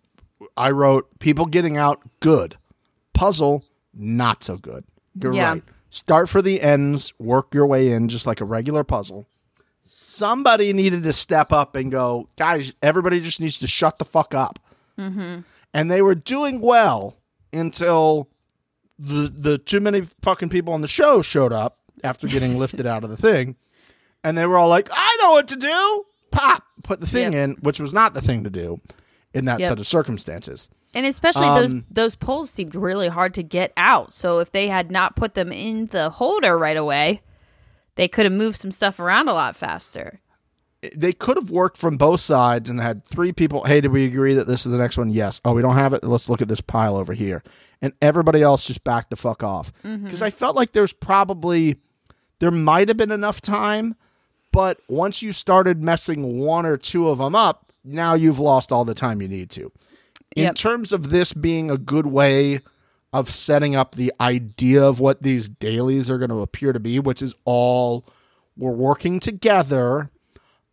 I 0.57 0.71
wrote 0.71 1.07
people 1.19 1.45
getting 1.45 1.77
out 1.77 2.01
good, 2.19 2.57
puzzle 3.13 3.63
not 3.95 4.43
so 4.43 4.57
good. 4.57 4.83
You're 5.19 5.33
Yeah. 5.33 5.51
right. 5.53 5.63
Start 5.93 6.27
for 6.27 6.41
the 6.41 6.59
ends, 6.59 7.13
work 7.19 7.53
your 7.53 7.67
way 7.67 7.91
in, 7.91 8.07
just 8.07 8.25
like 8.25 8.41
a 8.41 8.45
regular 8.45 8.83
puzzle. 8.83 9.27
Somebody 9.83 10.73
needed 10.73 11.03
to 11.03 11.13
step 11.13 11.51
up 11.51 11.75
and 11.75 11.91
go, 11.91 12.29
guys. 12.35 12.73
Everybody 12.81 13.19
just 13.19 13.39
needs 13.39 13.59
to 13.59 13.67
shut 13.67 13.99
the 13.99 14.03
fuck 14.05 14.33
up. 14.33 14.57
Mm-hmm. 14.97 15.41
And 15.71 15.91
they 15.91 16.01
were 16.01 16.15
doing 16.15 16.61
well 16.61 17.15
until 17.53 18.27
the 18.97 19.31
the 19.31 19.59
too 19.59 19.79
many 19.79 20.01
fucking 20.23 20.49
people 20.49 20.73
on 20.73 20.81
the 20.81 20.87
show 20.87 21.21
showed 21.21 21.53
up 21.53 21.77
after 22.03 22.25
getting 22.25 22.57
lifted 22.63 22.87
out 22.87 23.03
of 23.03 23.11
the 23.11 23.17
thing, 23.17 23.55
and 24.23 24.35
they 24.35 24.47
were 24.47 24.57
all 24.57 24.69
like, 24.69 24.89
"I 24.91 25.17
know 25.21 25.33
what 25.33 25.47
to 25.49 25.55
do." 25.55 26.05
Pop, 26.31 26.63
put 26.81 27.01
the 27.01 27.07
thing 27.07 27.33
Yep. 27.33 27.43
in, 27.43 27.51
which 27.61 27.79
was 27.79 27.93
not 27.93 28.15
the 28.15 28.21
thing 28.21 28.43
to 28.45 28.49
do 28.49 28.81
in 29.31 29.45
that 29.45 29.59
Yep. 29.59 29.69
set 29.69 29.79
of 29.79 29.85
circumstances. 29.85 30.69
And 30.93 31.05
especially 31.05 31.47
those 31.47 31.73
Um, 31.73 31.85
those 31.89 32.15
poles 32.15 32.49
seemed 32.49 32.75
really 32.75 33.07
hard 33.07 33.33
to 33.35 33.43
get 33.43 33.73
out. 33.77 34.13
So 34.13 34.39
if 34.39 34.51
they 34.51 34.67
had 34.67 34.91
not 34.91 35.15
put 35.15 35.33
them 35.33 35.51
in 35.51 35.87
the 35.87 36.09
holder 36.11 36.57
right 36.57 36.77
away, 36.77 37.21
they 37.95 38.07
could 38.07 38.25
have 38.25 38.33
moved 38.33 38.57
some 38.57 38.71
stuff 38.71 38.99
around 38.99 39.27
a 39.27 39.33
lot 39.33 39.55
faster. 39.55 40.19
They 40.95 41.13
could 41.13 41.37
have 41.37 41.49
worked 41.49 41.77
from 41.77 41.95
both 41.95 42.19
sides 42.19 42.69
and 42.69 42.79
had 42.79 43.05
three 43.05 43.31
people. 43.31 43.63
Hey, 43.63 43.79
did 43.79 43.91
we 43.91 44.05
agree 44.05 44.33
that 44.33 44.47
this 44.47 44.65
is 44.65 44.71
the 44.71 44.77
next 44.77 44.97
one? 44.97 45.09
Yes. 45.09 45.39
Oh, 45.45 45.53
we 45.53 45.61
don't 45.61 45.75
have 45.75 45.93
it. 45.93 46.03
Let's 46.03 46.27
look 46.27 46.41
at 46.41 46.49
this 46.49 46.59
pile 46.59 46.97
over 46.97 47.13
here. 47.13 47.41
And 47.81 47.93
everybody 48.01 48.41
else 48.41 48.65
just 48.65 48.83
backed 48.83 49.09
the 49.09 49.15
fuck 49.15 49.43
off 49.43 49.71
because 49.81 50.21
I 50.21 50.29
felt 50.29 50.55
like 50.55 50.73
there's 50.73 50.93
probably 50.93 51.77
there 52.39 52.51
might 52.51 52.89
have 52.89 52.97
been 52.97 53.11
enough 53.11 53.39
time, 53.39 53.95
but 54.51 54.77
once 54.89 55.21
you 55.21 55.31
started 55.31 55.81
messing 55.81 56.39
one 56.39 56.65
or 56.65 56.75
two 56.77 57.07
of 57.07 57.17
them 57.17 57.35
up, 57.35 57.71
now 57.85 58.13
you've 58.13 58.39
lost 58.39 58.71
all 58.71 58.83
the 58.85 58.93
time 58.93 59.21
you 59.21 59.27
need 59.29 59.49
to. 59.51 59.71
In 60.35 60.43
Yep. 60.43 60.55
terms 60.55 60.91
of 60.91 61.09
this 61.09 61.33
being 61.33 61.69
a 61.69 61.77
good 61.77 62.07
way 62.07 62.61
of 63.11 63.29
setting 63.29 63.75
up 63.75 63.93
the 63.95 64.11
idea 64.19 64.83
of 64.83 64.99
what 64.99 65.21
these 65.21 65.47
dailies 65.47 66.09
are 66.09 66.17
going 66.17 66.31
to 66.31 66.39
appear 66.41 66.73
to 66.73 66.79
be, 66.79 66.99
which 66.99 67.21
is 67.21 67.35
all 67.45 68.05
we're 68.57 68.71
working 68.71 69.19
together 69.19 70.09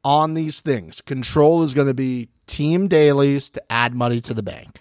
on 0.03 0.33
these 0.35 0.63
things. 0.63 1.03
Control 1.03 1.63
is 1.63 1.75
going 1.75 1.87
to 1.89 1.95
be 1.95 2.29
team 2.47 2.89
dailies 2.89 3.51
to 3.51 3.63
add 3.71 3.95
money 3.95 4.21
to 4.21 4.33
the 4.33 4.43
bank. 4.43 4.81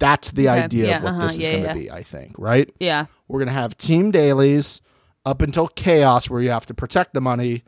That's 0.00 0.32
the 0.32 0.48
Okay. 0.48 0.62
idea 0.64 0.88
Yeah, 0.88 0.96
of 0.98 1.02
what 1.04 1.12
uh-huh. 1.14 1.22
this 1.22 1.32
is 1.34 1.38
Yeah, 1.38 1.50
going 1.52 1.62
to 1.62 1.68
yeah. 1.68 1.74
be, 1.74 1.90
I 1.92 2.02
think, 2.02 2.34
right? 2.36 2.68
Yeah. 2.80 3.06
We're 3.28 3.38
going 3.38 3.48
to 3.48 3.54
have 3.54 3.76
team 3.78 4.10
dailies 4.10 4.80
up 5.24 5.40
until 5.40 5.68
chaos 5.68 6.28
where 6.28 6.40
you 6.42 6.50
have 6.50 6.66
to 6.66 6.74
protect 6.74 7.14
the 7.14 7.20
money. 7.20 7.62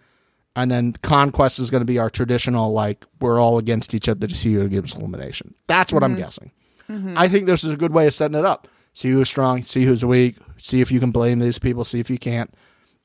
And 0.57 0.70
then 0.70 0.94
conquest 0.94 1.59
is 1.59 1.70
going 1.70 1.82
to 1.82 1.86
be 1.86 1.98
our 1.98 2.09
traditional, 2.09 2.72
like, 2.72 3.04
we're 3.20 3.38
all 3.38 3.59
against 3.59 3.92
each 3.94 4.09
other 4.09 4.26
to 4.26 4.34
see 4.34 4.54
who 4.54 4.68
gives 4.68 4.94
elimination. 4.94 5.54
That's 5.66 5.92
what 5.92 6.02
I'm 6.02 6.12
mm-hmm. 6.12 6.22
guessing. 6.22 6.50
Mm-hmm. 6.88 7.14
I 7.16 7.28
think 7.28 7.46
this 7.46 7.62
is 7.62 7.72
a 7.72 7.76
good 7.76 7.92
way 7.92 8.07
of 8.07 8.14
setting 8.14 8.38
it 8.38 8.44
up. 8.44 8.66
See 8.94 9.11
who's 9.11 9.28
strong, 9.28 9.61
see 9.62 9.84
who's 9.84 10.02
weak, 10.02 10.36
see 10.57 10.80
if 10.80 10.90
you 10.90 10.98
can 10.98 11.11
blame 11.11 11.38
these 11.38 11.59
people, 11.59 11.84
see 11.84 12.00
if 12.00 12.09
you 12.09 12.16
can't. 12.16 12.52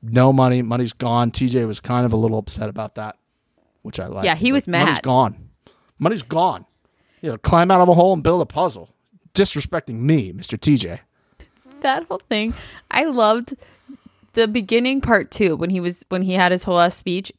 No 0.00 0.32
money, 0.32 0.62
money's 0.62 0.94
gone. 0.94 1.30
TJ 1.30 1.66
was 1.66 1.78
kind 1.78 2.06
of 2.06 2.14
a 2.14 2.16
little 2.16 2.38
upset 2.38 2.70
about 2.70 2.94
that, 2.94 3.18
which 3.82 4.00
I 4.00 4.06
like. 4.06 4.24
Yeah, 4.24 4.34
he 4.34 4.50
was 4.52 4.66
like, 4.66 4.80
Money's 4.80 4.96
mad. 4.96 5.02
gone. 5.02 5.50
Money's 5.98 6.22
gone. 6.22 6.64
You 7.20 7.32
know, 7.32 7.38
climb 7.38 7.70
out 7.70 7.82
of 7.82 7.88
a 7.88 7.94
hole 7.94 8.14
and 8.14 8.22
build 8.22 8.40
a 8.40 8.46
puzzle. 8.46 8.88
Disrespecting 9.34 9.96
me, 10.00 10.32
Mr. 10.32 10.58
TJ. 10.58 11.00
That 11.82 12.04
whole 12.04 12.22
thing. 12.28 12.54
I 12.90 13.04
loved 13.04 13.54
the 14.32 14.48
beginning 14.48 15.00
part 15.02 15.30
too 15.30 15.56
when 15.56 15.70
he 15.70 15.80
was 15.80 16.04
when 16.08 16.22
he 16.22 16.32
had 16.32 16.52
his 16.52 16.64
whole 16.64 16.80
ass 16.80 16.96
speech. 16.96 17.30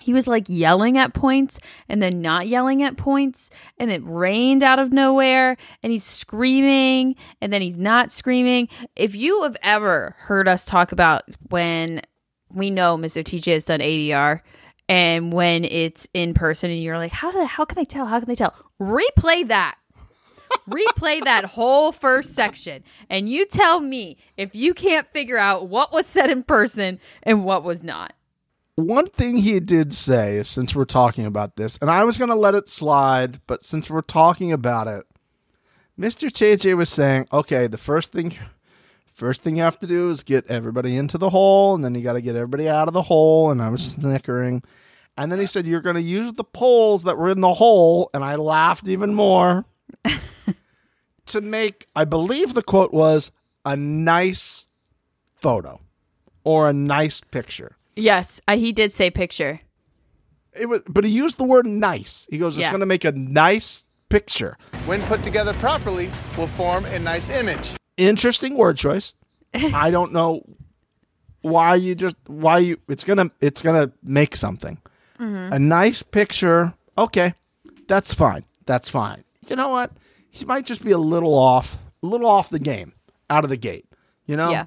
He 0.00 0.14
was 0.14 0.26
like 0.26 0.44
yelling 0.48 0.98
at 0.98 1.14
points 1.14 1.58
and 1.88 2.00
then 2.02 2.20
not 2.20 2.48
yelling 2.48 2.82
at 2.82 2.96
points 2.96 3.50
and 3.78 3.90
it 3.90 4.02
rained 4.04 4.62
out 4.62 4.78
of 4.78 4.92
nowhere 4.92 5.56
and 5.82 5.92
he's 5.92 6.04
screaming 6.04 7.16
and 7.40 7.52
then 7.52 7.62
he's 7.62 7.78
not 7.78 8.10
screaming. 8.10 8.68
If 8.96 9.14
you 9.14 9.42
have 9.42 9.56
ever 9.62 10.14
heard 10.18 10.48
us 10.48 10.64
talk 10.64 10.92
about 10.92 11.22
when 11.50 12.02
we 12.50 12.70
know 12.70 12.96
mr 12.96 13.22
tj 13.22 13.52
has 13.52 13.66
done 13.66 13.80
adr 13.80 14.40
and 14.88 15.34
when 15.34 15.64
it's 15.64 16.08
in 16.14 16.32
person 16.32 16.70
and 16.70 16.82
you're 16.82 16.96
like 16.96 17.12
how 17.12 17.30
did 17.30 17.46
how 17.46 17.64
can 17.64 17.76
they 17.76 17.84
tell? 17.84 18.06
How 18.06 18.18
can 18.18 18.28
they 18.28 18.34
tell? 18.34 18.54
Replay 18.80 19.46
that. 19.48 19.76
Replay 20.68 21.20
that 21.24 21.44
whole 21.44 21.92
first 21.92 22.34
section 22.34 22.82
and 23.10 23.28
you 23.28 23.44
tell 23.46 23.80
me 23.80 24.16
if 24.36 24.54
you 24.54 24.72
can't 24.72 25.06
figure 25.12 25.36
out 25.36 25.68
what 25.68 25.92
was 25.92 26.06
said 26.06 26.30
in 26.30 26.42
person 26.42 26.98
and 27.22 27.44
what 27.44 27.64
was 27.64 27.82
not 27.82 28.14
One 28.78 29.08
thing 29.08 29.38
he 29.38 29.58
did 29.58 29.92
say, 29.92 30.40
since 30.44 30.72
we're 30.72 30.84
talking 30.84 31.26
about 31.26 31.56
this, 31.56 31.78
and 31.82 31.90
I 31.90 32.04
was 32.04 32.16
going 32.16 32.30
to 32.30 32.36
let 32.36 32.54
it 32.54 32.68
slide, 32.68 33.40
but 33.48 33.64
since 33.64 33.90
we're 33.90 34.02
talking 34.02 34.52
about 34.52 34.86
it, 34.86 35.02
Mr. 35.98 36.28
TJ 36.28 36.76
was 36.76 36.88
saying, 36.88 37.26
okay, 37.32 37.66
the 37.66 37.76
first 37.76 38.12
thing. 38.12 38.36
First 39.10 39.42
thing 39.42 39.56
you 39.56 39.64
have 39.64 39.80
to 39.80 39.86
do 39.88 40.10
is 40.10 40.22
get 40.22 40.46
everybody 40.46 40.96
into 40.96 41.18
the 41.18 41.30
hole, 41.30 41.74
and 41.74 41.82
then 41.82 41.96
you 41.96 42.02
got 42.02 42.12
to 42.12 42.20
get 42.20 42.36
everybody 42.36 42.68
out 42.68 42.86
of 42.86 42.94
the 42.94 43.02
hole. 43.02 43.50
And 43.50 43.60
I 43.60 43.68
was 43.68 43.84
snickering. 43.84 44.62
And 45.16 45.32
then 45.32 45.40
he 45.40 45.46
said, 45.46 45.66
You're 45.66 45.80
going 45.80 45.96
to 45.96 46.00
use 46.00 46.34
the 46.34 46.44
poles 46.44 47.02
that 47.02 47.18
were 47.18 47.30
in 47.30 47.40
the 47.40 47.54
hole. 47.54 48.10
And 48.14 48.24
I 48.24 48.36
laughed 48.36 48.86
even 48.86 49.12
more 49.12 49.64
to 51.26 51.40
make, 51.40 51.88
I 51.96 52.04
believe 52.04 52.54
the 52.54 52.62
quote 52.62 52.94
was, 52.94 53.32
a 53.64 53.76
nice 53.76 54.68
photo 55.34 55.80
or 56.44 56.68
a 56.68 56.72
nice 56.72 57.20
picture. 57.20 57.77
Yes 57.98 58.40
uh, 58.48 58.56
he 58.56 58.72
did 58.72 58.94
say 58.94 59.10
picture 59.10 59.60
It 60.58 60.68
was, 60.68 60.82
but 60.88 61.04
he 61.04 61.10
used 61.10 61.36
the 61.36 61.44
word 61.44 61.66
nice. 61.66 62.26
He 62.30 62.38
goes, 62.38 62.56
"It's 62.56 62.62
Yeah. 62.62 62.70
going 62.70 62.80
to 62.80 62.86
make 62.86 63.04
a 63.04 63.12
nice 63.12 63.84
picture." 64.08 64.56
when 64.86 65.00
put 65.02 65.22
together 65.22 65.52
properly, 65.54 66.08
will 66.36 66.46
form 66.48 66.84
a 66.86 66.98
nice 66.98 67.28
image. 67.40 67.74
Interesting 67.96 68.56
word 68.56 68.76
choice. 68.76 69.12
I 69.54 69.90
don't 69.90 70.12
know 70.12 70.42
why 71.42 71.74
you 71.76 71.94
just 71.94 72.16
why 72.26 72.58
you. 72.58 72.76
It's 72.88 73.04
gonna 73.04 73.30
it's 73.40 73.62
gonna 73.62 73.90
make 74.02 74.36
something. 74.36 74.78
A 75.20 75.58
nice 75.58 76.02
picture. 76.02 76.74
Okay, 76.96 77.34
that's 77.86 78.14
fine. 78.14 78.44
That's 78.66 78.88
fine. 78.88 79.24
You 79.48 79.56
know 79.56 79.68
what? 79.70 79.90
He 80.30 80.44
might 80.44 80.64
just 80.66 80.84
be 80.84 80.92
a 80.92 80.98
little 80.98 81.34
off, 81.34 81.78
a 82.02 82.06
little 82.06 82.28
off 82.28 82.50
the 82.50 82.58
game, 82.60 82.92
out 83.28 83.44
of 83.44 83.50
the 83.50 83.56
gate. 83.56 83.86
You 84.26 84.36
know? 84.36 84.50
yeah 84.50 84.66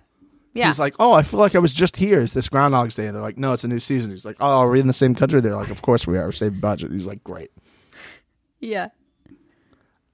yeah 0.53 0.67
He's 0.67 0.79
like, 0.79 0.95
oh, 0.99 1.13
I 1.13 1.23
feel 1.23 1.39
like 1.39 1.55
I 1.55 1.59
was 1.59 1.73
just 1.73 1.97
here. 1.97 2.21
Is 2.21 2.33
this 2.33 2.49
Groundhog's 2.49 2.95
Day? 2.95 3.07
And 3.07 3.15
they're 3.15 3.21
like, 3.23 3.37
no, 3.37 3.53
it's 3.53 3.63
a 3.63 3.67
new 3.67 3.79
season. 3.79 4.11
He's 4.11 4.25
like, 4.25 4.37
oh, 4.39 4.59
are 4.59 4.69
we 4.69 4.79
in 4.79 4.87
the 4.87 4.93
same 4.93 5.15
country? 5.15 5.41
They're 5.41 5.55
like, 5.55 5.69
of 5.69 5.81
course 5.81 6.05
we 6.05 6.17
are. 6.17 6.31
Same 6.31 6.59
budget. 6.59 6.91
He's 6.91 7.05
like, 7.05 7.23
great. 7.23 7.51
yeah 8.59 8.89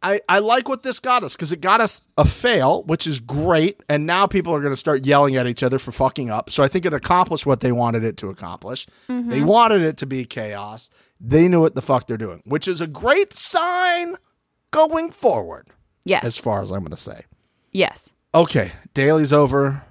I, 0.03 0.19
I 0.29 0.39
like 0.39 0.69
what 0.69 0.83
this 0.83 0.99
got 0.99 1.23
us 1.23 1.35
because 1.35 1.51
it 1.51 1.59
got 1.59 1.81
us 1.81 2.01
a 2.17 2.25
fail, 2.25 2.83
which 2.83 3.07
is 3.07 3.19
great. 3.19 3.81
And 3.89 4.05
now 4.05 4.27
people 4.27 4.53
are 4.53 4.61
going 4.61 4.73
to 4.73 4.77
start 4.77 5.05
yelling 5.05 5.35
at 5.38 5.47
each 5.47 5.63
other 5.63 5.79
for 5.79 5.91
fucking 5.91 6.29
up. 6.29 6.51
So 6.51 6.61
I 6.63 6.67
think 6.67 6.85
it 6.85 6.93
accomplished 6.93 7.45
what 7.47 7.61
they 7.61 7.71
wanted 7.71 8.03
it 8.03 8.17
to 8.17 8.29
accomplish. 8.29 8.85
Mm-hmm. 9.09 9.29
They 9.29 9.41
wanted 9.41 9.81
it 9.81 9.97
to 9.97 10.05
be 10.05 10.23
chaos. 10.23 10.91
They 11.19 11.47
knew 11.47 11.61
what 11.61 11.73
the 11.73 11.81
fuck 11.81 12.05
they're 12.05 12.15
doing, 12.15 12.43
which 12.45 12.67
is 12.67 12.79
a 12.79 12.88
great 12.88 13.35
sign 13.35 14.15
going 14.69 15.09
forward, 15.09 15.67
yes 16.05 16.23
as 16.23 16.38
far 16.38 16.61
as 16.61 16.71
I'm 16.71 16.81
going 16.81 16.91
to 16.91 16.97
say. 16.97 17.25
yes 17.71 18.13
Okay, 18.35 18.71
daily's 18.93 19.33
over. 19.33 19.81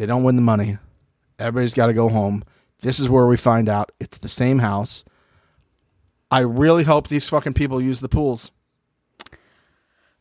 They 0.00 0.06
don't 0.06 0.22
win 0.24 0.34
the 0.36 0.40
money. 0.40 0.78
Everybody's 1.38 1.74
got 1.74 1.88
to 1.88 1.92
go 1.92 2.08
home. 2.08 2.42
This 2.80 2.98
is 3.00 3.10
where 3.10 3.26
we 3.26 3.36
find 3.36 3.68
out 3.68 3.92
it's 4.00 4.16
the 4.16 4.28
same 4.28 4.60
house. 4.60 5.04
I 6.30 6.38
really 6.38 6.84
hope 6.84 7.08
these 7.08 7.28
fucking 7.28 7.52
people 7.52 7.82
use 7.82 8.00
the 8.00 8.08
pools. 8.08 8.50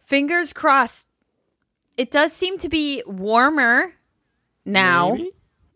fingers 0.02 0.52
crossed 0.52 1.08
it 1.96 2.12
does 2.12 2.34
seem 2.34 2.58
to 2.58 2.68
be 2.68 3.02
warmer 3.08 3.94
now 4.66 5.12
Maybe? 5.14 5.32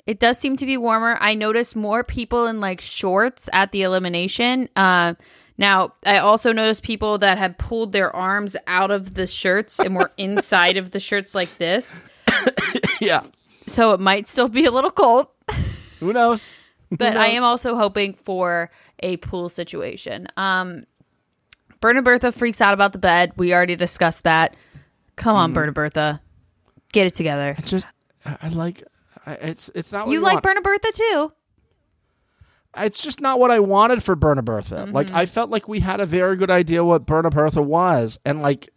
it 0.06 0.20
does 0.20 0.38
seem 0.38 0.58
to 0.58 0.66
be 0.66 0.76
warmer 0.76 1.18
i 1.22 1.34
noticed 1.34 1.74
more 1.76 2.04
people 2.04 2.48
in 2.48 2.60
like 2.60 2.82
shorts 2.82 3.48
at 3.54 3.72
the 3.72 3.84
elimination 3.84 4.68
uh 4.76 5.14
now 5.58 5.94
i 6.06 6.18
also 6.18 6.52
noticed 6.52 6.82
people 6.84 7.20
that 7.20 7.38
had 7.38 7.58
pulled 7.58 7.92
their 7.94 8.14
arms 8.14 8.58
out 8.68 8.90
of 8.92 9.14
the 9.14 9.28
shirts 9.28 9.80
and 9.80 9.96
were 9.96 10.12
inside 10.18 10.76
of 10.78 10.92
the 10.92 11.00
shirts 11.00 11.34
like 11.36 11.58
this 11.58 12.02
Yeah. 13.00 13.22
So 13.68 13.92
it 13.94 14.00
might 14.00 14.28
still 14.28 14.48
be 14.50 14.66
a 14.66 14.72
little 14.72 14.92
cold 14.92 15.28
Who 16.00 16.14
knows? 16.14 16.48
but 16.92 17.18
I 17.18 17.28
am 17.28 17.44
also 17.44 17.76
hoping 17.76 18.14
for 18.14 18.70
a 19.00 19.18
pool 19.18 19.50
situation. 19.50 20.28
Um, 20.38 20.86
Berna 21.80 22.02
Bertha 22.02 22.32
freaks 22.32 22.62
out 22.62 22.74
about 22.74 22.94
the 22.94 23.00
bed. 23.00 23.34
We 23.36 23.54
already 23.54 23.76
discussed 23.76 24.24
that. 24.24 24.56
Come 25.16 25.36
on, 25.36 25.54
Berna 25.54 25.72
Bertha, 25.72 26.22
get 26.92 27.08
it 27.08 27.14
together. 27.14 27.56
just 27.66 27.88
I 28.26 28.38
I 28.44 28.48
like 28.50 28.84
I- 29.26 29.34
it's 29.36 29.70
it's 29.76 29.92
not 29.92 30.06
what 30.06 30.12
You 30.14 30.20
you 30.20 30.24
like 30.24 30.34
want. 30.36 30.44
Berna 30.44 30.62
Bertha 30.62 30.92
too? 30.94 31.32
it's 32.76 33.02
just 33.04 33.22
not 33.22 33.38
what 33.40 33.52
I 33.52 33.60
wanted 33.60 34.02
for 34.02 34.16
Berna 34.16 34.42
Bertha. 34.42 34.88
Like 34.92 35.12
I 35.12 35.26
felt 35.28 35.50
like 35.52 35.68
we 35.68 35.80
had 35.80 36.00
a 36.00 36.06
very 36.06 36.36
good 36.36 36.50
idea 36.50 36.84
what 36.84 37.06
Berna 37.06 37.30
Bertha 37.30 37.62
was, 37.62 38.20
and 38.26 38.42
like 38.42 38.70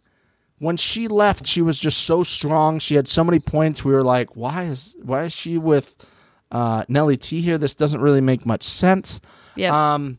when 0.59 0.77
she 0.77 1.07
left, 1.07 1.45
she 1.45 1.61
was 1.61 1.77
just 1.77 1.99
so 1.99 2.23
strong. 2.23 2.79
She 2.79 2.95
had 2.95 3.07
so 3.07 3.23
many 3.23 3.39
points. 3.39 3.85
We 3.85 3.93
were 3.93 4.03
like, 4.03 4.35
why 4.35 4.63
is 4.63 4.97
why 5.03 5.25
is 5.25 5.33
she 5.33 5.57
with 5.57 6.05
uh, 6.51 6.83
Nelly 6.87 7.17
T 7.17 7.41
here? 7.41 7.57
This 7.57 7.75
doesn't 7.75 8.01
really 8.01 8.21
make 8.21 8.45
much 8.45 8.63
sense. 8.63 9.21
Yeah. 9.55 9.93
Um, 9.93 10.17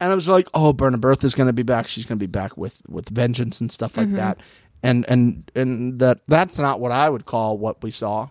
and 0.00 0.12
I 0.12 0.14
was 0.14 0.28
like, 0.28 0.48
oh, 0.54 0.72
Berna 0.72 0.98
Bertha's 0.98 1.34
going 1.34 1.48
to 1.48 1.52
be 1.52 1.64
back. 1.64 1.88
She's 1.88 2.04
going 2.06 2.18
to 2.18 2.22
be 2.22 2.30
back 2.30 2.56
with 2.56 2.80
with 2.88 3.08
vengeance 3.08 3.60
and 3.60 3.70
stuff 3.70 3.96
like 3.96 4.10
that. 4.10 4.38
And 4.82 5.04
and 5.08 5.50
and 5.54 5.98
that 5.98 6.20
that's 6.28 6.58
not 6.58 6.78
what 6.80 6.92
I 6.92 7.08
would 7.08 7.26
call 7.26 7.58
what 7.58 7.82
we 7.82 7.90
saw. 7.90 8.28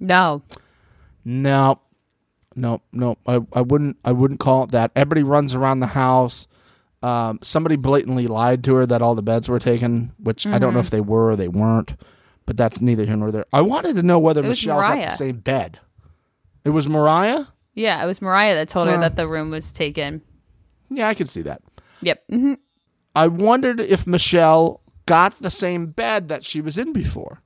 no. 0.00 0.42
No, 1.26 1.80
no, 2.54 2.82
no. 2.92 3.16
I, 3.26 3.40
I 3.54 3.62
wouldn't. 3.62 3.96
I 4.04 4.12
wouldn't 4.12 4.40
call 4.40 4.64
it 4.64 4.72
that. 4.72 4.90
Everybody 4.94 5.22
runs 5.22 5.54
around 5.54 5.80
the 5.80 5.86
house. 5.86 6.46
Um, 7.04 7.38
somebody 7.42 7.76
blatantly 7.76 8.26
lied 8.26 8.64
to 8.64 8.74
her 8.76 8.86
that 8.86 9.02
all 9.02 9.14
the 9.14 9.22
beds 9.22 9.48
were 9.48 9.58
taken, 9.58 10.12
which 10.18 10.46
I 10.46 10.58
don't 10.58 10.72
know 10.72 10.80
if 10.80 10.88
they 10.90 11.00
were 11.02 11.30
or 11.32 11.36
they 11.36 11.48
weren't. 11.48 12.00
But 12.46 12.56
that's 12.56 12.80
neither 12.80 13.04
here 13.04 13.16
nor 13.16 13.30
there. 13.30 13.44
I 13.52 13.60
wanted 13.62 13.96
to 13.96 14.02
know 14.02 14.18
whether 14.18 14.42
Michele 14.42 14.80
got 14.80 14.96
the 14.96 15.14
same 15.16 15.38
bed. 15.38 15.80
It 16.64 16.70
was 16.70 16.88
Mariah. 16.88 17.46
Yeah, 17.74 18.02
it 18.02 18.06
was 18.06 18.22
Mariah 18.22 18.54
that 18.54 18.68
told 18.68 18.88
her 18.88 18.96
that 18.98 19.16
the 19.16 19.26
room 19.28 19.50
was 19.50 19.72
taken. 19.72 20.22
Yeah, 20.90 21.08
I 21.08 21.14
can 21.14 21.26
see 21.26 21.42
that. 21.42 21.60
Yep. 22.02 22.24
hmm 22.30 22.54
I 23.16 23.26
wondered 23.28 23.80
if 23.80 24.06
Michele 24.06 24.80
got 25.06 25.38
the 25.40 25.50
same 25.50 25.86
bed 25.86 26.28
that 26.28 26.42
she 26.44 26.60
was 26.60 26.78
in 26.78 26.92
before. 26.92 27.42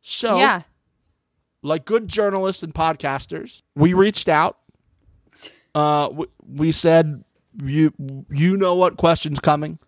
So, 0.00 0.38
Yeah. 0.38 0.62
like 1.62 1.84
good 1.84 2.08
journalists 2.08 2.62
and 2.62 2.74
podcasters, 2.74 3.62
we 3.76 3.92
reached 3.94 4.28
out. 4.28 4.58
Uh, 5.74 6.10
we, 6.12 6.26
we 6.46 6.70
said 6.72 7.24
you 7.62 7.92
you 8.30 8.56
know 8.56 8.74
what 8.74 8.96
questions 8.96 9.40
coming, 9.40 9.78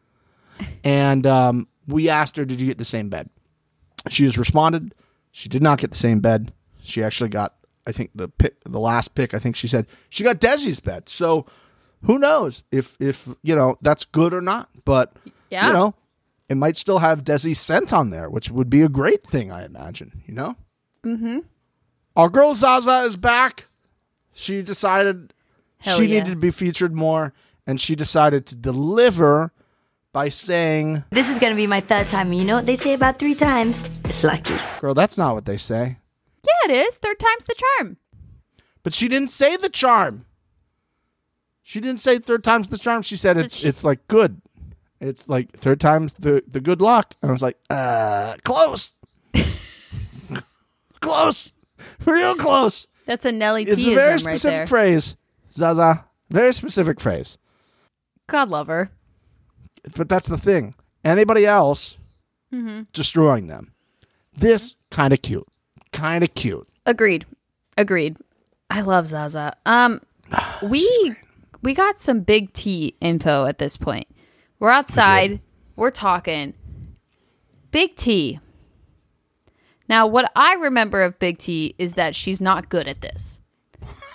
and 0.83 1.27
um, 1.27 1.69
we 1.87 2.09
asked 2.09 2.37
her, 2.37 2.45
"Did 2.45 2.61
you 2.61 2.67
get 2.67 2.79
the 2.79 2.85
same 2.85 3.09
bed?" 3.09 3.31
She 4.09 4.25
has 4.25 4.37
responded. 4.39 4.95
She 5.31 5.49
did 5.49 5.63
not 5.63 5.79
get 5.79 5.91
the 5.91 5.97
same 5.97 6.21
bed. 6.21 6.53
She 6.83 7.03
actually 7.03 7.31
got, 7.31 7.55
I 7.87 7.93
think 7.93 8.11
the 8.15 8.29
pick, 8.29 8.63
the 8.65 8.79
last 8.79 9.15
pick. 9.15 9.33
I 9.35 9.39
think 9.39 9.57
she 9.57 9.67
said 9.67 9.87
she 10.11 10.23
got 10.23 10.41
Desi's 10.41 10.81
bed. 10.81 11.09
So 11.09 11.47
who 12.03 12.19
knows 12.19 12.63
if 12.71 12.97
if 13.01 13.29
you 13.43 13.57
know 13.57 13.77
that's 13.81 14.05
good 14.05 14.35
or 14.35 14.41
not? 14.43 14.69
But 14.85 15.15
Yeah. 15.51 15.67
you 15.69 15.73
know, 15.73 15.95
it 16.49 16.57
might 16.57 16.77
still 16.77 16.99
have 16.99 17.25
Desi's 17.25 17.59
scent 17.59 17.93
on 17.93 18.11
there, 18.11 18.29
which 18.29 18.51
would 18.51 18.69
be 18.69 18.83
a 18.83 18.89
great 18.89 19.25
thing, 19.25 19.51
I 19.51 19.65
imagine. 19.65 20.23
You 20.27 20.35
know. 20.35 20.57
Mm-hmm. 21.03 21.39
Our 22.17 22.29
girl 22.29 22.55
Zaza 22.55 23.01
is 23.05 23.17
back. 23.17 23.67
She 24.33 24.63
decided 24.63 25.33
Hell 25.79 25.99
she 25.99 26.05
yeah. 26.07 26.21
needed 26.21 26.31
to 26.31 26.37
be 26.37 26.51
featured 26.51 26.95
more, 26.95 27.33
and 27.67 27.81
she 27.81 27.95
decided 27.95 28.47
to 28.47 28.57
deliver 28.57 29.53
by 30.13 30.29
saying, 30.29 31.03
This 31.11 31.29
is 31.29 31.39
gonna 31.39 31.57
be 31.57 31.67
my 31.67 31.81
third 31.81 32.09
time. 32.09 32.33
You 32.33 32.45
know 32.45 32.57
what 32.57 32.67
they 32.67 32.77
say 32.77 32.95
about 32.95 33.19
three 33.19 33.35
times? 33.35 33.83
It's 34.05 34.23
lucky. 34.23 34.55
"Girl, 34.81 34.95
that's 34.95 35.19
not 35.19 35.35
what 35.35 35.45
they 35.45 35.57
say." 35.57 35.99
Yeah, 36.47 36.73
it 36.73 36.87
is. 36.87 36.99
Third 36.99 37.19
time's 37.19 37.45
the 37.47 37.55
charm. 37.55 37.97
But 38.83 38.93
she 38.95 39.09
didn't 39.09 39.31
say 39.31 39.57
the 39.57 39.69
charm. 39.71 40.27
She 41.63 41.81
didn't 41.81 42.01
say 42.01 42.19
third 42.19 42.45
time's 42.45 42.69
the 42.69 42.79
charm. 42.79 43.03
She 43.03 43.17
said 43.17 43.37
it's 43.39 43.65
it's 43.65 43.83
like 43.83 44.07
good. 44.09 44.41
It's 45.01 45.29
like 45.29 45.51
third 45.53 45.81
time's 45.81 46.13
the 46.15 46.45
the 46.47 46.61
good 46.61 46.81
luck. 46.81 47.15
And 47.23 47.31
I 47.31 47.33
was 47.33 47.43
like, 47.43 47.59
uh, 47.71 48.37
close, 48.45 48.93
close, 51.01 51.53
real 52.05 52.35
close. 52.37 52.87
That's 53.07 53.25
a 53.25 53.33
Nelly 53.33 53.63
It's 53.65 53.73
a 53.73 53.77
very 53.77 53.85
T-ism 53.85 54.27
right 54.27 54.39
specific 54.39 54.57
there. 54.59 54.67
phrase, 54.67 55.17
Zaza. 55.53 56.05
Very 56.31 56.55
specific 56.55 57.01
phrase. 57.01 57.37
God 58.27 58.49
love 58.51 58.67
her. 58.69 58.91
But 59.97 60.09
that's 60.09 60.29
the 60.29 60.39
thing. 60.39 60.75
Anybody 61.05 61.47
else 61.47 61.99
Mm-hmm. 62.53 62.83
destroying 62.93 63.49
them. 63.49 63.73
This 64.37 64.77
kind 64.93 65.13
of 65.13 65.21
cute, 65.23 65.47
kind 65.93 66.23
of 66.23 66.35
cute. 66.35 66.69
Agreed. 66.87 67.27
Agreed. 67.77 68.17
I 68.71 68.83
love 68.83 69.09
Zaza. 69.09 69.57
Um 69.67 70.01
we 70.63 71.15
we 71.63 71.75
got 71.75 71.99
some 71.99 72.21
big 72.21 72.53
T 72.53 72.95
info 73.01 73.47
at 73.47 73.59
this 73.59 73.77
point. 73.77 74.07
We're 74.61 74.71
outside, 74.71 75.41
we're 75.75 75.91
talking. 75.91 76.55
Big 77.73 77.97
T. 77.97 78.39
Now, 79.89 80.07
what 80.07 80.31
I 80.37 80.55
remember 80.55 81.03
of 81.03 81.19
Big 81.19 81.39
T 81.39 81.75
is 81.77 81.95
that 81.95 82.15
she's 82.15 82.41
not 82.41 82.69
good 82.69 82.87
at 82.87 83.01
this. 83.01 83.41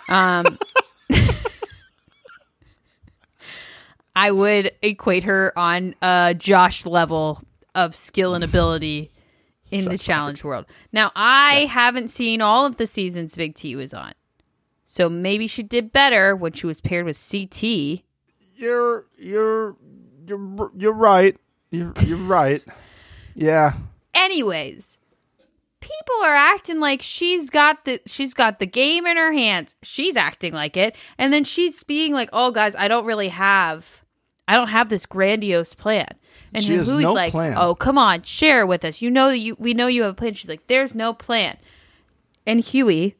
Um, 0.07 0.57
I 4.15 4.31
would 4.31 4.71
equate 4.81 5.23
her 5.23 5.57
on 5.57 5.95
a 6.01 6.35
Josh 6.37 6.85
level 6.85 7.41
of 7.75 7.95
skill 7.95 8.33
and 8.35 8.43
ability 8.43 9.11
in 9.71 9.85
the 9.85 9.97
challenge 9.97 10.43
world. 10.43 10.65
Now, 10.91 11.11
I 11.15 11.65
haven't 11.69 12.09
seen 12.09 12.41
all 12.41 12.65
of 12.65 12.77
the 12.77 12.87
seasons 12.87 13.35
Big 13.35 13.55
T 13.55 13.75
was 13.75 13.93
on. 13.93 14.11
So 14.85 15.07
maybe 15.07 15.45
she 15.45 15.61
did 15.61 15.91
better 15.91 16.35
when 16.35 16.53
she 16.53 16.65
was 16.65 16.81
paired 16.81 17.05
with 17.05 17.17
CT. 17.31 18.01
You're 18.55 19.05
you're 19.17 19.75
you're 20.27 20.71
you're 20.75 20.93
right. 20.93 21.37
You're 21.69 21.93
you're 22.05 22.17
right. 22.17 22.63
Yeah. 23.35 23.73
Anyways, 24.13 24.97
people 25.79 26.15
are 26.23 26.35
acting 26.35 26.79
like 26.79 27.01
she's 27.01 27.49
got 27.49 27.85
the 27.85 28.01
she's 28.05 28.33
got 28.33 28.59
the 28.59 28.65
game 28.65 29.05
in 29.05 29.17
her 29.17 29.31
hands. 29.33 29.75
She's 29.83 30.17
acting 30.17 30.53
like 30.53 30.77
it, 30.77 30.95
and 31.17 31.31
then 31.33 31.43
she's 31.43 31.83
being 31.83 32.13
like, 32.13 32.29
"Oh, 32.33 32.51
guys, 32.51 32.75
I 32.75 32.87
don't 32.87 33.05
really 33.05 33.29
have, 33.29 34.03
I 34.47 34.55
don't 34.55 34.69
have 34.69 34.89
this 34.89 35.05
grandiose 35.05 35.73
plan." 35.73 36.07
And 36.53 36.63
She 36.63 36.75
no 36.75 37.13
like, 37.13 37.31
plan. 37.31 37.55
"Oh, 37.57 37.75
come 37.75 37.97
on, 37.97 38.23
share 38.23 38.65
with 38.65 38.83
us. 38.83 39.01
You 39.01 39.11
know 39.11 39.29
that 39.29 39.39
you 39.39 39.55
we 39.59 39.73
know 39.73 39.87
you 39.87 40.03
have 40.03 40.11
a 40.11 40.15
plan." 40.15 40.33
She's 40.33 40.49
like, 40.49 40.67
"There's 40.67 40.95
no 40.95 41.13
plan." 41.13 41.57
And 42.45 42.59
Hughie, 42.59 43.15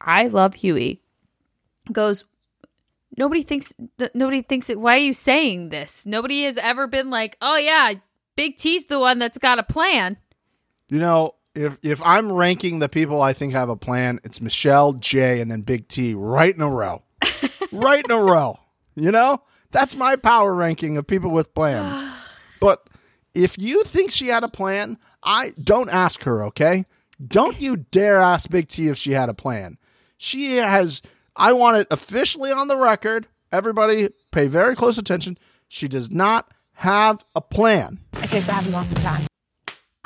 I 0.00 0.28
love 0.28 0.54
Hughie, 0.54 1.02
goes, 1.90 2.24
"Nobody 3.16 3.42
thinks 3.42 3.72
th- 3.98 4.12
nobody 4.14 4.42
thinks 4.42 4.70
it. 4.70 4.80
Why 4.80 4.94
are 4.94 4.98
you 4.98 5.14
saying 5.14 5.70
this? 5.70 6.06
Nobody 6.06 6.44
has 6.44 6.56
ever 6.58 6.86
been 6.86 7.10
like, 7.10 7.36
"Oh 7.42 7.56
yeah, 7.56 7.94
Big 8.36 8.56
T's 8.56 8.86
the 8.86 9.00
one 9.00 9.18
that's 9.18 9.38
got 9.38 9.58
a 9.58 9.64
plan." 9.64 10.16
You 10.88 10.98
know, 10.98 11.34
if 11.54 11.78
if 11.82 12.00
I'm 12.02 12.32
ranking 12.32 12.78
the 12.78 12.88
people 12.88 13.22
I 13.22 13.32
think 13.32 13.52
have 13.52 13.68
a 13.68 13.76
plan, 13.76 14.20
it's 14.24 14.40
Michele, 14.40 14.94
Jay, 14.94 15.40
and 15.40 15.50
then 15.50 15.62
Big 15.62 15.88
T 15.88 16.14
right 16.14 16.54
in 16.54 16.62
a 16.62 16.70
row. 16.70 17.02
right 17.72 18.04
in 18.04 18.10
a 18.10 18.20
row. 18.20 18.58
You 18.94 19.10
know? 19.10 19.42
That's 19.70 19.96
my 19.96 20.16
power 20.16 20.52
ranking 20.52 20.96
of 20.96 21.06
people 21.06 21.30
with 21.30 21.54
plans. 21.54 22.02
But 22.60 22.86
if 23.34 23.58
you 23.58 23.82
think 23.82 24.12
she 24.12 24.28
had 24.28 24.44
a 24.44 24.48
plan, 24.48 24.96
I 25.20 25.52
don't 25.60 25.90
ask 25.90 26.22
her, 26.22 26.44
okay? 26.44 26.86
Don't 27.26 27.60
you 27.60 27.76
dare 27.76 28.20
ask 28.20 28.48
Big 28.48 28.68
T 28.68 28.86
if 28.86 28.96
she 28.96 29.10
had 29.10 29.28
a 29.28 29.34
plan. 29.34 29.78
She 30.16 30.58
has 30.58 31.02
I 31.34 31.54
want 31.54 31.78
it 31.78 31.88
officially 31.90 32.52
on 32.52 32.68
the 32.68 32.76
record. 32.76 33.26
Everybody 33.50 34.10
pay 34.30 34.46
very 34.46 34.76
close 34.76 34.96
attention. 34.96 35.38
She 35.66 35.88
does 35.88 36.10
not 36.10 36.52
have 36.74 37.24
a 37.34 37.40
plan. 37.40 37.98
Okay, 38.18 38.40
so 38.40 38.52
I 38.52 38.56
have 38.56 38.68
a 38.68 38.70
master 38.70 38.94
plan. 39.00 39.26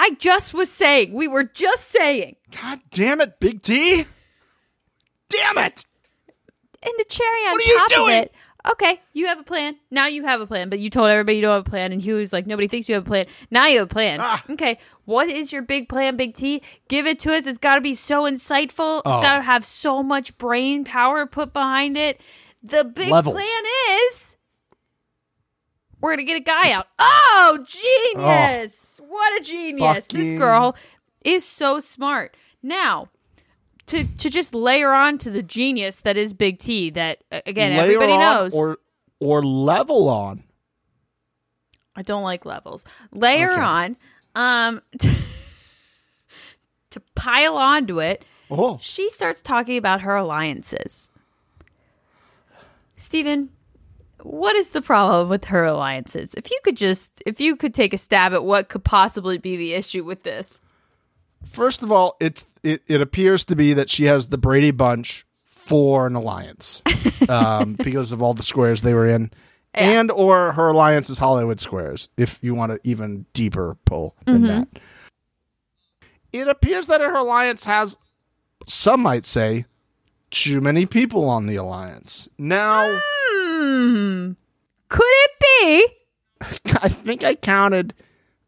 I 0.07 0.15
just 0.21 0.55
was 0.55 0.71
saying, 0.71 1.13
we 1.13 1.27
were 1.27 1.43
just 1.43 1.89
saying. 1.89 2.37
God 2.63 2.81
damn 2.93 3.21
it, 3.21 3.41
Big 3.41 3.61
T. 3.61 4.05
Damn 5.29 5.59
it. 5.59 5.85
And 6.83 6.93
the 6.97 7.05
cherry 7.09 7.41
on 7.47 7.53
What 7.55 7.63
are 7.63 7.67
you 7.69 7.79
top 7.79 7.89
doing? 7.89 8.19
of 8.19 8.23
it. 8.25 8.35
Okay, 8.71 9.01
you 9.13 9.27
have 9.27 9.41
a 9.41 9.43
plan. 9.43 9.77
Now 9.91 10.07
you 10.07 10.23
have 10.25 10.41
a 10.41 10.47
plan, 10.47 10.69
but 10.71 10.79
you 10.79 10.91
told 10.91 11.09
everybody 11.09 11.37
you 11.37 11.43
don't 11.43 11.55
have 11.55 11.67
a 11.67 11.71
plan, 11.71 11.93
and 11.93 12.01
Hughie's 12.01 12.33
like, 12.33 12.47
nobody 12.47 12.69
thinks 12.69 12.89
you 12.89 12.95
have 12.95 13.05
a 13.05 13.09
plan. 13.09 13.27
Now 13.51 13.67
you 13.67 13.79
have 13.81 13.91
a 13.91 13.93
plan. 13.93 14.21
Ah. 14.23 14.45
Okay, 14.51 14.79
what 15.07 15.29
is 15.29 15.53
your 15.53 15.63
big 15.63 15.89
plan, 15.89 16.17
Big 16.17 16.35
T? 16.35 16.63
Give 16.89 17.07
it 17.07 17.19
to 17.21 17.33
us. 17.35 17.47
It's 17.47 17.59
got 17.59 17.75
to 17.77 17.81
be 17.81 17.95
so 17.95 18.23
insightful. 18.23 19.03
Oh. 19.05 19.13
It's 19.17 19.27
got 19.27 19.37
to 19.39 19.43
have 19.43 19.65
so 19.65 20.05
much 20.05 20.39
brain 20.39 20.85
power 20.85 21.27
put 21.27 21.53
behind 21.53 21.97
it. 21.97 22.21
The 22.63 22.85
big 22.85 23.09
Levels. 23.09 23.35
plan 23.35 23.63
is 24.09 24.36
we're 26.01 26.13
gonna 26.13 26.25
get 26.25 26.37
a 26.37 26.41
guy 26.41 26.73
out. 26.73 26.87
Oh, 26.99 27.65
genius! 27.67 29.01
What 29.07 29.41
a 29.41 29.45
genius! 29.45 30.07
This 30.09 30.39
girl 30.39 30.77
is 31.25 31.45
so 31.45 31.81
smart. 31.81 32.37
Now, 32.63 33.09
to 33.87 34.05
to 34.05 34.31
just 34.31 34.55
layer 34.55 34.93
on 34.93 35.19
to 35.19 35.31
the 35.31 35.43
genius 35.43 36.01
that 36.01 36.17
is 36.17 36.35
Big 36.35 36.59
T. 36.59 36.91
That 36.91 37.23
again, 37.31 37.73
Layer 37.73 37.83
everybody 37.83 38.13
on 38.13 38.21
knows. 38.21 38.55
or 38.55 38.79
or 39.21 39.43
level 39.45 40.09
on. 40.09 40.43
I 41.95 42.03
don't 42.03 42.23
like 42.23 42.45
levels. 42.45 42.85
Layer 43.13 43.53
Okay. 43.53 43.61
on, 43.63 43.97
um, 44.35 44.83
to 46.91 47.01
pile 47.15 47.57
onto 47.57 48.01
it. 48.01 48.25
Oh, 48.51 48.79
She 48.83 49.09
starts 49.11 49.41
talking 49.43 49.77
about 49.79 50.03
her 50.03 50.15
alliances. 50.15 51.11
Stephen, 52.97 53.51
what 54.27 54.57
is 54.57 54.71
the 54.71 54.83
problem 54.83 55.29
with 55.29 55.47
her 55.47 55.65
alliances? 55.65 56.35
If 56.35 56.51
you 56.51 56.59
could 56.65 56.77
just, 56.77 57.23
if 57.25 57.41
you 57.41 57.57
could 57.57 57.73
take 57.73 57.95
a 57.95 57.99
stab 57.99 58.33
at 58.33 58.45
what 58.45 58.69
could 58.69 58.85
possibly 58.85 59.39
be 59.39 59.57
the 59.57 59.75
issue 59.75 60.05
with 60.05 60.25
this. 60.25 60.61
first 61.45 61.83
of 61.83 61.93
all, 61.93 62.17
it's 62.21 62.47
it, 62.63 62.83
it 62.89 63.01
appears 63.01 63.45
to 63.45 63.57
be 63.57 63.73
that 63.75 63.89
she 63.89 64.05
has 64.05 64.29
the 64.29 64.39
Brady 64.39 64.73
Bunch 64.73 65.25
for 65.45 66.07
an 66.07 66.17
alliance 66.17 66.83
um, 67.29 67.75
because 67.75 68.13
of 68.13 68.21
all 68.21 68.35
the 68.35 68.43
squares 68.43 68.83
they 68.83 68.95
were 68.95 69.07
in, 69.07 69.31
and 69.73 70.11
or 70.11 70.53
her 70.53 70.69
alliance 70.69 71.09
is 71.09 71.19
Hollywood 71.19 71.61
Squares. 71.61 72.09
If 72.17 72.39
you 72.43 72.55
want 72.55 72.73
an 72.73 72.79
even 72.83 73.27
deeper 73.33 73.77
pull 73.85 74.17
than 74.25 74.43
that, 74.43 74.69
it 76.33 76.49
appears 76.49 76.89
that 76.89 77.01
her 77.01 77.15
alliance 77.15 77.65
has, 77.65 77.97
some 78.67 79.01
might 79.01 79.25
say, 79.25 79.67
too 80.31 80.61
many 80.61 80.85
people 80.85 81.29
on 81.29 81.47
the 81.47 81.57
alliance. 81.57 82.29
Now. 82.39 82.99
Hmm. 83.67 84.33
Could 84.89 85.05
it 85.05 85.31
be? 85.41 85.87
I 86.83 86.89
think 86.89 87.25
I 87.25 87.35
counted. 87.35 87.95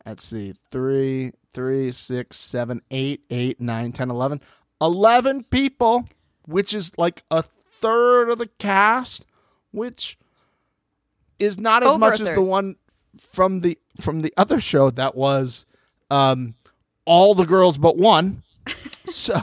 Let's 0.07 0.25
see, 0.25 0.55
three, 0.71 1.33
three, 1.53 1.91
six, 1.93 2.37
seven, 2.37 2.81
eight, 2.91 3.25
eight, 3.31 3.61
nine, 3.61 3.93
ten, 3.93 4.11
eleven, 4.11 4.41
eleven 4.81 5.43
people, 5.45 6.09
which 6.47 6.73
is 6.73 6.97
like 6.97 7.23
a 7.31 7.43
third 7.81 8.31
of 8.31 8.39
the 8.39 8.47
cast, 8.59 9.27
which 9.73 10.19
is 11.39 11.59
not 11.59 11.83
as 11.83 11.91
Over 11.91 11.99
much 11.99 12.21
as 12.21 12.33
the 12.33 12.43
one 12.43 12.77
from 13.19 13.61
the 13.61 13.79
from 14.01 14.23
the 14.23 14.33
other 14.37 14.61
show 14.61 14.91
that 14.91 15.14
was 15.16 15.66
um 16.11 16.55
all 17.05 17.35
the 17.35 17.47
girls 17.47 17.77
but 17.79 17.97
one. 17.97 18.43
so 19.07 19.41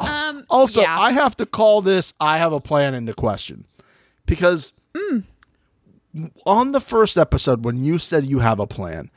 Um. 0.00 0.44
also, 0.50 0.80
yeah. 0.82 0.98
I 0.98 1.12
have 1.12 1.36
to 1.36 1.46
call 1.46 1.82
this 1.82 2.14
I 2.18 2.38
have 2.38 2.52
a 2.52 2.60
plan 2.60 2.94
into 2.94 3.14
question 3.14 3.66
because 4.26 4.72
on 6.46 6.72
the 6.72 6.80
first 6.80 7.16
episode, 7.16 7.64
when 7.64 7.82
you 7.82 7.98
said 7.98 8.24
you 8.24 8.40
have 8.40 8.60
a 8.60 8.66
plan, 8.66 9.10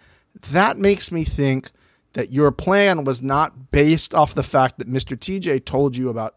that 0.52 0.78
makes 0.78 1.12
me 1.12 1.24
think 1.24 1.72
that 2.14 2.32
your 2.32 2.52
plan 2.52 3.04
was 3.04 3.22
not 3.22 3.72
based 3.72 4.14
off 4.14 4.34
the 4.34 4.44
fact 4.44 4.78
that 4.78 4.90
Mr. 4.90 5.18
TJ 5.18 5.66
told 5.66 5.98
you 5.98 6.10
about 6.10 6.36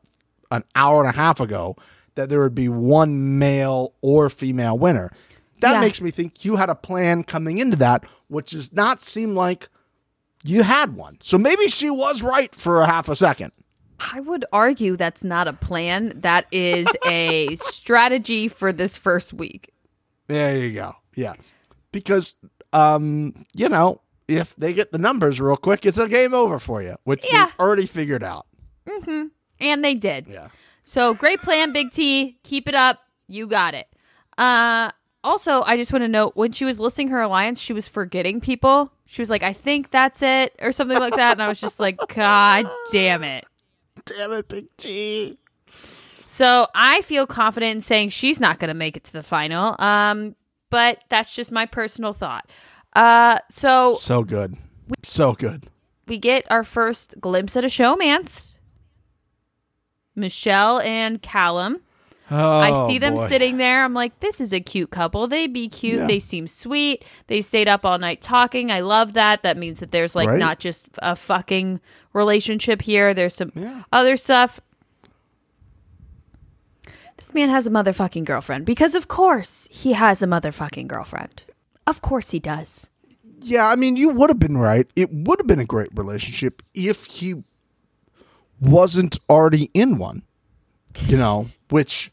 an 0.50 0.64
hour 0.74 1.00
and 1.04 1.08
a 1.14 1.16
half 1.16 1.40
ago 1.40 1.76
that 2.16 2.28
there 2.28 2.40
would 2.40 2.54
be 2.54 2.68
one 2.68 3.38
male 3.38 3.94
or 4.00 4.28
female 4.28 4.76
winner. 4.76 5.12
That 5.60 5.74
Yeah. 5.74 5.80
makes 5.80 6.00
me 6.00 6.10
think 6.10 6.44
you 6.44 6.56
had 6.56 6.68
a 6.70 6.74
plan 6.74 7.22
coming 7.22 7.58
into 7.58 7.76
that, 7.76 8.04
which 8.28 8.50
does 8.50 8.72
not 8.72 9.00
seem 9.00 9.34
like 9.34 9.68
you 10.42 10.62
had 10.62 10.96
one. 10.96 11.18
So 11.20 11.38
maybe 11.38 11.68
she 11.68 11.90
was 11.90 12.22
right 12.22 12.52
for 12.54 12.80
a 12.80 12.86
half 12.86 13.08
a 13.08 13.14
second. 13.16 13.52
I 14.00 14.20
would 14.20 14.44
argue 14.52 14.96
that's 14.96 15.24
not 15.24 15.48
a 15.48 15.52
plan. 15.52 16.12
That 16.20 16.46
is 16.52 16.86
a 17.06 17.54
strategy 17.56 18.48
for 18.48 18.72
this 18.72 18.96
first 18.96 19.32
week. 19.32 19.72
There 20.28 20.56
you 20.56 20.72
go. 20.74 20.94
Yeah. 21.14 21.34
Because 21.92 22.36
um, 22.72 23.34
you 23.54 23.68
know, 23.68 24.00
if 24.28 24.54
they 24.56 24.72
get 24.72 24.92
the 24.92 24.98
numbers 24.98 25.40
real 25.40 25.56
quick, 25.56 25.86
it's 25.86 25.98
a 25.98 26.06
game 26.08 26.34
over 26.34 26.58
for 26.58 26.82
you, 26.82 26.96
which 27.04 27.24
Yeah. 27.32 27.46
they've 27.46 27.54
already 27.58 27.86
figured 27.86 28.22
out. 28.22 28.46
And 29.60 29.84
they 29.84 29.94
did. 29.94 30.26
Yeah. 30.28 30.48
So 30.84 31.14
great 31.14 31.40
plan, 31.42 31.72
Big 31.72 31.90
T. 31.90 32.38
Keep 32.44 32.68
it 32.68 32.74
up. 32.74 33.00
You 33.26 33.46
got 33.46 33.74
it. 33.74 33.88
Uh 34.36 34.90
also, 35.24 35.62
I 35.62 35.76
just 35.76 35.92
want 35.92 36.04
to 36.04 36.08
note 36.08 36.36
when 36.36 36.52
she 36.52 36.64
was 36.64 36.78
listing 36.78 37.08
her 37.08 37.20
alliance, 37.20 37.60
she 37.60 37.72
was 37.72 37.88
forgetting 37.88 38.40
people. 38.40 38.92
She 39.04 39.20
was 39.20 39.28
like, 39.30 39.42
I 39.42 39.52
think 39.52 39.90
that's 39.90 40.22
it, 40.22 40.54
or 40.62 40.70
something 40.70 40.98
like 40.98 41.16
that. 41.16 41.32
And 41.32 41.42
I 41.42 41.48
was 41.48 41.60
just 41.60 41.80
like, 41.80 41.98
God 42.14 42.66
damn 42.92 43.24
it. 43.24 43.44
Damn 44.08 44.32
it, 44.32 44.48
Big 44.48 44.66
T. 44.76 45.38
So 46.26 46.66
I 46.74 47.00
feel 47.02 47.26
confident 47.26 47.76
in 47.76 47.80
saying 47.80 48.10
she's 48.10 48.38
not 48.40 48.58
going 48.58 48.68
to 48.68 48.74
make 48.74 48.96
it 48.96 49.04
to 49.04 49.12
the 49.12 49.22
final. 49.22 49.76
Um, 49.78 50.34
but 50.70 51.02
that's 51.08 51.34
just 51.34 51.50
my 51.52 51.66
personal 51.66 52.12
thought. 52.12 52.48
Uh, 52.94 53.38
so 53.48 53.96
So 54.00 54.22
good. 54.22 54.56
So 55.02 55.32
good. 55.34 55.68
we 56.06 56.18
get 56.18 56.50
our 56.50 56.64
first 56.64 57.14
glimpse 57.20 57.56
at 57.56 57.64
a 57.64 57.68
showmance. 57.68 58.54
Michele 60.14 60.80
and 60.80 61.22
Callum. 61.22 61.80
Oh, 62.30 62.58
I 62.58 62.86
see 62.86 62.98
them 62.98 63.14
boy. 63.14 63.26
sitting 63.26 63.56
there. 63.56 63.84
I'm 63.84 63.94
like, 63.94 64.20
this 64.20 64.40
is 64.40 64.52
a 64.52 64.60
cute 64.60 64.90
couple. 64.90 65.26
They'd 65.26 65.52
be 65.52 65.68
cute. 65.68 66.00
Yeah. 66.00 66.06
They 66.06 66.18
seem 66.18 66.46
sweet. 66.46 67.02
They 67.26 67.40
stayed 67.40 67.68
up 67.68 67.86
all 67.86 67.98
night 67.98 68.20
talking. 68.20 68.70
I 68.70 68.80
love 68.80 69.14
that. 69.14 69.42
That 69.42 69.56
means 69.56 69.80
that 69.80 69.92
there's 69.92 70.14
like 70.14 70.28
Right. 70.28 70.38
not 70.38 70.58
just 70.58 70.90
a 71.02 71.16
fucking 71.16 71.80
relationship 72.12 72.82
here. 72.82 73.14
There's 73.14 73.34
some 73.34 73.52
Yeah. 73.54 73.84
other 73.92 74.16
stuff. 74.16 74.60
This 77.16 77.34
man 77.34 77.48
has 77.50 77.66
a 77.66 77.70
motherfucking 77.70 78.24
girlfriend 78.26 78.64
because, 78.64 78.94
of 78.94 79.08
course, 79.08 79.68
he 79.72 79.94
has 79.94 80.22
a 80.22 80.26
motherfucking 80.26 80.86
girlfriend. 80.86 81.42
Of 81.86 82.00
course, 82.00 82.30
he 82.30 82.38
does. 82.38 82.90
Yeah, 83.40 83.66
I 83.66 83.76
mean, 83.76 83.96
you 83.96 84.08
would 84.10 84.30
have 84.30 84.38
been 84.38 84.56
right. 84.56 84.86
It 84.94 85.12
would 85.12 85.40
have 85.40 85.46
been 85.46 85.58
a 85.60 85.64
great 85.64 85.90
relationship 85.94 86.62
if 86.74 87.06
he 87.06 87.42
wasn't 88.60 89.18
already 89.28 89.70
in 89.74 89.98
one. 89.98 90.22
You 91.06 91.16
know, 91.16 91.48
which 91.70 92.10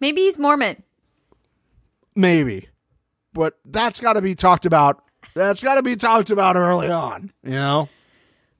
Maybe 0.00 0.22
he's 0.22 0.38
Mormon. 0.38 0.82
maybe, 2.14 2.68
but 3.32 3.58
that's 3.64 4.00
got 4.00 4.14
to 4.14 4.22
be 4.22 4.34
talked 4.34 4.66
about. 4.66 5.02
That's 5.34 5.62
got 5.62 5.74
to 5.76 5.82
be 5.82 5.96
talked 5.96 6.30
about 6.30 6.56
early 6.56 6.90
on. 6.90 7.32
You 7.42 7.50
know, 7.50 7.88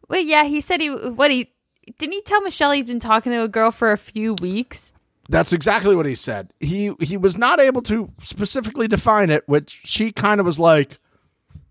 Well, 0.09 0.21
yeah, 0.21 0.45
he 0.45 0.61
said 0.61 0.81
he. 0.81 0.89
What 0.91 1.31
he 1.31 1.51
didn't 1.99 2.13
he 2.15 2.23
tell 2.23 2.41
Michele 2.43 2.73
he's 2.73 2.87
been 2.87 3.01
talking 3.01 3.33
to 3.33 3.43
a 3.43 3.49
girl 3.49 3.71
for 3.71 3.93
a 3.93 3.99
few 3.99 4.35
weeks? 4.35 4.93
that's 5.29 5.53
exactly 5.53 5.97
what 5.97 6.07
he 6.07 6.15
said. 6.15 6.53
He 6.61 6.93
he 7.01 7.17
was 7.17 7.37
not 7.37 7.59
able 7.61 7.83
to 7.83 8.13
specifically 8.21 8.87
define 8.89 9.29
it, 9.31 9.43
which 9.49 9.81
she 9.85 10.13
kind 10.13 10.39
of 10.41 10.47
was 10.47 10.59
like, 10.59 11.01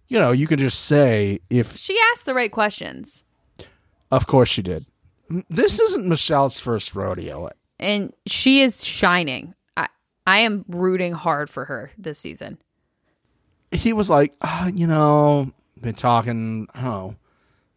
you 0.07 0.19
know, 0.19 0.31
you 0.31 0.45
can 0.47 0.59
just 0.59 0.81
say 0.85 1.39
if. 1.49 1.77
She 1.77 1.97
asked 2.11 2.25
the 2.25 2.33
right 2.33 2.51
questions, 2.51 3.23
Of 4.11 4.27
course, 4.27 4.49
she 4.49 4.61
did. 4.61 4.85
This 5.49 5.79
isn't 5.79 6.05
Michele's 6.07 6.59
first 6.59 6.95
rodeo. 6.95 7.49
And 7.79 8.13
she 8.25 8.61
is 8.61 8.83
shining. 8.85 9.53
I 9.77 9.87
I 10.25 10.39
am 10.39 10.65
rooting 10.67 11.13
hard 11.13 11.49
for 11.49 11.65
her 11.65 11.91
this 11.97 12.19
season. 12.19 12.57
he 13.71 13.93
was 13.93 14.09
like, 14.09 14.33
uh, 14.41 14.71
you 14.73 14.87
know, 14.87 15.51
been 15.81 15.95
talking, 15.95 16.67
I 16.73 16.81
don't 16.81 16.89
know, 16.91 17.15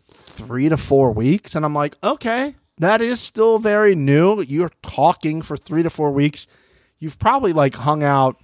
three 0.02 0.68
to 0.68 0.76
four 0.76 1.10
weeks. 1.10 1.54
And 1.54 1.64
I'm 1.64 1.74
like, 1.74 1.96
okay, 2.04 2.54
that 2.78 3.00
is 3.00 3.20
still 3.20 3.58
very 3.58 3.94
new. 3.94 4.40
You're 4.42 4.70
talking 4.82 5.42
for 5.42 5.56
three 5.56 5.82
to 5.82 5.90
four 5.90 6.10
weeks. 6.12 6.46
You've 7.00 7.18
probably 7.18 7.52
like 7.52 7.74
hung 7.74 8.02
out 8.04 8.36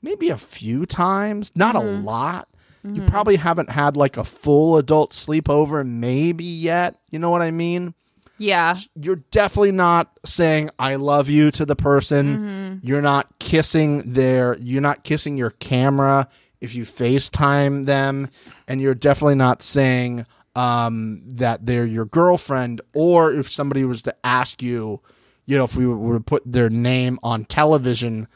maybe 0.00 0.30
a 0.30 0.36
few 0.36 0.86
times, 0.86 1.52
not 1.54 1.74
a 1.76 1.80
lot. 1.80 2.48
You 2.84 3.02
probably 3.02 3.36
haven't 3.36 3.70
had 3.70 3.96
like 3.96 4.16
a 4.16 4.24
full 4.24 4.76
adult 4.76 5.12
sleepover, 5.12 5.86
maybe 5.86 6.42
yet. 6.44 6.96
You 7.10 7.20
know 7.20 7.30
what 7.30 7.40
I 7.40 7.52
mean? 7.52 7.94
Yeah, 8.42 8.74
you're 9.00 9.22
definitely 9.30 9.70
not 9.70 10.18
saying 10.24 10.70
I 10.76 10.96
love 10.96 11.28
you 11.28 11.52
to 11.52 11.64
the 11.64 11.76
person. 11.76 12.80
You're 12.82 13.00
not 13.00 13.38
kissing 13.38 14.10
their 14.10 14.56
you're 14.58 14.80
not 14.80 15.04
kissing 15.04 15.36
your 15.36 15.50
camera 15.50 16.28
if 16.60 16.74
you 16.74 16.82
FaceTime 16.82 17.86
them 17.86 18.30
and 18.66 18.80
you're 18.80 18.96
definitely 18.96 19.36
not 19.36 19.62
saying 19.62 20.26
um, 20.56 21.22
that 21.26 21.66
they're 21.66 21.86
your 21.86 22.04
girlfriend 22.04 22.80
or 22.92 23.32
if 23.32 23.48
somebody 23.48 23.84
was 23.84 24.02
to 24.02 24.16
ask 24.24 24.60
you, 24.60 25.00
you 25.46 25.56
know, 25.56 25.64
if 25.64 25.76
we 25.76 25.86
were 25.86 26.14
to 26.14 26.24
put 26.24 26.42
their 26.44 26.68
name 26.68 27.20
on 27.22 27.44
television, 27.44 28.26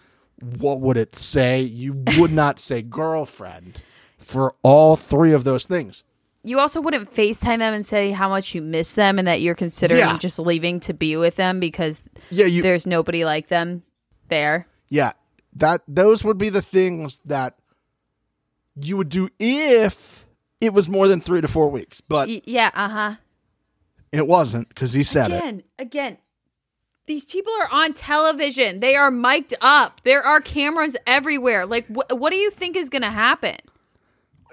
what 0.40 0.80
would 0.80 0.96
it 0.96 1.16
say? 1.16 1.62
You 1.62 2.04
would 2.16 2.32
not 2.32 2.61
say 2.61 2.80
girlfriend 2.80 3.82
for 4.18 4.54
all 4.62 4.94
three 4.94 5.32
of 5.32 5.42
those 5.42 5.66
things. 5.66 6.04
You 6.47 6.59
also 6.61 6.80
wouldn't 6.80 7.12
FaceTime 7.14 7.59
them 7.59 7.74
and 7.74 7.84
say 7.84 8.11
how 8.12 8.28
much 8.28 8.55
you 8.55 8.62
miss 8.62 8.94
them 8.94 9.18
and 9.18 9.26
that 9.28 9.40
you're 9.40 9.55
considering 9.55 10.01
Yeah. 10.01 10.16
just 10.18 10.38
leaving 10.38 10.80
to 10.80 10.94
be 10.94 11.16
with 11.16 11.36
them 11.36 11.61
because 11.61 12.03
Yeah, 12.30 12.47
you 12.47 12.62
there's 12.62 12.86
nobody 12.86 13.24
like 13.24 13.49
them 13.49 13.82
there. 14.28 14.66
Yeah, 14.88 15.12
that 15.55 15.82
those 15.88 16.24
would 16.24 16.38
be 16.38 16.49
the 16.49 16.62
things 16.62 17.20
that 17.24 17.57
you 18.80 18.97
would 18.97 19.09
do 19.09 19.28
if 19.38 20.24
it 20.61 20.72
was 20.72 20.88
more 20.88 21.09
than 21.09 21.20
three 21.20 21.40
to 21.40 21.49
four 21.49 21.68
weeks, 21.68 22.01
but 22.01 22.28
Y- 22.28 22.42
yeah, 22.44 22.70
uh 22.74 22.88
huh. 22.88 23.14
it 24.12 24.26
wasn't 24.26 24.68
because 24.68 24.92
he 24.92 25.03
said 25.03 25.30
it. 25.30 25.36
Again, 25.38 25.62
again, 25.78 26.18
these 27.07 27.24
people 27.24 27.53
are 27.62 27.68
on 27.70 27.92
television. 27.94 28.80
They 28.80 28.94
are 28.97 29.11
mic'd 29.11 29.55
up. 29.61 30.01
There 30.05 30.22
are 30.22 30.40
cameras 30.40 30.97
everywhere. 31.07 31.64
Like, 31.64 31.86
wh- 31.88 32.11
what 32.11 32.30
do 32.32 32.36
you 32.36 32.51
think 32.51 32.76
is 32.76 32.88
going 32.88 33.03
to 33.03 33.11
happen? 33.11 33.57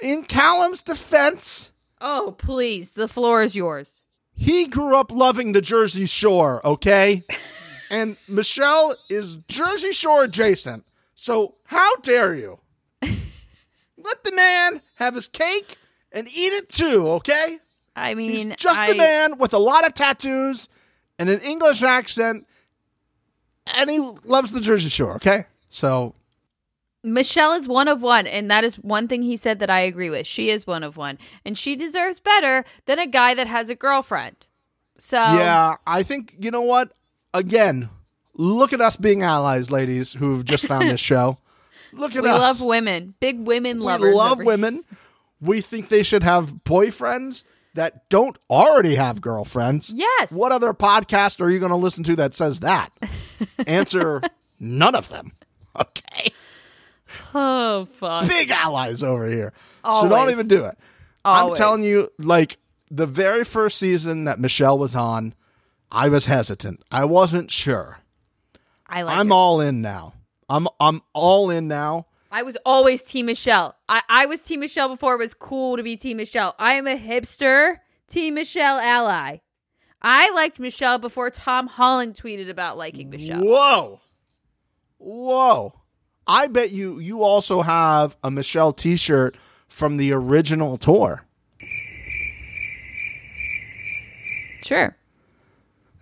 In 0.01 0.23
Callum's 0.23 0.81
defense, 0.81 1.71
Oh, 2.05 2.35
please. 2.37 2.91
The 2.91 3.07
floor 3.07 3.41
is 3.41 3.55
yours. 3.55 4.01
he 4.35 4.67
grew 4.67 4.95
up 4.97 5.09
loving 5.11 5.53
the 5.53 5.61
Jersey 5.61 6.05
Shore. 6.05 6.59
Okay, 6.65 7.23
and 7.89 8.17
Michele 8.27 8.95
is 9.09 9.37
Jersey 9.47 9.91
Shore 9.91 10.23
adjacent. 10.25 10.85
So 11.15 11.55
how 11.65 11.95
dare 11.97 12.35
you? 12.35 12.59
Let 13.01 14.23
the 14.25 14.33
man 14.33 14.81
have 14.95 15.15
his 15.15 15.27
cake 15.29 15.77
and 16.11 16.27
eat 16.27 16.51
it 16.53 16.67
too. 16.69 17.07
Okay. 17.09 17.57
I 17.95 18.15
mean, 18.15 18.31
He's 18.31 18.55
just 18.57 18.81
I, 18.81 18.89
a 18.89 18.95
man 18.95 19.37
with 19.37 19.53
a 19.53 19.59
lot 19.59 19.85
of 19.85 19.93
tattoos 19.93 20.67
and 21.19 21.29
an 21.29 21.39
English 21.41 21.83
accent, 21.83 22.45
and 23.67 23.89
he 23.89 23.99
loves 24.25 24.51
the 24.51 24.59
Jersey 24.59 24.89
Shore. 24.89 25.15
Okay, 25.15 25.43
so 25.69 26.15
Michele 27.03 27.51
is 27.53 27.67
one 27.67 27.87
of 27.87 28.01
one, 28.01 28.25
and 28.27 28.49
that 28.49 28.63
is 28.63 28.75
one 28.75 29.07
thing 29.07 29.21
he 29.23 29.35
said 29.35 29.59
that 29.59 29.69
I 29.69 29.81
agree 29.81 30.09
with. 30.09 30.25
She 30.25 30.49
is 30.49 30.65
one 30.65 30.83
of 30.83 30.95
one, 30.95 31.17
and 31.45 31.57
she 31.57 31.75
deserves 31.75 32.19
better 32.19 32.63
than 32.85 32.97
a 32.99 33.07
guy 33.07 33.33
that 33.33 33.47
has 33.47 33.69
a 33.69 33.75
girlfriend. 33.75 34.37
So 34.97 35.17
yeah, 35.17 35.75
I 35.85 36.03
think 36.03 36.35
you 36.39 36.51
know 36.51 36.61
what. 36.61 36.93
Again, 37.33 37.89
look 38.35 38.73
at 38.73 38.79
us 38.81 38.95
being 38.95 39.23
allies, 39.23 39.71
ladies 39.71 40.13
who've 40.13 40.45
just 40.45 40.67
found 40.67 40.87
this 40.89 40.99
show. 41.01 41.39
Look 41.91 42.15
at 42.15 42.23
we 42.23 42.29
us. 42.29 42.35
We 42.35 42.39
love 42.39 42.61
women, 42.61 43.15
big 43.19 43.45
women 43.45 43.79
we 43.79 43.85
lovers. 43.85 44.15
love 44.15 44.31
over- 44.33 44.43
women. 44.45 44.83
We 45.41 45.59
think 45.61 45.89
they 45.89 46.03
should 46.03 46.23
have 46.23 46.53
boyfriends 46.63 47.43
that 47.73 48.07
don't 48.09 48.37
already 48.49 48.95
have 48.95 49.19
girlfriends. 49.19 49.89
Yes. 49.93 50.31
What 50.31 50.51
other 50.53 50.73
podcast 50.73 51.41
are 51.41 51.49
you 51.49 51.59
going 51.59 51.71
to 51.71 51.75
listen 51.75 52.03
to 52.05 52.15
that 52.17 52.33
says 52.33 52.61
that? 52.61 52.91
Answer 53.67 54.21
none 54.59 54.95
of 54.95 55.09
them. 55.09 55.33
Okay. 55.77 56.31
Oh 57.36 57.86
fuck! 57.86 58.28
big 58.28 58.51
allies 58.51 59.03
over 59.03 59.28
here. 59.28 59.53
So 59.84 60.07
don't 60.07 60.30
even 60.30 60.47
do 60.47 60.66
it. 60.66 60.78
I'm 61.26 61.53
telling 61.55 61.84
you, 61.84 62.09
like 62.20 62.57
the 62.91 63.07
very 63.07 63.43
first 63.43 63.78
season 63.78 64.26
that 64.26 64.39
Michele 64.39 64.78
was 64.78 64.95
on, 64.95 65.34
I 65.91 66.09
was 66.09 66.26
hesitant. 66.28 66.84
I 66.91 67.05
wasn't 67.05 67.49
sure. 67.49 67.99
I 68.88 69.01
like. 69.01 69.18
I'm 69.18 69.30
her. 69.30 69.34
all 69.34 69.61
in 69.61 69.82
now. 69.82 70.14
I'm 70.49 70.68
I'm 70.80 71.01
all 71.14 71.49
in 71.49 71.68
now. 71.68 72.07
I 72.32 72.41
was 72.41 72.57
always 72.66 73.03
Team 73.03 73.28
Michele. 73.28 73.76
I, 73.88 74.01
I 74.09 74.26
was 74.26 74.41
Team 74.41 74.61
Michele 74.61 74.89
before 74.89 75.14
it 75.14 75.20
was 75.20 75.36
cool 75.36 75.78
to 75.78 75.84
be 75.84 75.95
Team 75.95 76.18
Michele. 76.18 76.55
I 76.57 76.74
am 76.74 76.88
a 76.88 76.97
hipster 76.97 77.78
Team 78.07 78.34
Michele 78.36 78.80
ally. 78.80 79.38
I 80.01 80.32
liked 80.32 80.59
Michele 80.59 80.97
before 80.97 81.30
Tom 81.30 81.68
Holland 81.68 82.16
tweeted 82.16 82.49
about 82.49 82.78
liking 82.78 83.09
Michele. 83.09 83.41
Whoa. 83.41 84.01
Whoa. 84.97 85.80
I 86.28 86.47
bet 86.47 86.71
you 86.71 86.99
you 86.99 87.24
also 87.24 87.61
have 87.61 88.15
a 88.24 88.32
Michelle 88.32 88.74
t-shirt 88.74 89.36
from 89.67 89.97
the 89.97 90.13
original 90.13 90.78
tour. 90.78 91.26
Sure. 94.63 94.95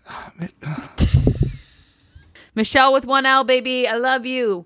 Michelle 2.55 2.93
with 2.93 3.05
one 3.05 3.26
L, 3.26 3.43
baby. 3.43 3.88
I 3.88 3.95
love 3.95 4.26
you. 4.26 4.65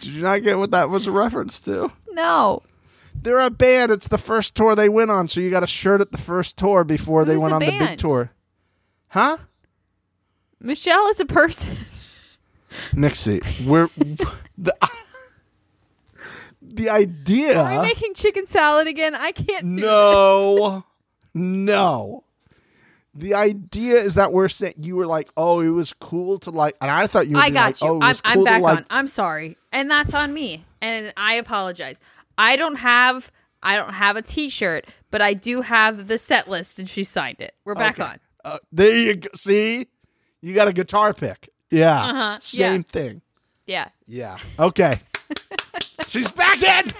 Did 0.00 0.10
you 0.12 0.22
not 0.22 0.42
get 0.42 0.58
what 0.58 0.70
that 0.70 0.90
was 0.90 1.06
a 1.06 1.12
reference 1.12 1.60
to? 1.62 1.90
No. 2.10 2.62
They're 3.14 3.40
a 3.40 3.50
band. 3.50 3.90
It's 3.90 4.08
the 4.08 4.18
first 4.18 4.54
tour 4.54 4.74
they 4.74 4.88
went 4.88 5.10
on, 5.10 5.28
so 5.28 5.40
you 5.40 5.50
got 5.50 5.62
a 5.62 5.66
shirt 5.66 6.00
at 6.00 6.12
the 6.12 6.18
first 6.18 6.56
tour 6.56 6.84
before 6.84 7.24
they 7.24 7.36
went 7.36 7.50
the 7.50 7.54
on 7.54 7.60
the 7.60 7.78
big 7.78 7.98
tour. 7.98 8.30
Huh? 9.08 9.38
Michelle 10.60 11.08
is 11.08 11.20
a 11.20 11.26
person. 11.26 11.76
Mixie, 12.92 13.40
we're 13.66 13.88
the 14.58 14.74
the 16.62 16.90
idea. 16.90 17.60
Are 17.60 17.80
we 17.80 17.86
making 17.88 18.14
chicken 18.14 18.46
salad 18.46 18.86
again? 18.86 19.14
I 19.14 19.32
can't 19.32 19.74
do 19.76 19.80
no, 19.80 20.84
no. 21.34 22.24
The 23.14 23.34
idea 23.34 23.96
is 23.96 24.14
that 24.14 24.32
we're 24.32 24.48
saying 24.48 24.74
you 24.80 24.94
were 24.94 25.06
like, 25.06 25.28
oh, 25.36 25.60
it 25.60 25.70
was 25.70 25.92
cool 25.92 26.38
to 26.40 26.50
like, 26.50 26.76
and 26.80 26.90
I 26.90 27.06
thought 27.08 27.26
you. 27.26 27.36
Were 27.36 27.42
I 27.42 27.50
got 27.50 27.66
like, 27.66 27.80
you. 27.80 27.88
Oh, 27.88 27.96
it 27.96 28.02
I'm, 28.02 28.08
was 28.08 28.22
I'm 28.24 28.34
cool 28.36 28.44
back 28.44 28.62
like. 28.62 28.78
on. 28.78 28.86
I'm 28.90 29.08
sorry, 29.08 29.56
and 29.72 29.90
that's 29.90 30.14
on 30.14 30.32
me, 30.32 30.64
and 30.80 31.12
I 31.16 31.34
apologize. 31.34 31.98
I 32.36 32.54
don't 32.56 32.76
have 32.76 33.32
I 33.62 33.76
don't 33.76 33.94
have 33.94 34.16
a 34.16 34.22
T-shirt, 34.22 34.86
but 35.10 35.20
I 35.20 35.34
do 35.34 35.62
have 35.62 36.06
the 36.06 36.18
set 36.18 36.48
list, 36.48 36.78
and 36.78 36.88
she 36.88 37.02
signed 37.02 37.40
it. 37.40 37.54
We're 37.64 37.74
back 37.74 37.98
Okay. 37.98 38.08
on. 38.10 38.20
Uh, 38.44 38.58
there 38.70 38.96
you 38.96 39.16
go. 39.16 39.28
See, 39.34 39.88
you 40.40 40.54
got 40.54 40.68
a 40.68 40.72
guitar 40.72 41.12
pick. 41.12 41.48
Yeah, 41.70 42.04
Uh-huh, 42.04 42.38
same 42.38 42.76
yeah. 42.76 42.82
thing. 42.92 43.22
Yeah, 43.66 43.88
Yeah. 44.06 44.38
Okay. 44.58 44.94
She's 46.08 46.30
back 46.30 46.62
in. 46.62 46.92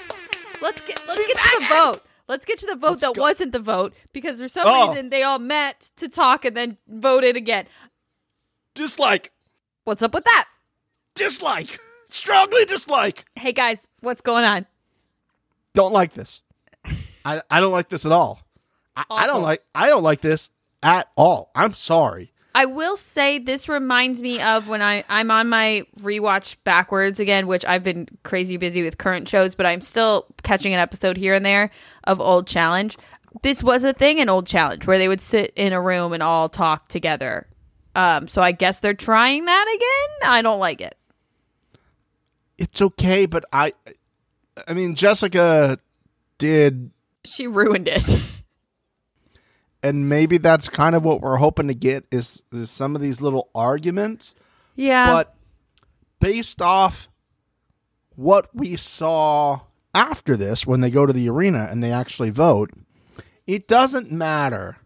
let's 0.60 0.80
get 0.82 1.00
let's 1.08 1.26
get 1.26 1.36
to 1.38 1.56
the 1.60 1.66
vote. 1.68 2.02
Let's 2.28 2.44
get 2.44 2.58
to 2.58 2.66
the 2.66 2.76
vote 2.76 3.00
that 3.00 3.14
go. 3.14 3.22
wasn't 3.22 3.52
the 3.52 3.58
vote 3.58 3.94
because 4.12 4.38
for 4.40 4.48
some 4.48 4.64
Oh. 4.66 4.88
reason 4.90 5.08
they 5.08 5.22
all 5.22 5.38
met 5.38 5.90
to 5.96 6.08
talk 6.10 6.44
and 6.44 6.54
then 6.54 6.76
voted 6.86 7.36
again. 7.36 7.66
Dislike. 8.74 9.32
What's 9.84 10.02
up 10.02 10.12
with 10.12 10.24
that? 10.24 10.46
Dislike. 11.14 11.78
Strongly 12.10 12.66
dislike. 12.66 13.24
Hey 13.34 13.52
guys, 13.52 13.88
what's 14.00 14.20
going 14.20 14.44
on? 14.44 14.66
don't 15.74 15.92
like 15.92 16.12
this. 16.12 16.42
I, 17.24 17.40
I 17.50 17.60
don't 17.60 17.70
like 17.72 17.88
this 17.88 18.04
at 18.04 18.10
all. 18.12 18.40
I, 18.96 19.04
I 19.10 19.26
don't 19.26 19.42
like 19.42 19.62
I 19.74 19.86
don't 19.88 20.02
like 20.02 20.20
this 20.20 20.50
at 20.82 21.08
all. 21.16 21.50
I'm 21.54 21.72
sorry. 21.72 22.32
I 22.58 22.64
will 22.64 22.96
say 22.96 23.38
this 23.38 23.68
reminds 23.68 24.20
me 24.20 24.42
of 24.42 24.66
when 24.66 24.82
I 24.82 25.04
I'm 25.08 25.30
on 25.30 25.48
my 25.48 25.86
rewatch 26.00 26.56
backwards 26.64 27.20
again, 27.20 27.46
which 27.46 27.64
I've 27.64 27.84
been 27.84 28.08
crazy 28.24 28.56
busy 28.56 28.82
with 28.82 28.98
current 28.98 29.28
shows, 29.28 29.54
but 29.54 29.64
I'm 29.64 29.80
still 29.80 30.26
catching 30.42 30.74
an 30.74 30.80
episode 30.80 31.16
here 31.16 31.34
and 31.34 31.46
there 31.46 31.70
of 32.02 32.20
Old 32.20 32.48
Challenge. 32.48 32.98
This 33.44 33.62
was 33.62 33.84
a 33.84 33.92
thing 33.92 34.18
in 34.18 34.28
Old 34.28 34.48
Challenge 34.48 34.84
where 34.88 34.98
they 34.98 35.06
would 35.06 35.20
sit 35.20 35.52
in 35.54 35.72
a 35.72 35.80
room 35.80 36.12
and 36.12 36.20
all 36.20 36.48
talk 36.48 36.88
together. 36.88 37.46
Um, 37.94 38.26
so 38.26 38.42
I 38.42 38.50
guess 38.50 38.80
they're 38.80 38.92
trying 38.92 39.44
that 39.44 39.76
again. 39.76 40.28
I 40.32 40.42
don't 40.42 40.58
like 40.58 40.80
it. 40.80 40.98
It's 42.58 42.82
okay, 42.82 43.26
but 43.26 43.44
I, 43.52 43.72
I 44.66 44.74
mean, 44.74 44.96
Jessica 44.96 45.78
did, 46.38 46.90
She 47.24 47.46
ruined 47.46 47.86
it. 47.86 48.20
and 49.82 50.08
maybe 50.08 50.38
that's 50.38 50.68
kind 50.68 50.94
of 50.94 51.04
what 51.04 51.20
we're 51.20 51.36
hoping 51.36 51.68
to 51.68 51.74
get 51.74 52.04
is, 52.10 52.42
is 52.52 52.70
some 52.70 52.94
of 52.96 53.02
these 53.02 53.20
little 53.20 53.50
arguments. 53.54 54.34
yeah. 54.74 55.06
but 55.12 55.34
based 56.20 56.60
off 56.60 57.08
what 58.16 58.48
we 58.54 58.74
saw 58.76 59.60
after 59.94 60.36
this 60.36 60.66
when 60.66 60.80
they 60.80 60.90
go 60.90 61.06
to 61.06 61.12
the 61.12 61.28
arena 61.28 61.68
and 61.70 61.82
they 61.82 61.92
actually 61.92 62.30
vote 62.30 62.70
it 63.46 63.66
doesn't 63.68 64.10
matter 64.12 64.76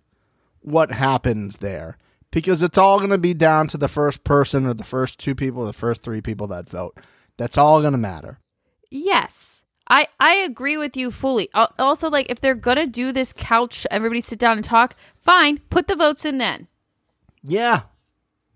what 0.60 0.92
happens 0.92 1.56
there 1.56 1.96
because 2.30 2.62
it's 2.62 2.78
all 2.78 2.98
going 2.98 3.10
to 3.10 3.18
be 3.18 3.34
down 3.34 3.66
to 3.66 3.76
the 3.78 3.88
first 3.88 4.22
person 4.24 4.66
or 4.66 4.74
the 4.74 4.84
first 4.84 5.18
two 5.18 5.34
people 5.34 5.62
or 5.62 5.66
the 5.66 5.72
first 5.72 6.02
three 6.02 6.20
people 6.20 6.46
that 6.46 6.68
vote 6.68 6.96
that's 7.36 7.56
all 7.58 7.80
going 7.80 7.92
to 7.92 7.98
matter 7.98 8.38
Yes. 8.92 9.51
I 9.92 10.06
I 10.18 10.34
agree 10.36 10.76
with 10.78 10.96
you 10.96 11.10
fully. 11.10 11.48
Also 11.78 12.08
like 12.08 12.26
if 12.30 12.40
they're 12.40 12.54
going 12.54 12.78
to 12.78 12.86
do 12.86 13.12
this 13.12 13.32
couch 13.36 13.86
everybody 13.90 14.20
sit 14.22 14.38
down 14.38 14.56
and 14.56 14.64
talk, 14.64 14.96
fine, 15.16 15.58
put 15.70 15.86
the 15.86 15.94
votes 15.96 16.24
in 16.24 16.38
then. 16.38 16.66
yeah 17.44 17.82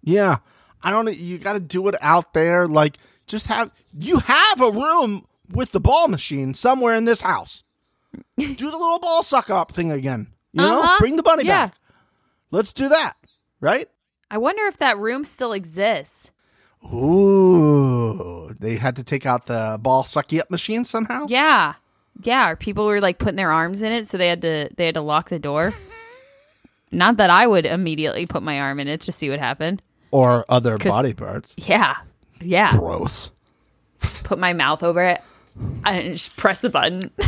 yeah 0.03 0.37
i 0.83 0.91
don't 0.93 1.17
you 1.17 1.37
got 1.39 1.55
to 1.55 1.61
do 1.61 1.89
it 1.89 1.97
out 2.01 2.33
there 2.33 2.69
like 2.69 2.97
just 3.27 3.49
have 3.49 3.71
you 3.99 4.19
have 4.21 4.61
a 4.61 4.71
room 4.71 5.27
with 5.51 5.73
the 5.73 5.81
ball 5.81 6.07
machine 6.07 6.55
somewhere 6.55 6.95
in 6.95 7.05
this 7.07 7.23
house 7.23 7.65
do 8.39 8.55
the 8.55 8.65
little 8.85 9.01
ball 9.01 9.23
suck 9.25 9.51
up 9.51 9.73
thing 9.73 9.91
again 9.91 10.29
you 10.53 10.63
know 10.63 10.83
Uh-huh. 10.83 10.97
bring 11.01 11.17
the 11.17 11.23
bunny 11.25 11.45
Yeah. 11.45 11.67
back 11.67 11.75
let's 12.53 12.73
do 12.73 12.89
that 12.89 13.15
right 13.61 13.89
I 14.31 14.39
wonder 14.39 14.63
if 14.67 14.77
that 14.79 14.99
room 14.99 15.25
still 15.25 15.53
exists. 15.53 16.31
Ooh 16.85 18.55
they 18.59 18.77
had 18.77 18.97
to 18.97 19.03
take 19.03 19.27
out 19.27 19.47
the 19.47 19.79
ball 19.81 20.03
sucky 20.05 20.41
up 20.41 20.51
machine 20.51 20.85
somehow 20.85 21.27
Yeah. 21.29 21.75
Yeah, 22.23 22.55
people 22.55 22.87
were 22.87 23.01
like 23.03 23.19
putting 23.19 23.37
their 23.37 23.53
arms 23.53 23.83
in 23.83 23.93
it 23.93 24.09
so 24.09 24.17
they 24.17 24.29
had 24.29 24.41
to 24.43 24.71
they 24.77 24.87
had 24.87 24.95
to 24.95 25.03
lock 25.03 25.29
the 25.29 25.39
door. 25.39 25.75
Not 26.91 27.19
that 27.19 27.29
I 27.29 27.47
would 27.47 27.67
immediately 27.67 28.25
put 28.25 28.43
my 28.43 28.59
arm 28.61 28.81
in 28.81 28.89
it 28.89 29.03
to 29.03 29.13
see 29.13 29.29
what 29.29 29.39
happened. 29.39 29.83
or 30.11 30.45
other 30.49 30.79
body 30.79 31.13
parts 31.13 31.55
Yeah. 31.59 31.97
Yeah. 32.41 32.71
gross 32.71 33.31
Put 34.25 34.39
my 34.39 34.53
mouth 34.55 34.83
over 34.83 35.03
it 35.03 35.21
and 35.85 36.15
just 36.15 36.37
press 36.37 36.61
the 36.61 36.71
button. 36.71 37.11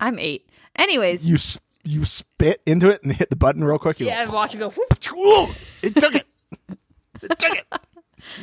I'm 0.00 0.18
8. 0.18 0.48
Anyways, 0.76 1.26
you 1.28 1.36
you 1.84 2.04
spit 2.04 2.60
into 2.66 2.88
it 2.88 3.02
and 3.02 3.12
hit 3.12 3.28
the 3.30 3.36
button 3.36 3.62
real 3.64 3.78
quick 3.78 4.00
you 4.00 4.06
yeah, 4.06 4.16
go, 4.18 4.22
and 4.22 4.32
watch 4.32 4.54
it 4.54 4.58
go 4.58 4.70
whoop. 5.12 5.50
It 5.82 5.94
took 5.96 6.14
it 6.14 6.26
it 7.32 7.38
took 7.38 7.56
it 7.56 7.66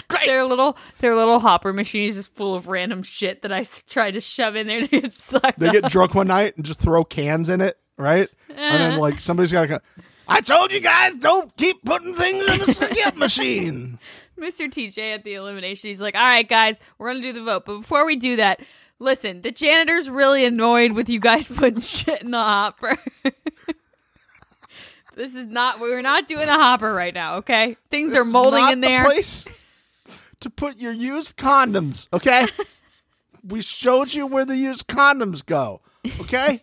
great 0.07 0.25
their 0.25 0.43
little 0.43 0.77
their 0.99 1.15
little 1.15 1.39
hopper 1.39 1.73
machine 1.73 2.09
is 2.09 2.15
just 2.15 2.35
full 2.35 2.55
of 2.55 2.67
random 2.67 3.03
shit 3.03 3.41
that 3.41 3.51
I 3.51 3.65
try 3.87 4.11
to 4.11 4.19
shove 4.19 4.55
in 4.55 4.67
there 4.67 4.81
to 4.81 4.87
get 4.87 5.13
sucked 5.13 5.59
they 5.59 5.67
up. 5.67 5.73
get 5.73 5.91
drunk 5.91 6.15
one 6.15 6.27
night 6.27 6.55
and 6.57 6.65
just 6.65 6.79
throw 6.79 7.03
cans 7.03 7.49
in 7.49 7.61
it, 7.61 7.77
right? 7.97 8.29
And 8.49 8.57
then 8.57 8.93
eh. 8.93 8.97
like 8.97 9.19
somebody's 9.19 9.51
got 9.51 9.61
to 9.61 9.67
go. 9.67 9.79
I 10.27 10.41
told 10.41 10.71
you 10.71 10.79
guys 10.79 11.15
don't 11.15 11.55
keep 11.57 11.83
putting 11.83 12.13
things 12.13 12.41
in 12.41 12.59
the 12.59 12.65
sucky 12.65 13.05
up 13.05 13.15
machine. 13.15 13.97
Mr. 14.39 14.67
TJ 14.69 15.15
at 15.15 15.23
the 15.23 15.33
elimination, 15.33 15.89
he's 15.89 15.99
like, 15.99 16.15
"All 16.15 16.21
right, 16.21 16.47
guys, 16.47 16.79
we're 16.97 17.09
gonna 17.09 17.21
do 17.21 17.33
the 17.33 17.43
vote, 17.43 17.63
but 17.65 17.79
before 17.79 18.05
we 18.05 18.15
do 18.15 18.35
that, 18.37 18.61
listen, 18.99 19.41
the 19.41 19.51
janitor's 19.51 20.09
really 20.09 20.45
annoyed 20.45 20.93
with 20.93 21.09
you 21.09 21.19
guys 21.19 21.47
putting 21.53 21.81
shit 21.81 22.21
in 22.21 22.31
the 22.31 22.37
hopper." 22.37 22.97
This 25.19 25.35
is 25.35 25.47
not. 25.47 25.81
We're 25.81 26.01
not 26.01 26.27
doing 26.27 26.47
a 26.47 26.53
hopper 26.53 26.93
right 26.93 27.13
now. 27.13 27.35
Okay, 27.39 27.75
things 27.91 28.13
This 28.13 28.21
are 28.21 28.23
molding 28.23 28.65
in 28.69 28.79
the 28.79 28.87
there. 28.87 29.03
place 29.03 29.45
to 30.39 30.49
put 30.49 30.77
your 30.77 30.93
used 30.93 31.35
condoms. 31.35 32.07
Okay, 32.13 32.47
we 33.43 33.61
showed 33.61 34.13
you 34.13 34.25
where 34.25 34.45
the 34.45 34.55
used 34.55 34.87
condoms 34.87 35.45
go. 35.45 35.81
Okay. 36.21 36.61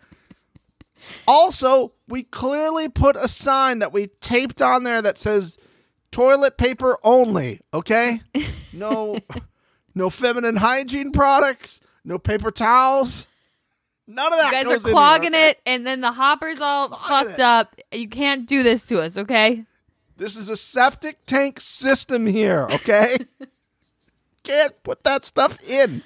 also, 1.28 1.92
we 2.08 2.22
clearly 2.22 2.88
put 2.88 3.14
a 3.16 3.28
sign 3.28 3.80
that 3.80 3.92
we 3.92 4.06
taped 4.22 4.62
on 4.62 4.84
there 4.84 5.02
that 5.02 5.18
says 5.18 5.58
toilet 6.10 6.56
paper 6.56 6.96
only. 7.04 7.60
Okay. 7.74 8.22
No, 8.72 9.18
no 9.94 10.10
feminine 10.10 10.56
hygiene 10.56 11.10
products. 11.10 11.80
No 12.04 12.18
paper 12.18 12.50
towels. 12.50 13.26
None 14.06 14.32
of 14.32 14.38
that. 14.38 14.46
You 14.46 14.52
guys 14.52 14.66
are 14.66 14.74
in 14.74 14.80
here, 14.80 14.92
clogging 14.92 15.34
okay? 15.34 15.50
it, 15.50 15.60
and 15.66 15.86
then 15.86 16.00
the 16.00 16.12
hopper's 16.12 16.60
all 16.60 16.88
Clogging 16.88 17.28
fucked 17.28 17.38
it. 17.38 17.44
up. 17.44 17.76
You 17.92 18.08
can't 18.08 18.46
do 18.46 18.62
this 18.62 18.86
to 18.86 19.00
us, 19.00 19.18
okay? 19.18 19.64
This 20.16 20.36
is 20.36 20.48
a 20.48 20.56
septic 20.56 21.26
tank 21.26 21.60
system 21.60 22.26
here, 22.26 22.66
okay? 22.70 23.18
Can't 24.42 24.80
put 24.84 25.02
that 25.02 25.24
stuff 25.24 25.58
in. 25.68 26.02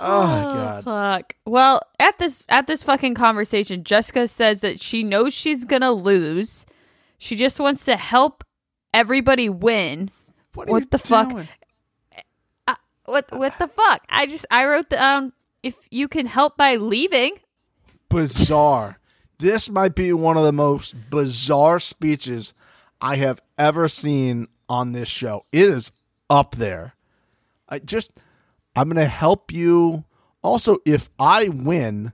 Oh, 0.00 0.26
my 0.26 0.42
god. 0.54 0.84
Fuck. 0.84 1.34
Well, 1.44 1.80
at 1.98 2.18
this 2.18 2.46
at 2.48 2.68
this 2.68 2.84
fucking 2.84 3.14
conversation, 3.14 3.82
Jessica 3.82 4.28
says 4.28 4.60
that 4.60 4.80
she 4.80 5.02
knows 5.02 5.34
she's 5.34 5.64
gonna 5.64 5.90
lose. 5.90 6.66
She 7.18 7.34
just 7.34 7.58
wants 7.58 7.84
to 7.86 7.96
help 7.96 8.44
everybody 8.94 9.48
win. 9.48 10.10
What, 10.54 10.68
are 10.68 10.72
what 10.72 10.90
the 10.90 10.98
fuck? 10.98 11.30
doing? 11.30 11.48
What 13.06 13.26
what 13.32 13.58
the 13.58 13.68
fuck? 13.68 14.02
I 14.08 14.26
just 14.26 14.46
I 14.50 14.66
wrote 14.66 14.90
the 14.90 15.02
um 15.04 15.32
if 15.66 15.76
you 15.90 16.06
can 16.08 16.26
help 16.26 16.56
by 16.56 16.76
leaving. 16.76 17.32
Bizarre. 18.08 18.98
this 19.38 19.68
might 19.68 19.94
be 19.94 20.12
one 20.12 20.36
of 20.36 20.44
the 20.44 20.52
most 20.52 20.94
bizarre 21.10 21.78
speeches 21.80 22.54
I 23.00 23.16
have 23.16 23.42
ever 23.58 23.88
seen 23.88 24.46
on 24.68 24.92
this 24.92 25.08
show. 25.08 25.44
It 25.52 25.68
is 25.68 25.92
up 26.30 26.54
there. 26.54 26.94
I 27.68 27.80
just 27.80 28.12
I'm 28.74 28.88
going 28.88 29.02
to 29.04 29.08
help 29.10 29.52
you. 29.52 30.04
Also, 30.42 30.78
if 30.86 31.08
I 31.18 31.48
win, 31.48 32.12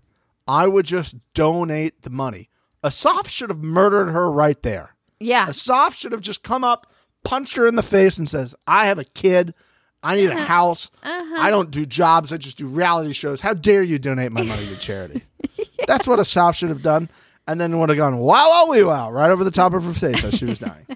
I 0.49 0.67
would 0.67 0.87
just 0.87 1.17
donate 1.35 2.03
the 2.03 2.11
money. 2.11 2.49
Asaf 2.83 3.29
should 3.29 3.51
have 3.51 3.63
murdered 3.63 4.11
her 4.11 4.31
right 4.31 4.61
there. 4.63 4.97
Yeah. 5.21 5.49
Asaf 5.49 5.95
should 5.95 6.13
have 6.13 6.21
just 6.21 6.43
come 6.43 6.65
up, 6.65 6.91
punched 7.25 7.57
her 7.57 7.67
in 7.67 7.77
the 7.77 7.83
face, 7.83 8.19
and 8.19 8.29
says, 8.29 8.55
"I 8.67 8.87
have 8.87 8.99
a 8.99 9.05
kid. 9.05 9.55
I 10.03 10.17
need 10.17 10.31
a 10.31 10.35
uh-huh. 10.35 10.45
house. 10.45 10.91
I 11.03 11.19
uh-huh. 11.21 11.51
don't 11.51 11.71
do 11.71 11.87
jobs. 11.87 12.33
I 12.33 12.37
just 12.37 12.59
do 12.59 12.67
reality 12.67 13.13
shows. 13.13 13.41
How 13.41 13.55
dare 13.55 13.83
you 13.83 13.99
donate 13.99 14.33
my 14.33 14.43
money 14.43 14.67
to 14.67 14.79
charity?" 14.79 15.23
That's 15.87 16.07
what 16.07 16.19
Asaf 16.21 16.57
should 16.57 16.69
have 16.71 16.83
done, 16.83 17.09
and 17.47 17.61
then 17.61 17.79
would 17.79 17.89
have 17.89 17.99
gone 17.99 18.19
wow 18.19 18.49
wow 18.51 18.67
wee 18.71 18.83
wow 18.83 19.11
right 19.11 19.31
over 19.31 19.45
the 19.45 19.51
top 19.51 19.75
of 19.75 19.85
her 19.85 19.93
face 19.93 20.23
as 20.25 20.35
she 20.35 20.45
was 20.45 20.59
dying. 20.59 20.87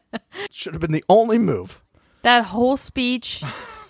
should 0.50 0.74
have 0.74 0.80
been 0.80 0.92
the 0.92 1.04
only 1.08 1.38
move. 1.38 1.82
that 2.22 2.44
whole 2.44 2.76
speech 2.76 3.42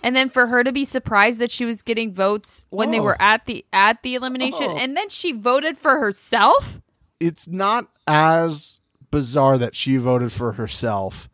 and 0.03 0.17
then 0.17 0.29
for 0.29 0.47
her 0.47 0.65
to 0.65 0.73
be 0.73 0.85
surprised 0.85 1.39
that 1.39 1.51
she 1.51 1.65
was 1.65 1.83
getting 1.83 2.13
votes 2.13 2.65
when 2.71 2.91
they 2.91 2.99
Oh. 2.99 3.03
were 3.03 3.21
at 3.23 3.47
the 3.47 3.65
at 3.73 4.03
the 4.03 4.15
elimination 4.15 4.67
Oh. 4.71 4.77
and 4.77 4.97
then 4.97 5.09
she 5.09 5.33
voted 5.33 5.77
for 5.77 5.99
herself 5.99 6.81
It's 7.21 7.47
not 7.47 7.89
as 8.07 8.81
bizarre 9.11 9.59
that 9.59 9.75
she 9.75 9.97
voted 9.97 10.33
for 10.33 10.53
herself 10.53 11.29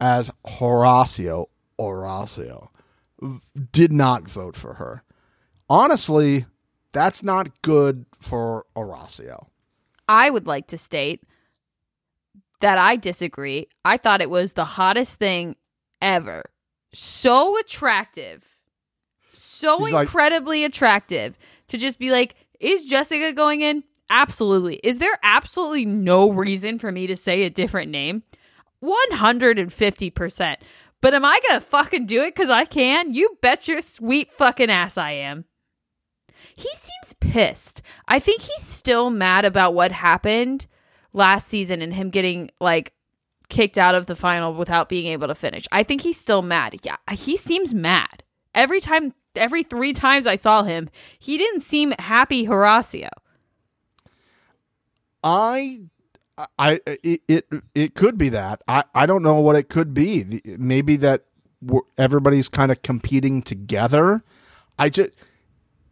as 0.00 0.30
Horacio 0.46 1.46
Horacio 1.78 2.68
did 3.72 3.92
not 3.92 4.28
vote 4.28 4.56
for 4.56 4.74
her. 4.74 5.02
Honestly, 5.68 6.46
that's 6.92 7.22
not 7.22 7.62
good 7.62 8.06
for 8.20 8.64
Horacio. 8.76 9.46
i 10.08 10.30
would 10.30 10.46
like 10.46 10.66
to 10.68 10.78
state 10.78 11.22
that 12.60 12.78
i 12.78 12.94
disagree 12.96 13.66
i 13.84 13.96
thought 13.96 14.20
it 14.22 14.30
was 14.30 14.52
the 14.52 14.64
hottest 14.64 15.18
thing 15.18 15.56
ever 16.00 16.42
so 16.92 17.58
attractive 17.58 18.44
so 19.32 19.78
He's 19.78 19.92
like- 19.92 20.06
incredibly 20.06 20.64
attractive 20.64 21.36
to 21.68 21.78
just 21.78 21.98
be 21.98 22.10
like 22.12 22.34
is 22.60 22.86
jessica 22.86 23.32
going 23.32 23.60
in 23.62 23.82
absolutely 24.08 24.76
is 24.84 24.98
there 24.98 25.18
absolutely 25.24 25.84
no 25.86 26.30
reason 26.30 26.78
for 26.78 26.92
me 26.92 27.06
to 27.08 27.16
say 27.16 27.42
a 27.42 27.50
different 27.50 27.90
name 27.90 28.22
150%. 28.82 30.56
But 31.04 31.12
am 31.12 31.22
I 31.22 31.38
going 31.46 31.60
to 31.60 31.66
fucking 31.66 32.06
do 32.06 32.22
it 32.22 32.34
because 32.34 32.48
I 32.48 32.64
can? 32.64 33.12
You 33.12 33.36
bet 33.42 33.68
your 33.68 33.82
sweet 33.82 34.30
fucking 34.30 34.70
ass 34.70 34.96
I 34.96 35.10
am. 35.10 35.44
He 36.56 36.70
seems 36.70 37.12
pissed. 37.20 37.82
I 38.08 38.18
think 38.18 38.40
he's 38.40 38.62
still 38.62 39.10
mad 39.10 39.44
about 39.44 39.74
what 39.74 39.92
happened 39.92 40.66
last 41.12 41.48
season 41.48 41.82
and 41.82 41.92
him 41.92 42.08
getting 42.08 42.50
like 42.58 42.94
kicked 43.50 43.76
out 43.76 43.94
of 43.94 44.06
the 44.06 44.16
final 44.16 44.54
without 44.54 44.88
being 44.88 45.06
able 45.08 45.28
to 45.28 45.34
finish. 45.34 45.66
I 45.70 45.82
think 45.82 46.00
he's 46.00 46.18
still 46.18 46.40
mad. 46.40 46.76
Yeah, 46.82 46.96
he 47.10 47.36
seems 47.36 47.74
mad. 47.74 48.22
Every 48.54 48.80
time 48.80 49.12
every 49.36 49.62
3 49.62 49.92
times 49.92 50.26
I 50.26 50.36
saw 50.36 50.62
him, 50.62 50.88
he 51.18 51.36
didn't 51.36 51.60
seem 51.60 51.92
happy 51.98 52.46
Horacio. 52.46 53.10
I 55.22 55.80
I 56.58 56.80
it, 56.86 57.20
it 57.28 57.46
it 57.74 57.94
could 57.94 58.18
be 58.18 58.28
that. 58.30 58.62
I 58.66 58.84
I 58.94 59.06
don't 59.06 59.22
know 59.22 59.40
what 59.40 59.56
it 59.56 59.68
could 59.68 59.94
be. 59.94 60.40
Maybe 60.58 60.96
that 60.96 61.24
we're- 61.62 61.86
everybody's 61.96 62.48
kind 62.48 62.72
of 62.72 62.82
competing 62.82 63.40
together. 63.42 64.22
I 64.78 64.88
just 64.88 65.10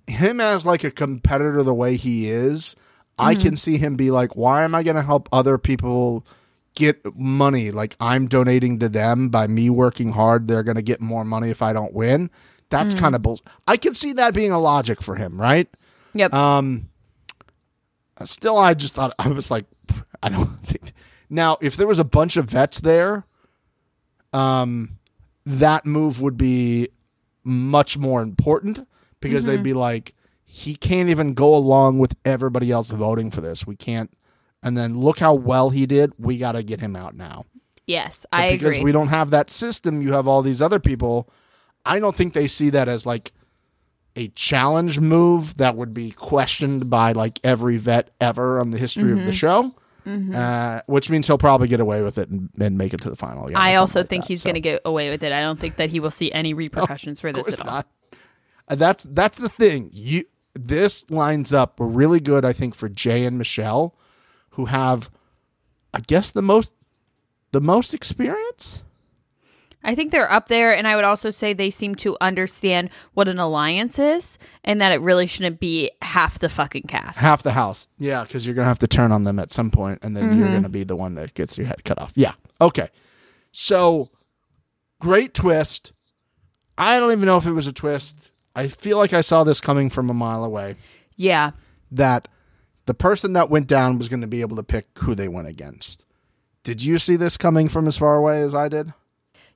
him 0.09 0.41
as 0.41 0.67
like 0.67 0.83
a 0.85 0.91
competitor 0.91 1.63
the 1.63 1.75
way 1.75 1.97
he 1.97 2.29
is. 2.29 2.75
I 3.19 3.35
can 3.37 3.57
see 3.57 3.79
him 3.79 3.95
be 3.95 4.11
like, 4.11 4.35
why 4.35 4.65
am 4.65 4.75
I 4.75 4.83
going 4.83 4.97
to 4.97 5.03
help 5.03 5.29
other 5.33 5.59
people 5.59 6.27
get 6.75 7.17
money? 7.17 7.71
Like 7.71 7.95
I'm 8.01 8.27
donating 8.27 8.81
to 8.81 8.89
them 8.89 9.29
by 9.29 9.47
me 9.47 9.71
working 9.71 10.11
hard. 10.13 10.49
They're 10.49 10.65
going 10.65 10.77
to 10.77 10.83
get 10.83 11.01
more 11.01 11.25
money 11.25 11.51
if 11.51 11.63
I 11.63 11.73
don't 11.73 11.93
win. 11.93 12.31
That's 12.71 12.95
kind 12.95 13.15
of 13.15 13.23
bull. 13.23 13.39
I 13.69 13.77
can 13.77 13.95
see 13.95 14.15
that 14.15 14.35
being 14.35 14.51
a 14.51 14.59
logic 14.59 15.03
for 15.03 15.15
him, 15.15 15.41
right? 15.41 15.69
Yep. 16.15 16.33
Um, 16.35 16.89
still, 18.25 18.57
I 18.59 18.75
just 18.75 18.95
thought 18.95 19.15
I 19.19 19.29
was 19.29 19.51
like, 19.51 19.67
I 20.23 20.29
don't 20.29 20.47
think. 20.63 20.93
Now, 21.31 21.57
if 21.61 21.77
there 21.77 21.87
was 21.87 21.99
a 21.99 22.05
bunch 22.05 22.37
of 22.37 22.47
vets 22.47 22.81
there, 22.81 23.25
um, 24.33 24.99
that 25.47 25.87
move 25.87 26.21
would 26.21 26.37
be 26.37 26.89
much 27.45 27.97
more 27.99 28.23
important 28.23 28.87
because 29.21 29.45
they'd 29.45 29.63
be 29.63 29.73
like, 29.73 30.15
he 30.45 30.75
can't 30.77 31.09
even 31.09 31.35
go 31.35 31.55
along 31.55 31.99
with 31.99 32.15
everybody 32.25 32.71
else 32.71 32.91
voting 32.91 33.31
for 33.31 33.41
this. 33.41 33.67
We 33.67 33.77
can't. 33.77 34.11
And 34.63 34.77
then 34.77 35.01
look 35.01 35.19
how 35.19 35.35
well 35.35 35.71
he 35.71 35.87
did. 35.87 36.13
We 36.19 36.37
got 36.39 36.53
to 36.53 36.63
get 36.63 36.81
him 36.81 36.95
out 36.97 37.17
now 37.17 37.45
yes, 37.87 38.27
but 38.31 38.41
I 38.41 38.51
because 38.53 38.75
agree. 38.77 38.85
we 38.85 38.93
don't 38.93 39.09
have 39.09 39.31
that 39.31 39.51
system, 39.51 40.03
you 40.03 40.13
have 40.13 40.29
all 40.29 40.43
these 40.43 40.63
other 40.63 40.79
people. 40.79 41.29
I 41.85 41.99
don't 41.99 42.15
think 42.15 42.33
they 42.33 42.47
see 42.47 42.71
that 42.71 42.89
as 42.89 43.05
like 43.07 43.33
a 44.15 44.29
challenge 44.29 45.01
move 45.01 45.57
that 45.57 45.77
would 45.77 45.93
be 45.93 46.11
questioned 46.13 46.89
by 46.89 47.13
like 47.13 47.41
every 47.43 47.77
vet 47.79 48.11
ever 48.21 48.61
on 48.61 48.71
the 48.71 48.79
history 48.79 49.05
Mm-hmm. 49.11 49.21
of 49.21 49.27
the 49.27 49.33
show. 49.33 49.75
Uh, 50.07 50.81
which 50.87 51.09
means 51.11 51.27
he'll 51.27 51.39
probably 51.39 51.69
get 51.69 51.79
away 51.81 52.03
with 52.03 52.19
it 52.19 52.29
and, 52.29 52.51
and 52.61 52.77
make 52.77 52.93
it 52.93 53.01
to 53.03 53.11
the 53.11 53.17
final. 53.17 53.47
again 53.47 53.57
I 53.57 53.77
also 53.77 54.01
like 54.01 54.09
think 54.09 54.25
that. 54.25 54.29
he's 54.29 54.43
So, 54.43 54.47
going 54.49 54.55
to 54.55 54.61
get 54.61 54.81
away 54.85 55.11
with 55.11 55.23
it. 55.23 55.33
I 55.33 55.41
don't 55.41 55.61
think 55.61 55.77
that 55.77 55.91
he 55.91 56.01
will 56.01 56.11
see 56.11 56.33
any 56.33 56.55
repercussions 56.55 57.21
for 57.21 57.33
this 57.33 57.61
at 57.61 57.67
all. 57.67 57.85
Uh, 58.69 58.75
That's 58.75 59.05
that's 59.05 59.39
the 59.39 59.49
thing. 59.49 59.91
You 59.93 60.25
this 60.55 61.11
lines 61.11 61.55
up 61.55 61.75
really 61.79 62.21
good, 62.21 62.45
I 62.45 62.53
think, 62.53 62.75
for 62.75 62.89
Jay 62.89 63.25
and 63.25 63.39
Michele, 63.39 63.95
who 64.51 64.67
have, 64.67 65.11
I 65.95 66.01
guess, 66.01 66.31
the 66.31 66.43
most 66.43 66.73
the 67.53 67.61
most 67.61 67.95
experience. 67.95 68.83
I 69.85 69.95
think 69.95 70.13
they're 70.13 70.31
up 70.31 70.49
there, 70.49 70.75
and 70.77 70.87
I 70.87 70.95
would 70.97 71.05
also 71.05 71.31
say 71.31 71.53
they 71.53 71.71
seem 71.71 71.95
to 71.97 72.17
understand 72.21 72.91
what 73.15 73.29
an 73.29 73.39
alliance 73.39 73.99
is, 73.99 74.39
and 74.65 74.81
that 74.81 74.93
it 74.93 75.01
really 75.01 75.27
shouldn't 75.27 75.59
be 75.61 75.91
half 76.03 76.39
the 76.39 76.49
fucking 76.49 76.85
cast. 76.85 77.19
half 77.19 77.43
the 77.43 77.53
house. 77.53 77.89
Yeah, 77.99 78.23
because 78.23 78.47
you're 78.47 78.55
gonna 78.55 78.69
have 78.69 78.79
to 78.81 78.87
turn 78.87 79.11
on 79.13 79.25
them 79.25 79.39
at 79.39 79.51
some 79.51 79.71
point, 79.71 79.99
and 80.03 80.17
then 80.17 80.25
Mm-hmm. 80.31 80.39
you're 80.41 80.53
gonna 80.53 80.69
be 80.69 80.85
the 80.85 80.97
one 80.97 81.15
that 81.17 81.35
gets 81.35 81.59
your 81.59 81.67
head 81.67 81.85
cut 81.85 82.01
off. 82.01 82.13
Yeah. 82.15 82.33
Okay. 82.61 82.89
So 83.51 84.11
great 85.01 85.35
twist. 85.35 85.93
I 86.79 86.99
don't 86.99 87.13
even 87.13 87.27
know 87.27 87.37
if 87.37 87.47
it 87.47 87.53
was 87.53 87.67
a 87.67 87.73
twist. 87.73 88.31
I 88.55 88.69
feel 88.69 88.99
like 88.99 89.13
I 89.13 89.21
saw 89.21 89.45
this 89.45 89.61
coming 89.61 89.91
from 89.91 90.11
a 90.11 90.15
mile 90.15 90.45
away. 90.45 90.77
yeah, 91.17 91.53
That 91.91 92.29
the 92.87 92.95
person 92.95 93.33
that 93.35 93.51
went 93.51 93.67
down 93.67 93.99
was 93.99 94.09
going 94.09 94.21
to 94.23 94.27
be 94.27 94.41
able 94.41 94.57
to 94.57 94.63
pick 94.63 94.87
who 94.99 95.15
they 95.15 95.29
went 95.29 95.49
against. 95.49 96.05
Did 96.65 96.83
you 96.85 96.99
see 96.99 97.17
this 97.17 97.37
coming 97.37 97.69
from 97.69 97.87
as 97.87 97.97
far 97.97 98.17
away 98.17 98.41
as 98.43 98.55
I 98.55 98.69
did? 98.69 98.93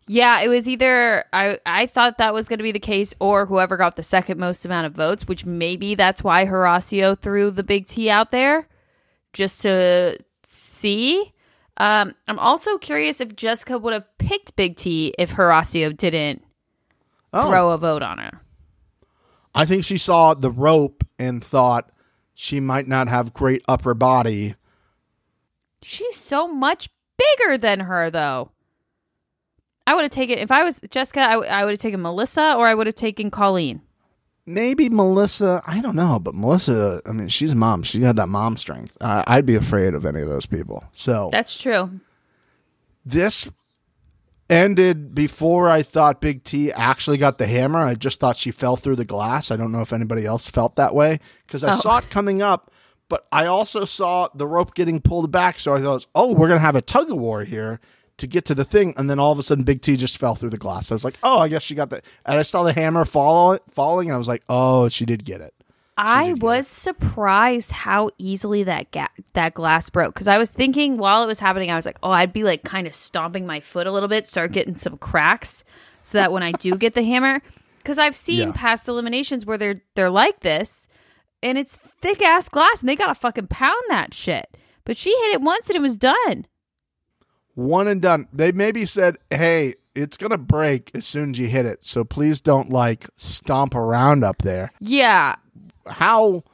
Yeah. 0.06 0.40
It 0.40 0.48
was 0.48 0.68
either 0.68 1.24
I 1.32 1.58
I 1.66 1.86
thought 1.86 2.18
that 2.18 2.34
was 2.34 2.48
going 2.48 2.58
to 2.58 2.62
be 2.64 2.72
the 2.72 2.78
case, 2.78 3.14
or 3.20 3.46
whoever 3.46 3.76
got 3.76 3.96
the 3.96 4.02
second 4.02 4.38
most 4.38 4.64
amount 4.64 4.86
of 4.86 4.92
votes, 4.94 5.26
which 5.28 5.44
maybe 5.46 5.94
that's 5.94 6.22
why 6.24 6.44
Horacio 6.46 7.18
threw 7.18 7.50
the 7.50 7.62
big 7.62 7.86
T 7.86 8.08
out 8.10 8.30
there, 8.30 8.68
just 9.32 9.62
to 9.62 10.18
see. 10.42 11.32
Um, 11.78 12.14
I'm 12.26 12.38
also 12.38 12.78
curious 12.78 13.20
if 13.20 13.36
Jessica 13.36 13.76
would 13.78 13.92
have 13.92 14.06
picked 14.18 14.56
Big 14.56 14.76
T 14.76 15.12
if 15.18 15.34
Horacio 15.34 15.94
didn't 15.94 16.42
Oh. 17.34 17.50
throw 17.50 17.70
a 17.72 17.76
vote 17.76 18.02
on 18.02 18.16
her. 18.16 18.40
I 19.54 19.66
think 19.66 19.84
she 19.84 19.98
saw 19.98 20.32
the 20.32 20.50
rope 20.50 21.04
and 21.18 21.44
thought 21.44 21.90
she 22.32 22.60
might 22.60 22.88
not 22.88 23.08
have 23.08 23.34
great 23.34 23.62
upper 23.68 23.92
body. 23.92 24.54
She's 25.82 26.16
so 26.16 26.48
much 26.48 26.88
bigger 27.18 27.58
than 27.58 27.80
her, 27.80 28.10
though. 28.10 28.52
I 29.86 29.94
would 29.94 30.02
have 30.02 30.10
taken 30.10 30.38
if 30.38 30.50
I 30.50 30.64
was 30.64 30.80
Jessica. 30.90 31.20
I, 31.20 31.32
w- 31.32 31.50
I 31.50 31.64
would 31.64 31.72
have 31.72 31.80
taken 31.80 32.02
Melissa, 32.02 32.54
or 32.56 32.66
I 32.66 32.74
would 32.74 32.86
have 32.86 32.96
taken 32.96 33.30
Colleen. 33.30 33.82
maybe 34.44 34.88
Melissa. 34.88 35.62
I 35.66 35.80
don't 35.80 35.96
know, 35.96 36.18
but 36.18 36.34
Melissa. 36.34 37.00
I 37.06 37.12
mean, 37.12 37.28
she's 37.28 37.52
a 37.52 37.56
mom. 37.56 37.82
She 37.84 38.00
had 38.02 38.16
that 38.16 38.28
mom 38.28 38.56
strength. 38.56 38.96
Uh, 39.00 39.22
I'd 39.26 39.46
be 39.46 39.54
afraid 39.54 39.94
of 39.94 40.04
any 40.04 40.20
of 40.20 40.28
those 40.28 40.46
people. 40.46 40.84
So 40.92 41.28
That's 41.32 41.60
true. 41.60 42.00
this 43.04 43.48
ended 44.48 45.14
before 45.14 45.68
I 45.68 45.82
thought 45.82 46.20
Big 46.20 46.44
T 46.44 46.70
actually 46.72 47.18
got 47.18 47.38
the 47.38 47.46
hammer. 47.46 47.80
I 47.80 47.94
just 47.94 48.20
thought 48.20 48.36
she 48.36 48.50
fell 48.52 48.76
through 48.76 48.96
the 48.96 49.04
glass. 49.04 49.50
I 49.50 49.56
don't 49.56 49.72
know 49.72 49.80
if 49.80 49.92
anybody 49.92 50.24
else 50.24 50.48
felt 50.48 50.76
that 50.76 50.94
way 50.94 51.18
because 51.46 51.64
I 51.64 51.74
saw 51.74 51.98
it 51.98 52.10
coming 52.10 52.42
up, 52.42 52.70
but 53.08 53.26
I 53.32 53.46
also 53.46 53.84
saw 53.84 54.28
the 54.34 54.46
rope 54.46 54.74
getting 54.74 55.00
pulled 55.00 55.32
back. 55.32 55.58
So 55.58 55.74
I 55.74 55.80
thought, 55.80 56.06
oh, 56.14 56.32
we're 56.32 56.46
gonna 56.48 56.60
have 56.60 56.76
a 56.76 56.82
tug 56.82 57.10
of 57.10 57.16
war 57.18 57.42
here 57.44 57.80
to 58.18 58.26
get 58.26 58.44
to 58.46 58.54
the 58.54 58.64
thing, 58.64 58.94
and 58.96 59.10
then 59.10 59.18
all 59.18 59.32
of 59.32 59.38
a 59.38 59.42
sudden, 59.42 59.64
Big 59.64 59.82
T 59.82 59.96
just 59.96 60.18
fell 60.18 60.34
through 60.34 60.50
the 60.50 60.56
glass. 60.56 60.90
I 60.90 60.94
was 60.94 61.04
like, 61.04 61.18
oh, 61.22 61.38
I 61.38 61.48
guess 61.48 61.62
she 61.62 61.74
got 61.74 61.90
the. 61.90 62.02
And 62.24 62.38
I 62.38 62.42
saw 62.42 62.62
the 62.62 62.72
hammer 62.72 63.04
fall 63.04 63.58
falling. 63.70 64.08
And 64.08 64.14
I 64.14 64.18
was 64.18 64.28
like, 64.28 64.42
oh, 64.48 64.88
she 64.88 65.04
did 65.04 65.24
get 65.24 65.40
it. 65.40 65.52
I 65.98 66.34
was 66.34 66.68
surprised 66.68 67.70
how 67.72 68.10
easily 68.18 68.62
that 68.64 68.90
ga- 68.90 69.08
that 69.32 69.54
glass 69.54 69.88
broke 69.88 70.12
because 70.12 70.28
I 70.28 70.36
was 70.36 70.50
thinking 70.50 70.98
while 70.98 71.22
it 71.22 71.26
was 71.26 71.38
happening, 71.38 71.70
I 71.70 71.76
was 71.76 71.86
like, 71.86 71.98
oh, 72.02 72.10
I'd 72.10 72.32
be 72.34 72.44
like 72.44 72.64
kind 72.64 72.86
of 72.86 72.94
stomping 72.94 73.46
my 73.46 73.60
foot 73.60 73.86
a 73.86 73.90
little 73.92 74.08
bit, 74.08 74.26
start 74.28 74.52
getting 74.52 74.76
some 74.76 74.98
cracks, 74.98 75.64
so 76.02 76.18
that 76.18 76.32
when 76.32 76.42
I 76.42 76.52
do 76.52 76.74
get 76.76 76.92
the 76.92 77.02
hammer, 77.02 77.40
because 77.78 77.98
I've 77.98 78.14
seen 78.16 78.48
Yeah. 78.48 78.52
past 78.54 78.88
eliminations 78.88 79.46
where 79.46 79.56
they're 79.56 79.80
they're 79.94 80.10
like 80.10 80.40
this, 80.40 80.86
and 81.42 81.56
it's 81.56 81.78
thick 82.02 82.20
ass 82.22 82.50
glass, 82.50 82.80
and 82.80 82.88
they 82.90 82.96
gotta 82.96 83.14
fucking 83.14 83.46
pound 83.46 83.82
that 83.88 84.12
shit. 84.12 84.54
But 84.84 84.98
she 84.98 85.10
hit 85.10 85.32
it 85.32 85.40
once 85.40 85.68
and 85.70 85.76
it 85.76 85.82
was 85.82 85.96
done. 85.96 86.46
One 87.56 87.88
and 87.88 88.00
done. 88.00 88.28
They 88.32 88.52
maybe 88.52 88.86
said, 88.86 89.16
"Hey, 89.30 89.74
it's 89.94 90.16
gonna 90.16 90.38
break 90.38 90.92
as 90.94 91.04
soon 91.04 91.30
as 91.30 91.38
you 91.40 91.48
hit 91.48 91.66
it, 91.66 91.84
so 91.84 92.04
please 92.04 92.40
don't 92.40 92.70
like 92.70 93.06
stomp 93.16 93.74
around 93.74 94.22
up 94.22 94.42
there." 94.42 94.70
Yeah, 94.80 95.34
How 95.86 96.44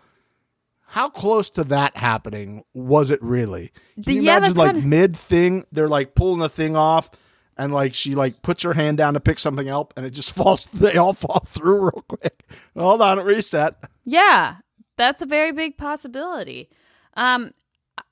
how 0.86 1.08
close 1.08 1.48
to 1.50 1.64
that 1.64 1.96
happening 1.96 2.64
was 2.74 3.10
it 3.10 3.22
really? 3.22 3.72
Can 3.94 4.02
The- 4.04 4.12
you 4.14 4.22
yeah, 4.22 4.36
imagine 4.38 4.54
like 4.56 4.72
kinda- 4.74 4.86
mid 4.86 5.16
thing, 5.16 5.64
they're 5.72 5.88
like 5.88 6.14
pulling 6.14 6.40
the 6.40 6.48
thing 6.50 6.76
off, 6.76 7.10
and 7.56 7.72
like 7.72 7.94
she 7.94 8.14
like 8.14 8.42
puts 8.42 8.62
her 8.62 8.74
hand 8.74 8.98
down 8.98 9.14
to 9.14 9.20
pick 9.20 9.38
something 9.38 9.68
up, 9.70 9.94
and 9.96 10.04
it 10.06 10.10
just 10.10 10.30
falls. 10.36 10.66
They 10.66 10.96
all 10.96 11.14
fall 11.14 11.42
through 11.46 11.80
real 11.80 12.04
quick. 12.08 12.44
Hold 12.76 13.00
on, 13.02 13.18
reset. 13.20 13.76
Yeah, 14.04 14.56
that's 14.96 15.22
a 15.22 15.26
very 15.26 15.52
big 15.52 15.76
possibility. 15.78 16.68
Um, 17.14 17.52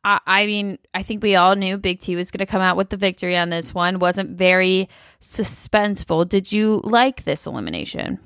I, 0.04 0.20
I 0.26 0.46
mean, 0.46 0.78
I 0.94 1.02
think 1.02 1.22
we 1.22 1.36
all 1.36 1.56
knew 1.56 1.76
Big 1.78 2.00
T 2.00 2.16
was 2.16 2.30
going 2.30 2.38
to 2.40 2.46
come 2.46 2.62
out 2.62 2.76
with 2.76 2.90
the 2.90 2.96
victory 2.96 3.36
on 3.36 3.48
this 3.48 3.74
one. 3.74 3.98
wasn't 3.98 4.36
very 4.36 4.88
suspenseful. 5.20 6.28
Did 6.28 6.52
you 6.52 6.80
like 6.84 7.24
this 7.24 7.46
elimination? 7.46 8.18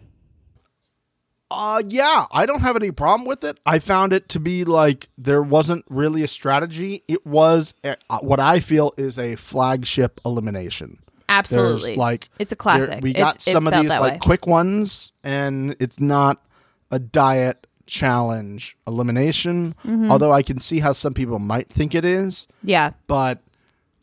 Uh 1.50 1.82
yeah, 1.86 2.26
I 2.32 2.46
don't 2.46 2.60
have 2.62 2.74
any 2.74 2.90
problem 2.90 3.26
with 3.28 3.44
it. 3.44 3.60
I 3.64 3.78
found 3.78 4.12
it 4.12 4.28
to 4.30 4.40
be 4.40 4.64
like 4.64 5.08
there 5.18 5.42
wasn't 5.42 5.84
really 5.88 6.22
a 6.24 6.28
strategy. 6.28 7.04
It 7.06 7.24
was 7.26 7.74
a, 7.84 7.96
uh, 8.10 8.18
what 8.20 8.40
I 8.40 8.60
feel 8.60 8.92
is 8.96 9.18
a 9.18 9.36
flagship 9.36 10.20
elimination. 10.24 10.98
Absolutely, 11.28 11.88
There's 11.90 11.98
like 11.98 12.28
it's 12.38 12.52
a 12.52 12.54
there- 12.54 12.56
classic. 12.56 13.02
we 13.04 13.12
got 13.12 13.36
It's- 13.36 13.52
some 13.52 13.66
of 13.68 13.74
these 13.74 13.90
like 13.90 14.14
way. 14.14 14.18
quick 14.20 14.46
ones, 14.46 15.12
and 15.22 15.76
it's 15.78 16.00
not 16.00 16.42
a 16.90 16.98
diet 16.98 17.63
challenge 17.86 18.76
elimination. 18.86 19.74
Mm-hmm. 19.84 20.10
Although 20.10 20.32
I 20.32 20.42
can 20.42 20.58
see 20.60 20.78
how 20.80 20.92
some 20.92 21.14
people 21.14 21.38
might 21.38 21.68
think 21.68 21.94
it 21.94 22.04
is, 22.04 22.46
Yeah, 22.62 22.92
but 23.06 23.40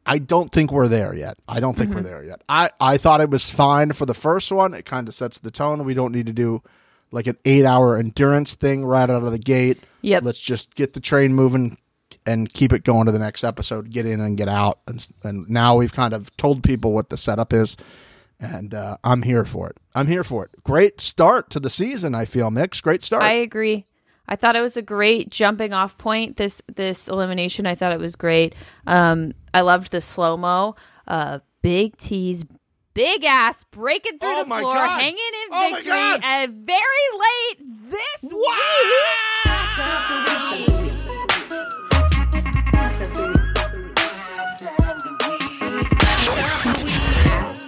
I 0.05 0.17
don't 0.17 0.51
think 0.51 0.71
we're 0.71 0.87
there 0.87 1.13
yet. 1.13 1.37
I 1.47 1.59
don't 1.59 1.75
think 1.75 1.89
Mm-hmm. 1.89 1.97
we're 1.97 2.03
there 2.03 2.23
yet. 2.23 2.41
I 2.49 2.69
I 2.79 2.97
thought 2.97 3.21
it 3.21 3.29
was 3.29 3.49
fine 3.49 3.91
for 3.93 4.05
the 4.05 4.13
first 4.13 4.51
one. 4.51 4.73
It 4.73 4.85
kind 4.85 5.07
of 5.07 5.13
sets 5.15 5.39
the 5.39 5.51
tone. 5.51 5.83
We 5.83 5.93
don't 5.93 6.11
need 6.11 6.25
to 6.27 6.33
do 6.33 6.61
like 7.11 7.27
an 7.27 7.37
eight 7.45 7.65
hour 7.65 7.97
endurance 7.97 8.55
thing 8.55 8.85
right 8.85 9.09
out 9.09 9.23
of 9.23 9.31
the 9.31 9.37
gate. 9.39 9.79
Yep. 10.01 10.23
Let's 10.23 10.39
just 10.39 10.75
get 10.75 10.93
the 10.93 10.99
train 11.01 11.33
moving 11.33 11.77
and 12.25 12.51
keep 12.51 12.73
it 12.73 12.83
going 12.83 13.05
to 13.05 13.11
the 13.11 13.19
next 13.19 13.43
episode. 13.43 13.89
Get 13.91 14.05
in 14.05 14.19
and 14.21 14.37
get 14.37 14.47
out. 14.49 14.79
And 14.87 15.07
and 15.23 15.49
now 15.49 15.75
we've 15.75 15.93
kind 15.93 16.13
of 16.13 16.35
told 16.37 16.63
people 16.63 16.93
what 16.93 17.09
the 17.09 17.17
setup 17.17 17.53
is. 17.53 17.77
And 18.41 18.73
uh, 18.73 18.97
I'm 19.03 19.21
here 19.21 19.45
for 19.45 19.69
it. 19.69 19.77
I'm 19.93 20.07
here 20.07 20.23
for 20.23 20.43
it. 20.45 20.63
Great 20.63 20.99
start 20.99 21.51
to 21.51 21.59
the 21.59 21.69
season. 21.69 22.15
I 22.15 22.25
feel 22.25 22.49
mix. 22.49 22.81
Great 22.81 23.03
start. 23.03 23.21
I 23.21 23.33
agree. 23.33 23.85
I 24.27 24.35
thought 24.35 24.55
it 24.55 24.61
was 24.61 24.75
a 24.77 24.81
great 24.81 25.29
jumping 25.29 25.73
off 25.73 25.97
point. 25.97 26.37
This 26.37 26.61
this 26.73 27.07
elimination, 27.07 27.65
I 27.67 27.75
thought 27.75 27.91
it 27.93 27.99
was 27.99 28.15
great. 28.15 28.55
Um, 28.87 29.33
I 29.53 29.61
loved 29.61 29.91
the 29.91 30.01
slow 30.01 30.37
mo. 30.37 30.75
Uh, 31.07 31.39
Big 31.61 31.95
T's 31.97 32.43
big 32.93 33.23
ass 33.23 33.63
breaking 33.65 34.17
through 34.19 34.29
Oh 34.31 34.43
the 34.43 34.49
my 34.49 34.59
floor, 34.61 34.73
God. 34.73 34.99
hanging 34.99 35.17
in 35.17 35.49
Oh 35.53 35.69
victory, 35.75 35.91
God. 35.91 36.19
and 36.23 36.53
very 36.65 36.79
late 37.13 37.89
this 37.89 38.23
week. 38.33 38.41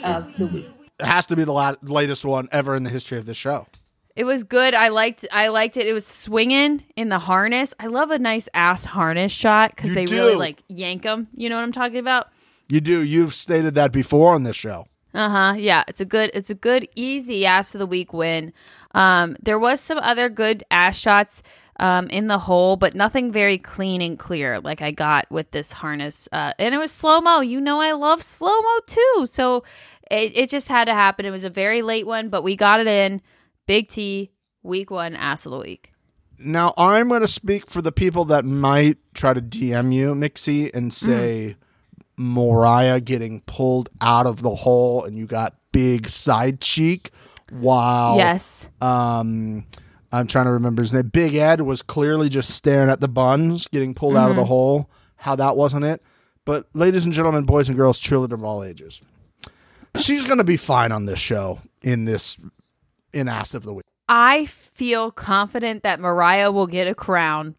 Of 0.03 0.35
the 0.37 0.47
week. 0.47 0.67
It 0.99 1.05
has 1.05 1.25
to 1.27 1.35
be 1.35 1.43
the 1.43 1.53
la- 1.53 1.75
latest 1.81 2.23
one 2.25 2.47
ever 2.51 2.75
in 2.75 2.83
the 2.83 2.89
history 2.89 3.17
of 3.17 3.25
the 3.25 3.33
show. 3.33 3.67
It 4.15 4.25
was 4.25 4.43
good. 4.43 4.75
I 4.75 4.89
liked. 4.89 5.25
I 5.31 5.47
liked 5.47 5.75
it. 5.75 5.87
It 5.87 5.93
was 5.93 6.05
swinging 6.05 6.83
in 6.95 7.09
the 7.09 7.17
harness. 7.17 7.73
I 7.79 7.87
love 7.87 8.11
a 8.11 8.19
nice 8.19 8.47
ass 8.53 8.85
harness 8.85 9.31
shot 9.31 9.75
because 9.75 9.95
they 9.95 10.05
do. 10.05 10.15
really 10.15 10.35
like 10.35 10.61
yank 10.67 11.01
them. 11.01 11.27
You 11.35 11.49
know 11.49 11.55
what 11.55 11.63
I'm 11.63 11.71
talking 11.71 11.97
about? 11.97 12.27
You 12.69 12.79
do. 12.79 13.03
You've 13.03 13.33
stated 13.33 13.73
that 13.75 13.91
before 13.91 14.35
on 14.35 14.43
this 14.43 14.55
show. 14.55 14.87
Uh 15.15 15.29
huh. 15.29 15.53
Yeah, 15.57 15.83
it's 15.87 15.99
a 15.99 16.05
good. 16.05 16.29
It's 16.35 16.51
a 16.51 16.55
good 16.55 16.87
easy 16.95 17.45
ass 17.47 17.73
of 17.73 17.79
the 17.79 17.87
week 17.87 18.13
win. 18.13 18.53
Um, 18.93 19.35
there 19.41 19.57
was 19.57 19.79
some 19.79 19.97
other 19.97 20.29
good 20.29 20.63
ass 20.69 20.95
shots 20.97 21.41
um 21.79 22.07
in 22.09 22.27
the 22.27 22.37
hole, 22.37 22.75
but 22.75 22.93
nothing 22.93 23.31
very 23.31 23.57
clean 23.57 23.99
and 23.99 24.19
clear 24.19 24.59
like 24.59 24.83
I 24.83 24.91
got 24.91 25.25
with 25.31 25.49
this 25.49 25.71
harness. 25.71 26.29
Uh, 26.31 26.53
and 26.59 26.75
it 26.75 26.77
was 26.77 26.91
slow 26.91 27.19
mo. 27.19 27.41
You 27.41 27.59
know 27.59 27.81
I 27.81 27.93
love 27.93 28.21
slow 28.21 28.61
mo 28.61 28.79
too. 28.85 29.25
So 29.25 29.63
it 30.13 30.37
it 30.37 30.49
just 30.49 30.67
had 30.67 30.85
to 30.85 30.93
happen. 30.93 31.25
It 31.25 31.31
was 31.31 31.43
a 31.43 31.49
very 31.49 31.81
late 31.81 32.05
one, 32.05 32.29
but 32.29 32.43
we 32.43 32.55
got 32.55 32.79
it 32.79 32.87
in. 32.87 33.21
Big 33.65 33.87
T, 33.87 34.31
week 34.61 34.91
one 34.91 35.15
ass 35.15 35.45
of 35.45 35.51
the 35.51 35.59
week. 35.59 35.91
Now 36.37 36.73
I'm 36.77 37.07
going 37.07 37.21
to 37.21 37.27
speak 37.27 37.69
for 37.69 37.81
the 37.81 37.91
people 37.91 38.25
that 38.25 38.43
might 38.43 38.97
try 39.13 39.33
to 39.33 39.41
DM 39.41 39.93
you, 39.93 40.13
Mixie, 40.13 40.73
and 40.73 40.93
say 40.93 41.55
Mariah 42.17 42.99
getting 42.99 43.41
pulled 43.41 43.89
out 44.01 44.25
of 44.25 44.41
the 44.41 44.53
hole, 44.53 45.05
and 45.05 45.17
you 45.17 45.25
got 45.25 45.55
big 45.71 46.09
side 46.09 46.59
cheek. 46.59 47.11
Wow. 47.51 48.17
Yes. 48.17 48.69
Um, 48.81 49.65
I'm 50.11 50.27
trying 50.27 50.45
to 50.45 50.51
remember 50.51 50.81
his 50.81 50.93
name. 50.93 51.07
Big 51.07 51.35
Ed 51.35 51.61
was 51.61 51.81
clearly 51.81 52.29
just 52.29 52.49
staring 52.51 52.89
at 52.89 52.99
the 52.99 53.07
buns, 53.07 53.67
getting 53.67 53.93
pulled 53.93 54.15
out 54.15 54.29
of 54.29 54.35
the 54.35 54.45
hole. 54.45 54.89
How 55.15 55.35
that 55.35 55.55
wasn't 55.55 55.85
it. 55.85 56.03
But 56.45 56.67
ladies 56.73 57.05
and 57.05 57.13
gentlemen, 57.13 57.45
boys 57.45 57.69
and 57.69 57.77
girls, 57.77 57.99
children 57.99 58.39
of 58.39 58.43
all 58.43 58.63
ages, 58.63 59.01
she's 59.99 60.25
going 60.25 60.37
to 60.37 60.43
be 60.43 60.57
fine 60.57 60.91
on 60.91 61.05
this 61.05 61.19
show 61.19 61.59
in 61.81 62.05
this 62.05 62.37
in 63.13 63.27
ass 63.27 63.53
of 63.53 63.63
the 63.63 63.73
week. 63.73 63.83
I 64.09 64.45
feel 64.45 65.11
confident 65.11 65.83
that 65.83 65.99
Mariah 65.99 66.51
will 66.51 66.67
get 66.67 66.87
a 66.87 66.95
crown 66.95 67.55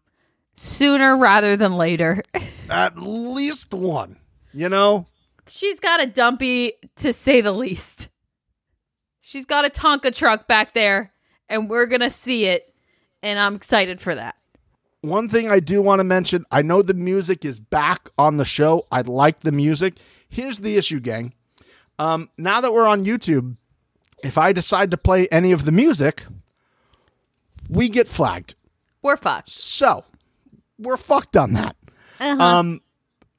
sooner 0.53 1.17
rather 1.17 1.55
than 1.57 1.73
later. 1.73 2.21
At 2.69 2.97
least 2.97 3.73
one. 3.73 4.17
You 4.53 4.69
know, 4.69 5.05
She's 5.47 5.79
got 5.79 6.01
a 6.01 6.07
dumpy, 6.07 6.73
to 6.97 7.13
say 7.13 7.41
the 7.41 7.51
least. 7.51 8.09
She's 9.21 9.45
got 9.45 9.65
a 9.65 9.69
Tonka 9.69 10.15
truck 10.15 10.47
back 10.47 10.73
there, 10.73 11.13
and 11.49 11.69
we're 11.69 11.85
going 11.87 12.01
to 12.01 12.09
see 12.11 12.45
it, 12.45 12.73
and 13.21 13.37
I'm 13.39 13.55
excited 13.55 13.99
for 13.99 14.15
that. 14.15 14.35
one 15.01 15.27
thing 15.29 15.49
I 15.51 15.59
do 15.59 15.81
want 15.81 15.99
to 15.99 16.03
mention 16.03 16.45
I 16.51 16.61
know 16.61 16.81
the 16.81 16.93
music 16.93 17.43
is 17.45 17.59
back 17.59 18.09
on 18.17 18.37
the 18.37 18.45
show. 18.45 18.87
I 18.91 19.01
like 19.01 19.41
the 19.41 19.51
music. 19.51 19.97
Here's 20.29 20.59
the 20.59 20.77
issue, 20.77 20.99
gang. 20.99 21.33
Um, 21.97 22.29
now 22.37 22.61
that 22.61 22.73
we're 22.73 22.87
on 22.87 23.05
YouTube, 23.05 23.55
if 24.23 24.37
I 24.37 24.53
decide 24.53 24.91
to 24.91 24.97
play 24.97 25.27
any 25.27 25.51
of 25.51 25.65
the 25.65 25.71
music, 25.71 26.23
we 27.69 27.89
get 27.89 28.07
flagged. 28.07 28.55
We're 29.01 29.17
fucked. 29.17 29.49
So 29.49 30.03
we're 30.79 30.97
fucked 30.97 31.37
on 31.37 31.53
that. 31.53 31.75
Um, 32.19 32.81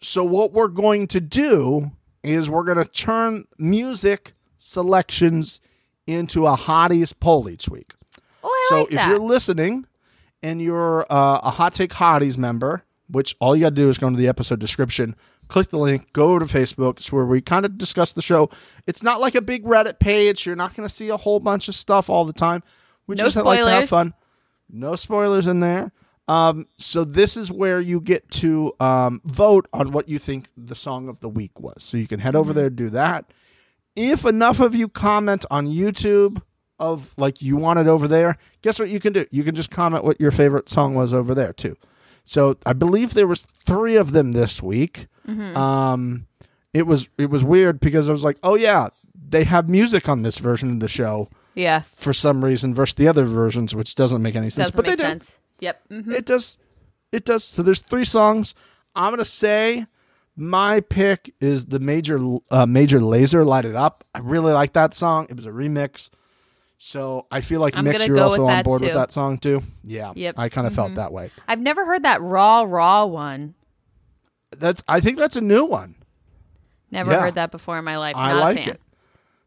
so 0.01 0.23
what 0.25 0.53
we're 0.53 0.69
going 0.69 1.07
to 1.09 1.21
do 1.21 1.91
is 2.23 2.51
we're 2.51 2.65
going 2.65 2.79
to 2.79 2.85
turn 2.85 3.47
music 3.59 4.35
selections 4.59 5.61
into 6.07 6.47
a 6.47 6.57
hotties 6.57 7.13
poll 7.19 7.49
each 7.49 7.69
week. 7.69 7.95
Oh, 8.43 8.49
I 8.49 8.67
so 8.69 8.83
like 8.83 8.93
if 8.93 9.07
you're 9.07 9.19
listening 9.19 9.87
and 10.43 10.61
you're 10.61 11.03
uh, 11.11 11.41
a 11.43 11.51
Hot 11.51 11.73
Take 11.73 11.91
Hotties 11.91 12.37
member, 12.37 12.85
which 13.09 13.37
all 13.41 13.57
you 13.57 13.63
got 13.63 13.71
to 13.71 13.75
do 13.75 13.89
is 13.89 13.99
go 13.99 14.07
into 14.07 14.19
the 14.19 14.29
episode 14.29 14.61
description, 14.61 15.17
click 15.49 15.69
the 15.69 15.79
link, 15.79 16.13
go 16.13 16.39
to 16.39 16.45
Facebook. 16.47 16.99
It's 16.99 17.13
where 17.13 17.25
we 17.27 17.41
kind 17.41 17.65
of 17.65 17.79
discuss 17.79 18.13
the 18.13 18.23
show. 18.23 18.51
It's 18.87 19.03
not 19.03 19.21
like 19.21 19.35
a 19.35 19.43
big 19.43 19.65
Reddit 19.65 19.99
page. 19.99 20.47
You're 20.47 20.57
not 20.57 20.75
going 20.75 20.89
to 20.89 20.95
see 20.95 21.09
a 21.09 21.17
whole 21.17 21.41
bunch 21.41 21.69
of 21.69 21.75
stuff 21.75 22.09
all 22.11 22.25
the 22.25 22.33
time. 22.33 22.63
We 23.07 23.15
No 23.17 23.25
just 23.25 23.37
like 23.37 23.61
to 23.61 23.71
have 23.71 23.89
fun. 23.89 24.15
No 24.71 24.97
spoilers 24.97 25.47
in 25.47 25.61
there. 25.61 25.93
Um, 26.29 26.67
so 26.77 27.05
this 27.05 27.37
is 27.37 27.53
where 27.53 27.81
you 27.81 28.01
get 28.01 28.29
to 28.33 28.73
um, 28.81 29.21
vote 29.25 29.69
on 29.73 29.93
what 29.93 30.09
you 30.09 30.19
think 30.19 30.49
the 30.57 30.75
song 30.75 31.09
of 31.09 31.21
the 31.21 31.29
week 31.29 31.61
was. 31.61 31.85
So 31.85 31.97
you 31.97 32.09
can 32.09 32.19
head 32.19 32.31
Mm-hmm. 32.31 32.39
over 32.39 32.53
there 32.53 32.69
do 32.71 32.91
that. 32.91 33.27
If 33.95 34.25
enough 34.25 34.59
of 34.61 34.75
you 34.75 34.89
comment 34.89 35.45
on 35.51 35.67
YouTube 35.69 36.43
of 36.79 37.15
like 37.17 37.41
you 37.41 37.57
want 37.57 37.79
it 37.79 37.87
over 37.87 38.09
there, 38.09 38.37
guess 38.61 38.79
what 38.81 38.89
you 38.91 38.99
can 39.01 39.13
do? 39.13 39.25
You 39.31 39.45
can 39.45 39.55
just 39.55 39.71
comment 39.71 40.05
what 40.05 40.21
your 40.21 40.31
favorite 40.33 40.69
song 40.69 40.95
was 40.95 41.15
over 41.15 41.35
there 41.35 41.53
too. 41.53 41.77
So 42.29 42.57
I 42.67 42.73
believe 42.73 43.15
there 43.15 43.29
was 43.29 43.43
three 43.43 43.95
of 43.97 44.11
them 44.11 44.33
this 44.33 44.61
week. 44.61 45.07
Mm-hmm. 45.29 45.57
Um, 45.57 46.27
it 46.75 46.87
was 46.87 47.09
it 47.17 47.31
was 47.31 47.45
weird 47.45 47.79
because 47.79 48.09
I 48.09 48.13
was 48.13 48.25
like, 48.25 48.37
oh 48.43 48.57
yeah, 48.57 48.89
they 49.29 49.45
have 49.45 49.69
music 49.71 50.09
on 50.09 50.23
this 50.23 50.39
version 50.39 50.71
of 50.73 50.81
the 50.81 50.89
show 50.89 51.29
yeah, 51.55 51.81
for 51.87 52.13
some 52.13 52.45
reason 52.45 52.75
versus 52.75 52.97
the 52.97 53.07
other 53.09 53.25
versions, 53.25 53.75
which 53.77 53.95
doesn't 53.95 54.21
make 54.21 54.35
any 54.35 54.51
sense. 54.51 54.71
doesn't 54.71 54.77
but 54.77 54.87
make 54.87 54.99
they 54.99 55.03
do. 55.05 55.09
sense. 55.09 55.39
Yep. 55.61 55.83
hmm 55.89 56.13
It 56.13 56.27
does. 56.27 56.57
It 57.13 57.25
does. 57.25 57.45
So 57.45 57.63
there's 57.63 57.81
three 57.81 58.05
songs. 58.05 58.55
I'm 58.97 59.13
gonna 59.13 59.25
say 59.25 59.87
my 60.37 60.81
pick 60.81 61.33
is 61.41 61.67
the 61.67 61.79
major 61.79 62.19
uh, 62.51 62.67
Major 62.67 62.99
Lazer 62.99 63.47
light 63.47 63.65
it 63.65 63.77
up. 63.77 64.05
I 64.15 64.19
really 64.19 64.53
like 64.53 64.73
that 64.73 64.95
song. 64.95 65.29
It 65.31 65.37
was 65.37 65.47
a 65.47 65.51
remix. 65.51 66.11
So 66.79 67.27
I 67.31 67.41
feel 67.41 67.61
like 67.61 67.77
I'm 67.77 67.85
Mix, 67.85 68.07
you're 68.07 68.21
also 68.21 68.47
on 68.47 68.63
board 68.63 68.83
with 68.83 68.93
that 68.95 69.13
song 69.13 69.39
too. 69.39 69.63
Yeah. 69.83 70.13
Yep. 70.15 70.39
I 70.39 70.49
kind 70.49 70.67
of 70.67 70.75
felt 70.75 70.89
mm-hmm. 70.89 70.97
that 70.97 71.13
way. 71.13 71.31
I've 71.49 71.61
never 71.61 71.85
heard 71.85 72.03
that 72.03 72.21
raw, 72.21 72.63
raw 72.63 73.07
one. 73.07 73.55
That 74.59 74.83
I 74.87 75.01
think 75.01 75.19
that's 75.19 75.37
a 75.37 75.41
new 75.41 75.65
one. 75.65 75.97
Never 76.91 77.13
Yeah. 77.13 77.21
heard 77.21 77.35
that 77.35 77.51
before 77.51 77.79
in 77.79 77.85
my 77.85 77.97
life. 77.97 78.17
I 78.17 78.33
Not 78.33 78.37
a 78.37 78.41
like 78.41 78.59
fan. 78.59 78.69
it. 78.71 78.81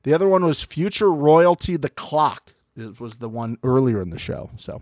The 0.03 0.13
other 0.13 0.27
one 0.27 0.43
was 0.45 0.61
Future 0.61 1.11
Royalty 1.11 1.77
the 1.77 1.89
Clock. 1.89 2.55
It 2.75 2.99
was 2.99 3.17
the 3.17 3.30
one 3.30 3.57
earlier 3.63 4.01
in 4.01 4.09
the 4.09 4.19
show. 4.19 4.49
So 4.55 4.82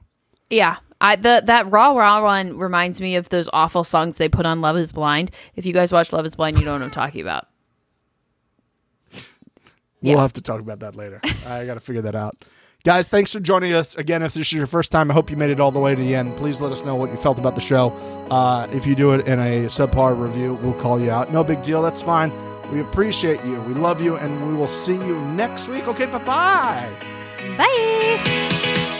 Yeah, 0.49 0.77
I 1.01 1.17
the 1.17 1.41
that 1.45 1.69
raw 1.69 1.91
raw 1.91 2.23
one 2.23 2.57
reminds 2.57 3.01
me 3.01 3.15
of 3.17 3.29
those 3.29 3.49
awful 3.51 3.83
songs 3.83 4.17
they 4.17 4.29
put 4.29 4.45
on 4.45 4.61
Love 4.61 4.77
Is 4.77 4.93
Blind. 4.93 5.31
If 5.55 5.65
you 5.65 5.73
guys 5.73 5.91
watch 5.91 6.13
Love 6.13 6.25
Is 6.25 6.35
Blind, 6.35 6.59
you 6.59 6.65
know 6.65 6.73
what 6.73 6.81
I'm 6.81 6.91
talking 6.91 7.21
about. 7.21 7.47
We'll 10.01 10.13
Yeah. 10.15 10.21
have 10.21 10.33
to 10.33 10.41
talk 10.41 10.59
about 10.61 10.79
that 10.81 10.95
later. 10.95 11.19
I 11.45 11.65
got 11.65 11.73
to 11.75 11.79
figure 11.79 12.01
that 12.03 12.15
out. 12.15 12.45
Guys, 12.83 13.07
thanks 13.07 13.33
for 13.33 13.39
joining 13.39 13.73
us 13.73 13.95
again. 13.95 14.21
If 14.21 14.33
this 14.33 14.47
is 14.47 14.53
your 14.53 14.67
first 14.67 14.91
time, 14.91 15.09
I 15.11 15.13
hope 15.13 15.29
you 15.29 15.35
made 15.35 15.49
it 15.49 15.59
all 15.59 15.71
the 15.71 15.79
way 15.79 15.93
to 15.95 16.01
the 16.01 16.15
end. 16.15 16.37
Please 16.37 16.61
let 16.61 16.71
us 16.71 16.85
know 16.85 16.95
what 16.95 17.09
you 17.09 17.17
felt 17.17 17.37
about 17.39 17.55
the 17.55 17.61
show. 17.61 17.89
Uh, 18.31 18.67
if 18.71 18.85
you 18.87 18.95
do 18.95 19.11
it 19.13 19.27
in 19.27 19.39
a 19.39 19.65
subpar 19.65 20.17
review, 20.17 20.53
we'll 20.61 20.73
call 20.73 20.99
you 21.01 21.11
out. 21.11 21.33
No 21.33 21.43
big 21.43 21.61
deal. 21.63 21.81
That's 21.81 22.01
fine. 22.01 22.31
We 22.71 22.79
appreciate 22.79 23.43
you. 23.43 23.59
We 23.61 23.73
love 23.73 23.99
you, 24.01 24.15
and 24.17 24.47
we 24.47 24.53
will 24.53 24.67
see 24.67 24.93
you 24.95 25.19
next 25.31 25.67
week. 25.67 25.87
Okay, 25.87 26.05
bye 26.05 26.17
bye. 26.19 26.89
Bye. 27.57 28.93